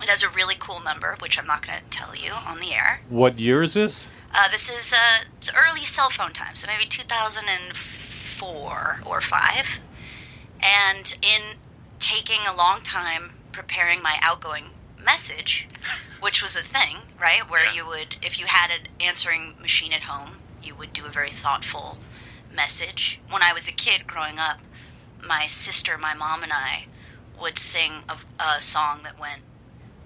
It 0.02 0.10
has 0.10 0.24
a 0.24 0.30
really 0.30 0.56
cool 0.58 0.82
number, 0.82 1.16
which 1.20 1.38
I'm 1.40 1.48
not 1.48 1.66
going 1.66 1.80
to 1.80 1.86
tell 1.90 2.14
you 2.16 2.34
on 2.34 2.60
the 2.60 2.74
air. 2.74 3.02
What 3.10 3.40
year 3.40 3.64
is 3.64 3.76
this? 3.76 4.10
Uh, 4.34 4.50
this 4.50 4.70
is 4.70 4.94
uh, 4.94 5.24
early 5.56 5.86
cell 5.86 6.10
phone 6.10 6.34
time, 6.34 6.56
so 6.56 6.68
maybe 6.68 6.86
2004 6.86 9.02
or 9.06 9.22
5. 9.22 9.80
And 10.62 11.18
in 11.22 11.58
taking 12.00 12.40
a 12.48 12.56
long 12.56 12.82
time 12.82 13.34
preparing 13.52 14.02
my 14.02 14.18
outgoing 14.22 14.73
message, 15.04 15.68
which 16.22 16.42
was 16.42 16.56
a 16.56 16.62
thing, 16.62 16.98
right? 17.20 17.50
Where 17.50 17.72
you 17.72 17.86
would, 17.86 18.18
if 18.22 18.40
you 18.40 18.46
had 18.48 18.72
an 18.72 18.88
answering 19.00 19.56
machine 19.62 19.94
at 19.94 20.04
home, 20.04 20.38
you 20.62 20.76
would 20.76 20.94
do 20.94 21.06
a 21.06 21.10
very 21.10 21.30
thoughtful 21.30 21.98
message. 22.54 23.20
When 23.30 23.42
I 23.42 23.54
was 23.54 23.68
a 23.68 23.74
kid 23.74 24.08
growing 24.08 24.40
up, 24.40 24.60
my 25.26 25.46
sister, 25.48 25.98
my 25.98 26.14
mom, 26.14 26.44
and 26.44 26.52
I 26.54 26.86
would 27.40 27.58
sing 27.58 28.04
a, 28.10 28.18
a 28.42 28.62
song 28.62 29.00
that 29.04 29.20
went, 29.20 29.42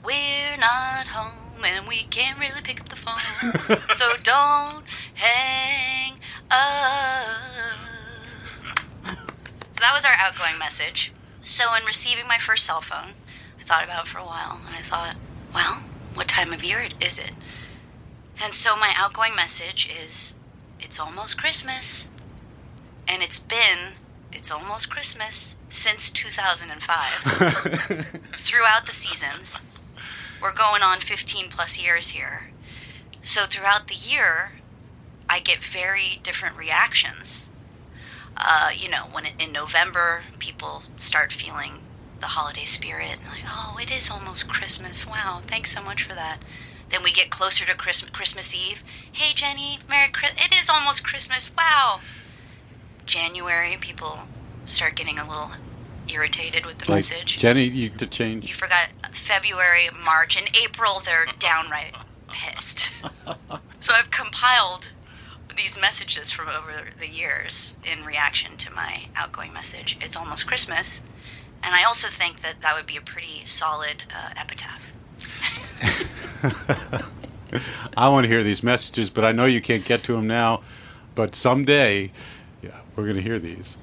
We're 0.03 0.57
not 0.57 1.07
home 1.07 1.63
and 1.63 1.87
we 1.87 2.03
can't 2.03 2.39
really 2.39 2.61
pick 2.61 2.79
up 2.79 2.89
the 2.89 2.95
phone, 2.95 3.79
so 3.89 4.11
don't 4.23 4.83
hang 5.15 6.13
up. 6.51 7.25
So 9.71 9.81
that 9.81 9.93
was 9.93 10.05
our 10.05 10.13
outgoing 10.17 10.57
message. 10.57 11.11
So 11.41 11.73
in 11.75 11.85
receiving 11.85 12.27
my 12.27 12.37
first 12.37 12.65
cell 12.65 12.81
phone, 12.81 13.13
thought 13.68 13.84
about 13.84 14.05
it 14.05 14.07
for 14.07 14.20
a 14.20 14.26
while, 14.26 14.61
and 14.65 14.74
I 14.74 14.82
thought, 14.82 15.18
well, 15.53 15.84
what 16.13 16.30
time 16.30 16.53
of 16.53 16.63
year 16.63 16.88
is 17.01 17.20
it? 17.20 17.32
And 18.41 18.53
so 18.53 18.78
my 18.78 18.93
outgoing 18.95 19.36
message 19.36 19.89
is, 19.89 20.39
it's 20.80 20.99
almost 20.99 21.38
Christmas. 21.38 22.07
And 23.07 23.22
it's 23.22 23.39
been, 23.39 23.95
it's 24.32 24.51
almost 24.51 24.89
Christmas 24.89 25.57
since 25.70 26.09
2005. 26.09 28.22
throughout 28.38 28.86
the 28.86 28.93
seasons. 28.93 29.61
We're 30.41 30.53
going 30.53 30.82
on 30.82 30.99
15 30.99 31.49
plus 31.49 31.82
years 31.82 32.09
here. 32.09 32.51
So 33.22 33.41
throughout 33.41 33.88
the 33.88 33.95
year, 33.95 34.53
I 35.28 35.39
get 35.39 35.57
very 35.57 36.22
different 36.24 36.55
reactions. 36.55 37.49
Uh, 38.38 38.70
you 38.74 38.88
know, 38.88 39.07
when 39.11 39.26
it, 39.26 39.34
in 39.39 39.51
November, 39.51 40.22
people 40.39 40.84
start 40.95 41.34
feeling 41.34 41.82
the 42.20 42.28
holiday 42.28 42.65
spirit, 42.65 43.20
like, 43.30 43.43
oh, 43.47 43.78
it 43.82 43.91
is 43.91 44.09
almost 44.09 44.47
Christmas. 44.47 45.05
Wow, 45.07 45.39
thanks 45.43 45.72
so 45.74 45.84
much 45.84 46.03
for 46.03 46.13
that. 46.13 46.39
Then 46.89 47.03
we 47.03 47.11
get 47.11 47.30
closer 47.30 47.65
to 47.65 47.76
Christmas, 47.76 48.11
Christmas 48.11 48.55
Eve. 48.55 48.84
Hey, 49.11 49.34
Jenny, 49.34 49.80
Merry 49.89 50.09
Christmas. 50.09 50.45
It 50.45 50.55
is 50.57 50.70
almost 50.70 51.03
Christmas. 51.05 51.51
Wow. 51.57 51.99
January, 53.05 53.78
people 53.80 54.20
start 54.65 54.95
getting 54.95 55.18
a 55.18 55.28
little 55.28 55.51
irritated 56.09 56.65
with 56.65 56.80
the 56.80 56.91
Like, 56.91 56.97
message. 56.99 57.38
Jenny, 57.38 57.65
you 57.65 57.89
to 57.89 58.05
change. 58.07 58.47
You 58.47 58.53
forgot 58.53 58.89
February, 59.11 59.89
March, 60.03 60.38
and 60.38 60.49
April, 60.55 61.01
they're 61.03 61.26
downright 61.39 61.93
pissed. 62.32 62.91
So 63.80 63.93
I've 63.93 64.11
compiled 64.11 64.89
these 65.55 65.80
messages 65.80 66.30
from 66.32 66.49
over 66.49 66.88
the 66.99 67.07
years 67.07 67.78
in 67.86 68.03
reaction 68.03 68.57
to 68.57 68.72
my 68.74 69.05
outgoing 69.15 69.53
message. 69.53 69.97
It's 70.01 70.18
almost 70.18 70.45
Christmas. 70.47 71.03
And 71.64 71.76
I 71.76 71.84
also 71.84 72.08
think 72.08 72.41
that 72.41 72.62
that 72.62 72.76
would 72.76 72.86
be 72.86 72.97
a 72.97 73.01
pretty 73.01 73.43
solid 73.43 74.03
uh, 74.14 74.32
epitaph. 74.36 74.93
I 77.97 78.10
want 78.10 78.26
to 78.26 78.28
hear 78.28 78.43
these 78.43 78.64
messages, 78.64 79.10
but 79.10 79.24
I 79.24 79.32
know 79.32 79.45
you 79.45 79.62
can't 79.62 79.84
get 79.86 80.03
to 80.03 80.14
them 80.14 80.28
now. 80.28 80.62
But 81.16 81.36
someday, 81.36 82.12
yeah, 82.62 82.82
we're 82.95 83.03
going 83.03 83.16
to 83.16 83.22
hear 83.22 83.39
these. 83.39 83.78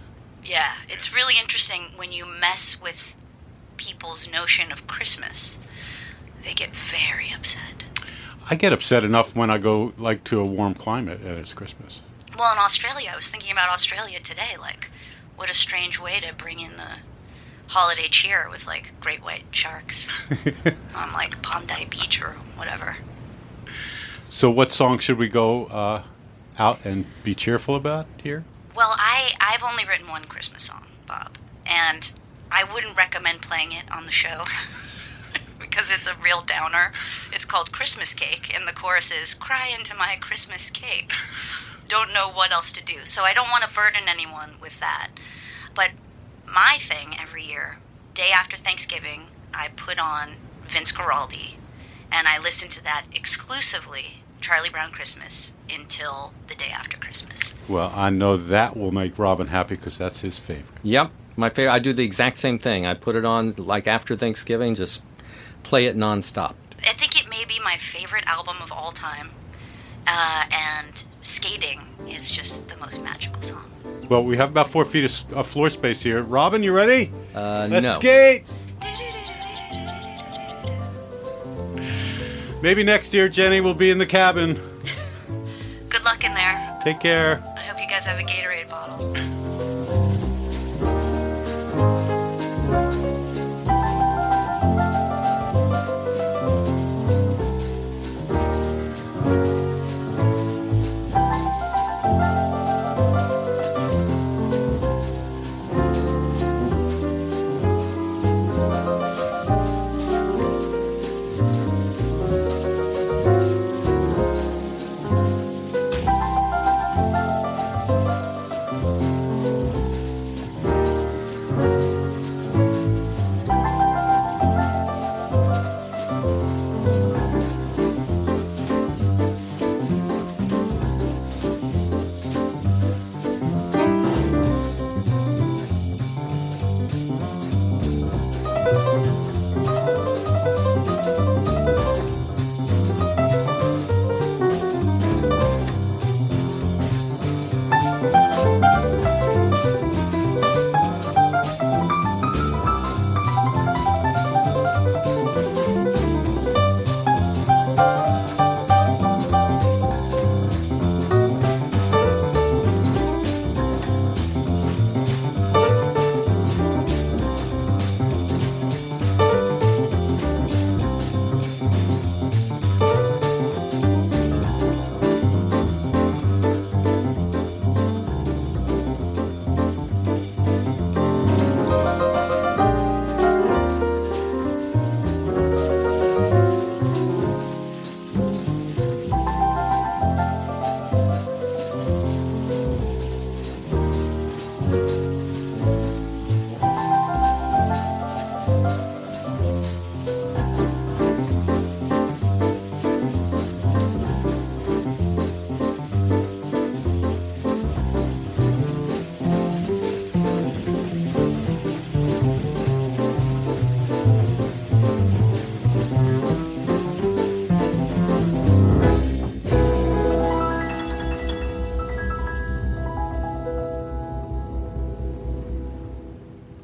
Yeah, 0.44 0.74
it's 0.88 1.14
really 1.14 1.34
interesting 1.38 1.90
when 1.96 2.12
you 2.12 2.26
mess 2.26 2.80
with 2.80 3.16
people's 3.76 4.30
notion 4.30 4.70
of 4.70 4.86
Christmas. 4.86 5.58
They 6.42 6.52
get 6.52 6.76
very 6.76 7.32
upset. 7.32 7.84
I 8.50 8.56
get 8.56 8.72
upset 8.72 9.04
enough 9.04 9.34
when 9.34 9.50
I 9.50 9.58
go 9.58 9.94
like 9.96 10.22
to 10.24 10.40
a 10.40 10.44
warm 10.44 10.74
climate 10.74 11.20
and 11.20 11.38
it's 11.38 11.54
Christmas. 11.54 12.02
Well, 12.38 12.52
in 12.52 12.58
Australia, 12.58 13.10
I 13.12 13.16
was 13.16 13.30
thinking 13.30 13.52
about 13.52 13.70
Australia 13.70 14.20
today. 14.20 14.56
Like, 14.60 14.90
what 15.36 15.48
a 15.48 15.54
strange 15.54 15.98
way 15.98 16.20
to 16.20 16.34
bring 16.34 16.60
in 16.60 16.76
the 16.76 16.98
holiday 17.68 18.08
cheer 18.08 18.48
with 18.50 18.66
like 18.66 18.92
great 19.00 19.22
white 19.22 19.44
sharks 19.50 20.08
on 20.94 21.12
like 21.12 21.42
Bondi 21.42 21.86
Beach 21.86 22.22
or 22.22 22.32
whatever. 22.56 22.96
So, 24.28 24.50
what 24.50 24.72
song 24.72 24.98
should 24.98 25.18
we 25.18 25.28
go 25.28 25.66
uh, 25.66 26.02
out 26.58 26.80
and 26.84 27.06
be 27.22 27.34
cheerful 27.34 27.74
about 27.74 28.06
here? 28.22 28.44
Well, 28.74 28.94
I 28.98 29.32
I've 29.40 29.62
only 29.62 29.84
written 29.84 30.08
one 30.08 30.24
Christmas 30.24 30.64
song, 30.64 30.86
Bob, 31.06 31.38
and 31.66 32.12
I 32.50 32.64
wouldn't 32.64 32.96
recommend 32.96 33.42
playing 33.42 33.72
it 33.72 33.84
on 33.92 34.06
the 34.06 34.12
show 34.12 34.42
because 35.58 35.92
it's 35.92 36.06
a 36.06 36.14
real 36.16 36.40
downer. 36.40 36.92
It's 37.32 37.44
called 37.44 37.72
Christmas 37.72 38.14
Cake, 38.14 38.52
and 38.54 38.66
the 38.66 38.72
chorus 38.72 39.10
is 39.12 39.34
"Cry 39.34 39.68
into 39.68 39.94
my 39.94 40.16
Christmas 40.20 40.70
cake." 40.70 41.12
Don't 41.88 42.14
know 42.14 42.28
what 42.28 42.50
else 42.50 42.72
to 42.72 42.82
do, 42.82 43.04
so 43.04 43.22
I 43.24 43.34
don't 43.34 43.50
want 43.50 43.62
to 43.62 43.72
burden 43.72 44.08
anyone 44.08 44.54
with 44.58 44.80
that. 44.80 45.10
But 45.74 45.90
my 46.54 46.76
thing 46.78 47.16
every 47.20 47.42
year, 47.42 47.78
day 48.14 48.30
after 48.32 48.56
Thanksgiving, 48.56 49.22
I 49.52 49.68
put 49.74 49.98
on 49.98 50.36
Vince 50.68 50.92
Guaraldi, 50.92 51.54
and 52.12 52.28
I 52.28 52.38
listen 52.38 52.68
to 52.70 52.84
that 52.84 53.06
exclusively, 53.12 54.22
Charlie 54.40 54.70
Brown 54.70 54.92
Christmas, 54.92 55.52
until 55.68 56.32
the 56.46 56.54
day 56.54 56.70
after 56.72 56.96
Christmas. 56.96 57.54
Well, 57.68 57.92
I 57.94 58.10
know 58.10 58.36
that 58.36 58.76
will 58.76 58.92
make 58.92 59.18
Robin 59.18 59.48
happy 59.48 59.74
because 59.74 59.98
that's 59.98 60.20
his 60.20 60.38
favorite. 60.38 60.78
Yep, 60.84 61.10
my 61.36 61.50
favorite. 61.50 61.72
I 61.72 61.78
do 61.80 61.92
the 61.92 62.04
exact 62.04 62.38
same 62.38 62.58
thing. 62.58 62.86
I 62.86 62.94
put 62.94 63.16
it 63.16 63.24
on 63.24 63.54
like 63.56 63.88
after 63.88 64.14
Thanksgiving, 64.14 64.74
just 64.74 65.02
play 65.64 65.86
it 65.86 65.96
nonstop. 65.96 66.54
I 66.82 66.92
think 66.92 67.20
it 67.20 67.28
may 67.28 67.44
be 67.44 67.58
my 67.58 67.76
favorite 67.76 68.26
album 68.26 68.58
of 68.62 68.70
all 68.70 68.92
time. 68.92 69.30
Uh, 70.06 70.44
and 70.52 71.04
skating 71.22 71.80
is 72.06 72.30
just 72.30 72.68
the 72.68 72.76
most 72.76 73.02
magical 73.02 73.40
song. 73.42 73.73
Well, 74.08 74.24
we 74.24 74.36
have 74.36 74.50
about 74.50 74.68
four 74.68 74.84
feet 74.84 75.04
of 75.04 75.32
of 75.34 75.46
floor 75.46 75.70
space 75.70 76.00
here. 76.00 76.22
Robin, 76.22 76.62
you 76.62 76.74
ready? 76.74 77.10
Uh, 77.34 77.68
Let's 77.70 77.84
no. 77.84 77.94
skate. 77.94 78.44
Maybe 82.62 82.82
next 82.82 83.12
year, 83.12 83.28
Jenny 83.28 83.60
will 83.60 83.74
be 83.74 83.90
in 83.90 83.98
the 83.98 84.06
cabin. 84.06 84.54
Good 85.90 86.04
luck 86.04 86.24
in 86.24 86.32
there. 86.32 86.78
Take 86.82 87.00
care. 87.00 87.42
I 87.56 87.60
hope 87.60 87.80
you 87.80 87.88
guys 87.88 88.06
have 88.06 88.18
a 88.18 88.22
Gatorade 88.22 88.70
bottle. 88.70 89.14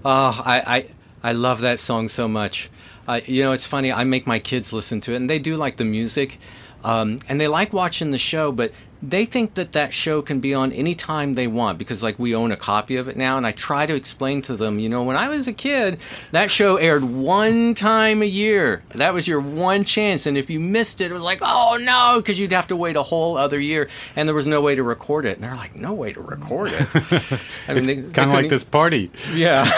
Oh, 0.05 0.43
I, 0.45 0.61
I, 0.77 0.87
I 1.23 1.33
love 1.33 1.61
that 1.61 1.79
song 1.79 2.09
so 2.09 2.27
much. 2.27 2.71
Uh, 3.07 3.21
you 3.27 3.43
know, 3.43 3.53
it's 3.53 3.67
funny. 3.67 3.93
I 3.93 4.05
make 4.05 4.27
my 4.27 4.39
kids 4.39 4.73
listen 4.73 5.01
to 5.03 5.13
it, 5.13 5.17
and 5.17 5.29
they 5.29 5.39
do 5.39 5.57
like 5.57 5.77
the 5.77 5.85
music, 5.85 6.39
um, 6.85 7.19
and 7.29 7.41
they 7.41 7.49
like 7.49 7.73
watching 7.73 8.11
the 8.11 8.19
show. 8.19 8.53
But 8.53 8.73
they 9.03 9.25
think 9.25 9.55
that 9.55 9.73
that 9.73 9.93
show 9.93 10.23
can 10.23 10.41
be 10.41 10.55
on 10.55 10.73
any 10.73 10.95
time 10.95 11.35
they 11.35 11.47
want 11.47 11.79
because, 11.79 12.03
like, 12.03 12.19
we 12.19 12.35
own 12.35 12.53
a 12.53 12.57
copy 12.57 12.97
of 12.97 13.09
it 13.09 13.17
now. 13.17 13.37
And 13.37 13.47
I 13.47 13.53
try 13.53 13.87
to 13.87 13.95
explain 13.95 14.43
to 14.43 14.57
them, 14.57 14.79
you 14.79 14.89
know, 14.89 15.03
when 15.03 15.17
I 15.17 15.29
was 15.29 15.49
a 15.49 15.53
kid, 15.53 15.99
that 16.33 16.51
show 16.51 16.77
aired 16.77 17.05
one 17.05 17.75
time 17.75 18.23
a 18.23 18.27
year. 18.27 18.83
That 18.95 19.15
was 19.15 19.27
your 19.27 19.41
one 19.41 19.85
chance, 19.85 20.27
and 20.27 20.37
if 20.37 20.51
you 20.51 20.61
missed 20.61 21.01
it, 21.01 21.11
it 21.11 21.15
was 21.15 21.23
like, 21.23 21.41
oh 21.43 21.79
no, 21.81 22.21
because 22.21 22.39
you'd 22.39 22.53
have 22.53 22.69
to 22.69 22.77
wait 22.77 22.97
a 22.97 23.03
whole 23.03 23.37
other 23.37 23.59
year, 23.59 23.89
and 24.17 24.29
there 24.29 24.35
was 24.35 24.47
no 24.47 24.61
way 24.61 24.75
to 24.75 24.83
record 24.83 25.25
it. 25.25 25.37
And 25.37 25.45
they're 25.45 25.57
like, 25.57 25.75
no 25.75 25.95
way 25.95 26.13
to 26.13 26.21
record 26.21 26.73
it. 26.73 26.89
I 27.69 27.75
they 27.75 27.97
kind 27.97 28.31
of 28.31 28.35
like 28.35 28.49
this 28.49 28.65
party. 28.65 29.11
Yeah. 29.35 29.69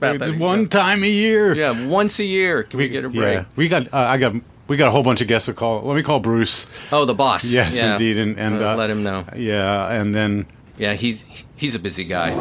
One 0.38 0.68
time 0.68 1.04
a 1.04 1.08
year. 1.08 1.54
Yeah, 1.54 1.86
once 1.86 2.18
a 2.18 2.24
year. 2.24 2.62
Can 2.62 2.78
we, 2.78 2.88
get 2.88 3.04
a 3.04 3.08
break? 3.08 3.34
Yeah, 3.34 3.44
we 3.56 3.68
got. 3.68 3.86
Uh, 3.92 3.96
I 3.96 4.18
got. 4.18 4.34
We 4.68 4.76
got 4.76 4.88
a 4.88 4.90
whole 4.90 5.02
bunch 5.02 5.20
of 5.22 5.28
guests 5.28 5.46
to 5.46 5.54
call. 5.54 5.82
Let 5.82 5.96
me 5.96 6.02
call 6.02 6.20
Bruce. 6.20 6.66
Oh, 6.92 7.04
the 7.06 7.14
boss. 7.14 7.44
Yes, 7.44 7.76
Yeah. 7.76 7.92
indeed, 7.92 8.18
and 8.18 8.38
and 8.38 8.62
Uh, 8.62 8.76
let 8.76 8.90
him 8.90 9.02
know. 9.02 9.24
Yeah, 9.34 9.90
and 9.90 10.14
then 10.14 10.46
Yeah, 10.76 10.92
he's 10.92 11.24
he's 11.56 11.74
a 11.74 11.78
busy 11.78 12.04
guy. 12.04 12.34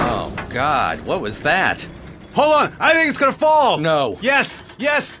Oh 0.00 0.32
God, 0.50 1.04
what 1.04 1.20
was 1.20 1.40
that? 1.40 1.86
Hold 2.34 2.54
on, 2.54 2.72
I 2.80 2.94
think 2.94 3.08
it's 3.10 3.18
gonna 3.18 3.32
fall. 3.32 3.78
No. 3.78 4.16
Yes, 4.22 4.62
yes. 4.78 5.20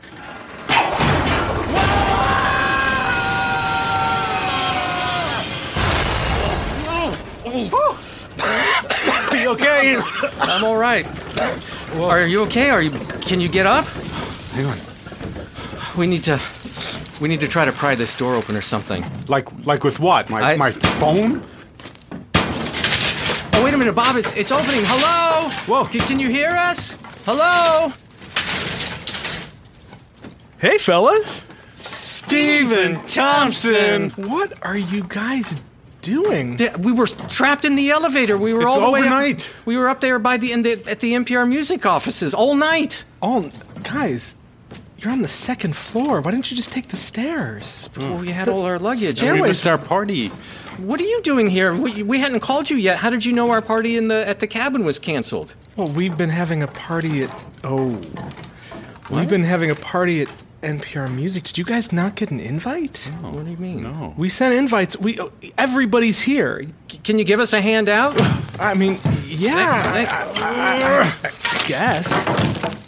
Are 8.44 9.36
you 9.36 9.50
okay? 9.50 9.96
I'm 10.40 10.64
all 10.64 10.76
right. 10.76 11.06
Are 11.96 12.26
you 12.26 12.42
okay? 12.42 12.70
Are 12.70 12.82
you? 12.82 12.90
Can 13.22 13.40
you 13.40 13.48
get 13.48 13.66
up? 13.66 13.86
Hang 14.52 14.66
on. 14.66 14.78
We 15.98 16.06
need 16.06 16.24
to. 16.24 16.40
We 17.20 17.28
need 17.28 17.40
to 17.40 17.48
try 17.48 17.64
to 17.64 17.72
pry 17.72 17.94
this 17.94 18.16
door 18.16 18.34
open 18.34 18.56
or 18.56 18.60
something. 18.62 19.04
Like 19.28 19.48
like 19.66 19.84
with 19.84 20.00
what? 20.00 20.28
My 20.30 20.42
I- 20.42 20.56
my 20.56 20.70
phone? 20.72 21.42
Oh 23.54 23.62
wait 23.64 23.74
a 23.74 23.78
minute, 23.78 23.94
Bob! 23.94 24.16
It's 24.16 24.32
it's 24.34 24.50
opening. 24.50 24.82
Hello. 24.84 25.50
Whoa! 25.66 25.84
Can, 25.86 26.00
can 26.00 26.18
you 26.18 26.28
hear 26.28 26.50
us? 26.50 26.96
Hello. 27.24 27.92
Hey, 30.58 30.78
fellas. 30.78 31.46
Stephen 31.72 33.00
Thompson. 33.06 34.10
What 34.10 34.52
are 34.64 34.76
you 34.76 35.04
guys 35.08 35.62
doing? 36.02 36.56
Yeah, 36.58 36.76
We 36.76 36.92
were 36.92 37.06
trapped 37.06 37.64
in 37.64 37.74
the 37.74 37.90
elevator. 37.90 38.38
We 38.38 38.54
were 38.54 38.60
It's 38.60 38.66
all 38.68 38.80
the 38.80 38.90
way 38.90 39.00
overnight. 39.00 39.48
up. 39.48 39.66
We 39.66 39.76
were 39.76 39.88
up 39.88 40.00
there 40.00 40.18
by 40.18 40.36
the, 40.36 40.52
in 40.52 40.62
the 40.62 40.72
at 40.88 41.00
the 41.00 41.12
NPR 41.14 41.48
music 41.48 41.84
offices 41.84 42.32
all 42.32 42.54
night. 42.54 43.04
All 43.20 43.50
guys, 43.82 44.36
you're 45.02 45.12
on 45.12 45.22
the 45.22 45.28
second 45.28 45.74
floor. 45.76 46.20
Why 46.20 46.30
didn't 46.30 46.50
you 46.50 46.56
just 46.56 46.70
take 46.72 46.88
the 46.88 46.96
stairs? 46.96 47.90
Well, 47.96 48.18
we 48.18 48.28
had 48.30 48.48
all 48.48 48.62
our 48.62 48.78
luggage. 48.78 49.20
We 49.22 49.40
missed 49.42 49.66
our 49.66 49.78
party. 49.78 50.28
What 50.78 51.00
are 51.00 51.04
you 51.04 51.20
doing 51.22 51.48
here? 51.48 51.74
We, 51.74 52.02
we 52.02 52.18
hadn't 52.20 52.40
called 52.40 52.70
you 52.70 52.76
yet. 52.76 52.98
How 52.98 53.10
did 53.10 53.24
you 53.24 53.32
know 53.32 53.50
our 53.50 53.60
party 53.60 53.96
in 53.96 54.08
the 54.08 54.26
at 54.28 54.38
the 54.40 54.46
cabin 54.46 54.84
was 54.84 54.98
canceled? 54.98 55.54
Well, 55.76 55.88
we've 55.88 56.16
been 56.16 56.30
having 56.30 56.62
a 56.62 56.68
party 56.68 57.24
at 57.24 57.30
oh, 57.64 58.00
we've 59.10 59.28
been 59.28 59.44
having 59.44 59.70
a 59.70 59.74
party 59.74 60.22
at 60.22 60.28
NPR 60.62 61.12
Music. 61.12 61.42
Did 61.44 61.58
you 61.58 61.64
guys 61.64 61.92
not 61.92 62.14
get 62.14 62.30
an 62.30 62.38
invite? 62.40 63.10
What 63.20 63.44
do 63.44 63.50
you 63.50 63.56
mean? 63.56 63.82
No. 63.82 64.14
We 64.16 64.28
sent 64.28 64.54
invites. 64.54 64.96
We 64.96 65.18
oh, 65.18 65.32
everybody's 65.58 66.22
here. 66.22 66.66
Can 67.04 67.18
you 67.18 67.24
give 67.24 67.40
us 67.40 67.52
a 67.52 67.60
handout? 67.60 68.14
I 68.60 68.74
mean, 68.74 68.98
yeah, 69.26 69.82
I, 69.86 70.06
I- 70.40 71.12
I- 71.24 71.30
I 71.64 71.68
guess. 71.68 72.81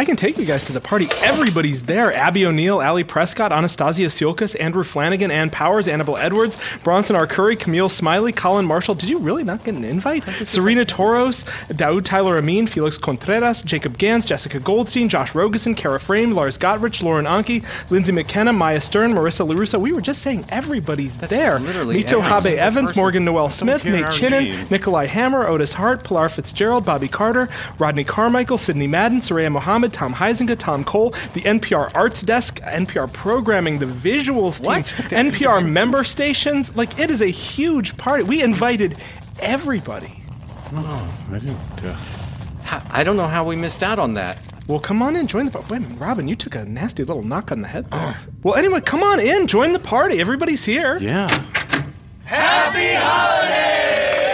I 0.00 0.04
can 0.06 0.16
take 0.16 0.38
you 0.38 0.46
guys 0.46 0.62
to 0.62 0.72
the 0.72 0.80
party. 0.80 1.08
Everybody's 1.20 1.82
there. 1.82 2.10
Abby 2.10 2.46
O'Neill, 2.46 2.80
Ali 2.80 3.04
Prescott, 3.04 3.52
Anastasia 3.52 4.06
Tsioulcas, 4.06 4.58
Andrew 4.58 4.82
Flanagan, 4.82 5.30
Ann 5.30 5.50
Powers, 5.50 5.86
Annabelle 5.86 6.16
Edwards, 6.16 6.56
Bronson 6.82 7.16
Arcuri, 7.16 7.60
Camille 7.60 7.90
Smiley, 7.90 8.32
Colin 8.32 8.64
Marshall. 8.64 8.94
Did 8.94 9.10
you 9.10 9.18
really 9.18 9.44
not 9.44 9.62
get 9.62 9.74
an 9.74 9.84
invite? 9.84 10.24
Serena 10.24 10.86
Toros, 10.86 11.44
Daoud 11.68 12.06
Tyler 12.06 12.38
Ameen, 12.38 12.66
Felix 12.66 12.96
Contreras, 12.96 13.60
Jacob 13.60 13.98
Gans, 13.98 14.24
Jessica 14.24 14.58
Goldstein, 14.58 15.10
Josh 15.10 15.32
Rogosin, 15.32 15.76
Kara 15.76 16.00
Frame, 16.00 16.32
Lars 16.32 16.56
Gottrich, 16.56 17.02
Lauren 17.02 17.26
Onkey, 17.26 17.62
Lindsay 17.90 18.12
McKenna, 18.12 18.54
Maya 18.54 18.80
Stern, 18.80 19.12
Marissa 19.12 19.46
Lorusso. 19.46 19.78
We 19.78 19.92
were 19.92 20.00
just 20.00 20.22
saying 20.22 20.46
everybody's 20.48 21.18
there. 21.18 21.58
literally 21.58 22.02
Mito 22.02 22.22
Habe 22.22 22.46
Evans, 22.46 22.92
person. 22.92 23.00
Morgan 23.02 23.26
Noel 23.26 23.50
Smith, 23.50 23.84
Nate 23.84 24.06
Chinen, 24.06 24.44
name. 24.44 24.66
Nikolai 24.70 25.04
Hammer, 25.04 25.46
Otis 25.46 25.74
Hart, 25.74 26.04
Pilar 26.04 26.30
Fitzgerald, 26.30 26.86
Bobby 26.86 27.08
Carter, 27.08 27.50
Rodney 27.78 28.04
Carmichael, 28.04 28.56
Sidney 28.56 28.86
Madden, 28.86 29.20
Soraya 29.20 29.52
Mohammed, 29.52 29.89
Tom 29.92 30.14
Huizenga, 30.14 30.56
Tom 30.58 30.84
Cole, 30.84 31.10
the 31.34 31.40
NPR 31.42 31.90
Arts 31.94 32.22
Desk, 32.22 32.60
NPR 32.60 33.12
Programming, 33.12 33.78
the 33.78 33.86
Visuals 33.86 34.58
team, 34.58 34.66
What? 34.66 34.84
NPR 35.10 35.66
member 35.66 36.04
stations. 36.04 36.74
Like, 36.76 36.98
it 36.98 37.10
is 37.10 37.20
a 37.22 37.26
huge 37.26 37.96
party. 37.96 38.22
We 38.24 38.42
invited 38.42 38.96
everybody. 39.40 40.22
Oh, 40.72 41.18
I 41.32 41.38
didn't. 41.38 41.56
Uh, 41.84 42.80
I 42.92 43.02
don't 43.02 43.16
know 43.16 43.26
how 43.26 43.44
we 43.44 43.56
missed 43.56 43.82
out 43.82 43.98
on 43.98 44.14
that. 44.14 44.38
Well, 44.68 44.78
come 44.78 45.02
on 45.02 45.16
in, 45.16 45.26
join 45.26 45.46
the 45.46 45.50
party. 45.50 45.66
Wait 45.68 45.76
a 45.78 45.80
minute, 45.80 45.98
Robin, 45.98 46.28
you 46.28 46.36
took 46.36 46.54
a 46.54 46.64
nasty 46.64 47.02
little 47.02 47.24
knock 47.24 47.50
on 47.50 47.60
the 47.62 47.66
head 47.68 47.90
there. 47.90 48.16
Well, 48.44 48.54
anyway, 48.54 48.80
come 48.80 49.02
on 49.02 49.18
in, 49.18 49.48
join 49.48 49.72
the 49.72 49.80
party. 49.80 50.20
Everybody's 50.20 50.64
here. 50.64 50.96
yeah. 50.98 51.26
Happy 52.24 52.94
holidays! 52.94 54.29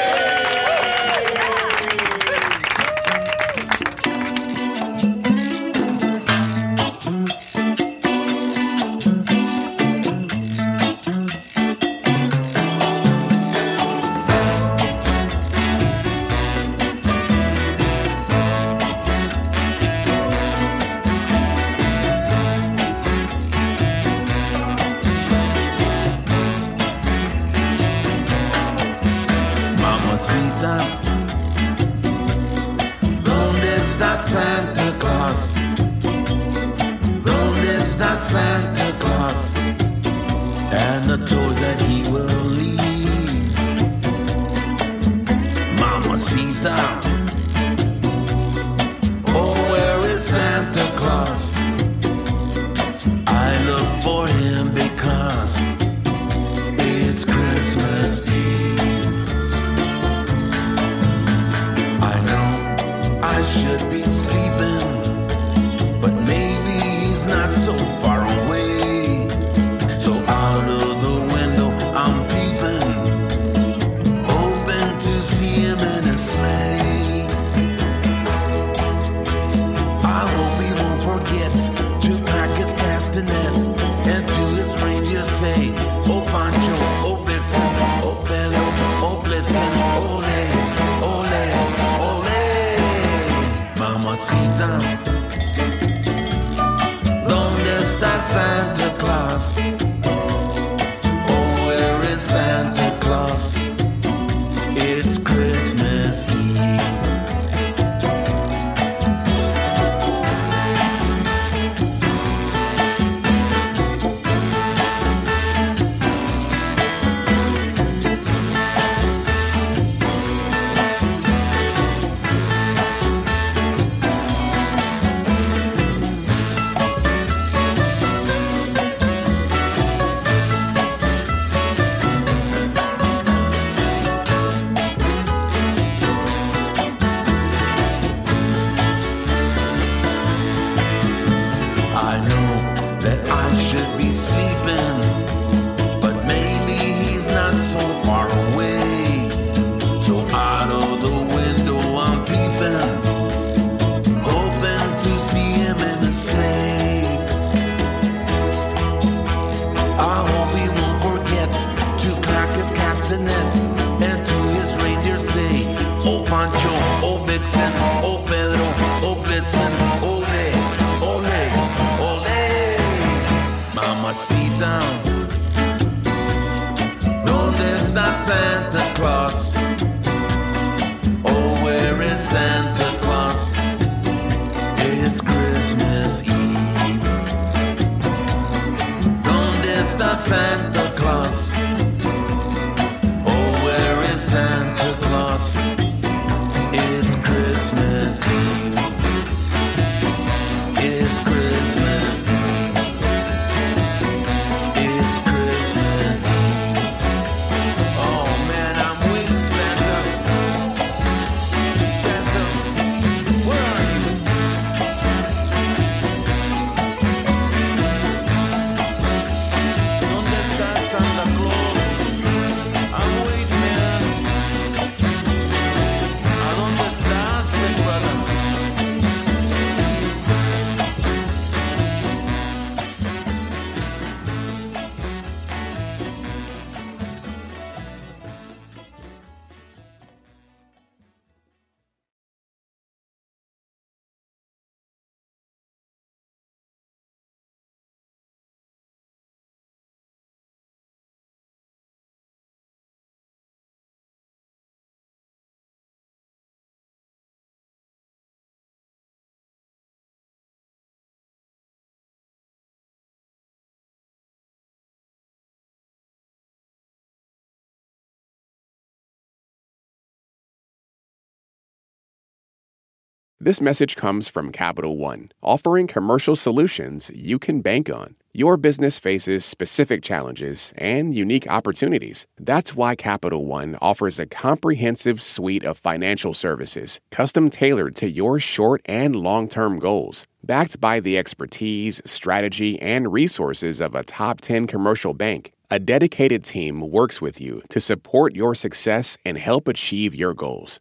This 273.46 273.60
message 273.60 273.94
comes 273.94 274.26
from 274.26 274.50
Capital 274.50 274.96
One, 274.96 275.30
offering 275.40 275.86
commercial 275.86 276.34
solutions 276.34 277.12
you 277.14 277.38
can 277.38 277.60
bank 277.60 277.88
on. 277.88 278.16
Your 278.32 278.56
business 278.56 278.98
faces 278.98 279.44
specific 279.44 280.02
challenges 280.02 280.72
and 280.76 281.14
unique 281.14 281.46
opportunities. 281.46 282.26
That's 282.40 282.74
why 282.74 282.96
Capital 282.96 283.44
One 283.44 283.78
offers 283.80 284.18
a 284.18 284.26
comprehensive 284.26 285.22
suite 285.22 285.62
of 285.62 285.78
financial 285.78 286.34
services, 286.34 286.98
custom 287.12 287.48
tailored 287.48 287.94
to 287.96 288.10
your 288.10 288.40
short 288.40 288.82
and 288.84 289.14
long 289.14 289.48
term 289.48 289.78
goals. 289.78 290.26
Backed 290.42 290.80
by 290.80 290.98
the 290.98 291.16
expertise, 291.16 292.02
strategy, 292.04 292.82
and 292.82 293.12
resources 293.12 293.80
of 293.80 293.94
a 293.94 294.02
top 294.02 294.40
10 294.40 294.66
commercial 294.66 295.14
bank, 295.14 295.52
a 295.70 295.78
dedicated 295.78 296.42
team 296.42 296.80
works 296.80 297.20
with 297.20 297.40
you 297.40 297.62
to 297.68 297.80
support 297.80 298.34
your 298.34 298.56
success 298.56 299.16
and 299.24 299.38
help 299.38 299.68
achieve 299.68 300.16
your 300.16 300.34
goals. 300.34 300.80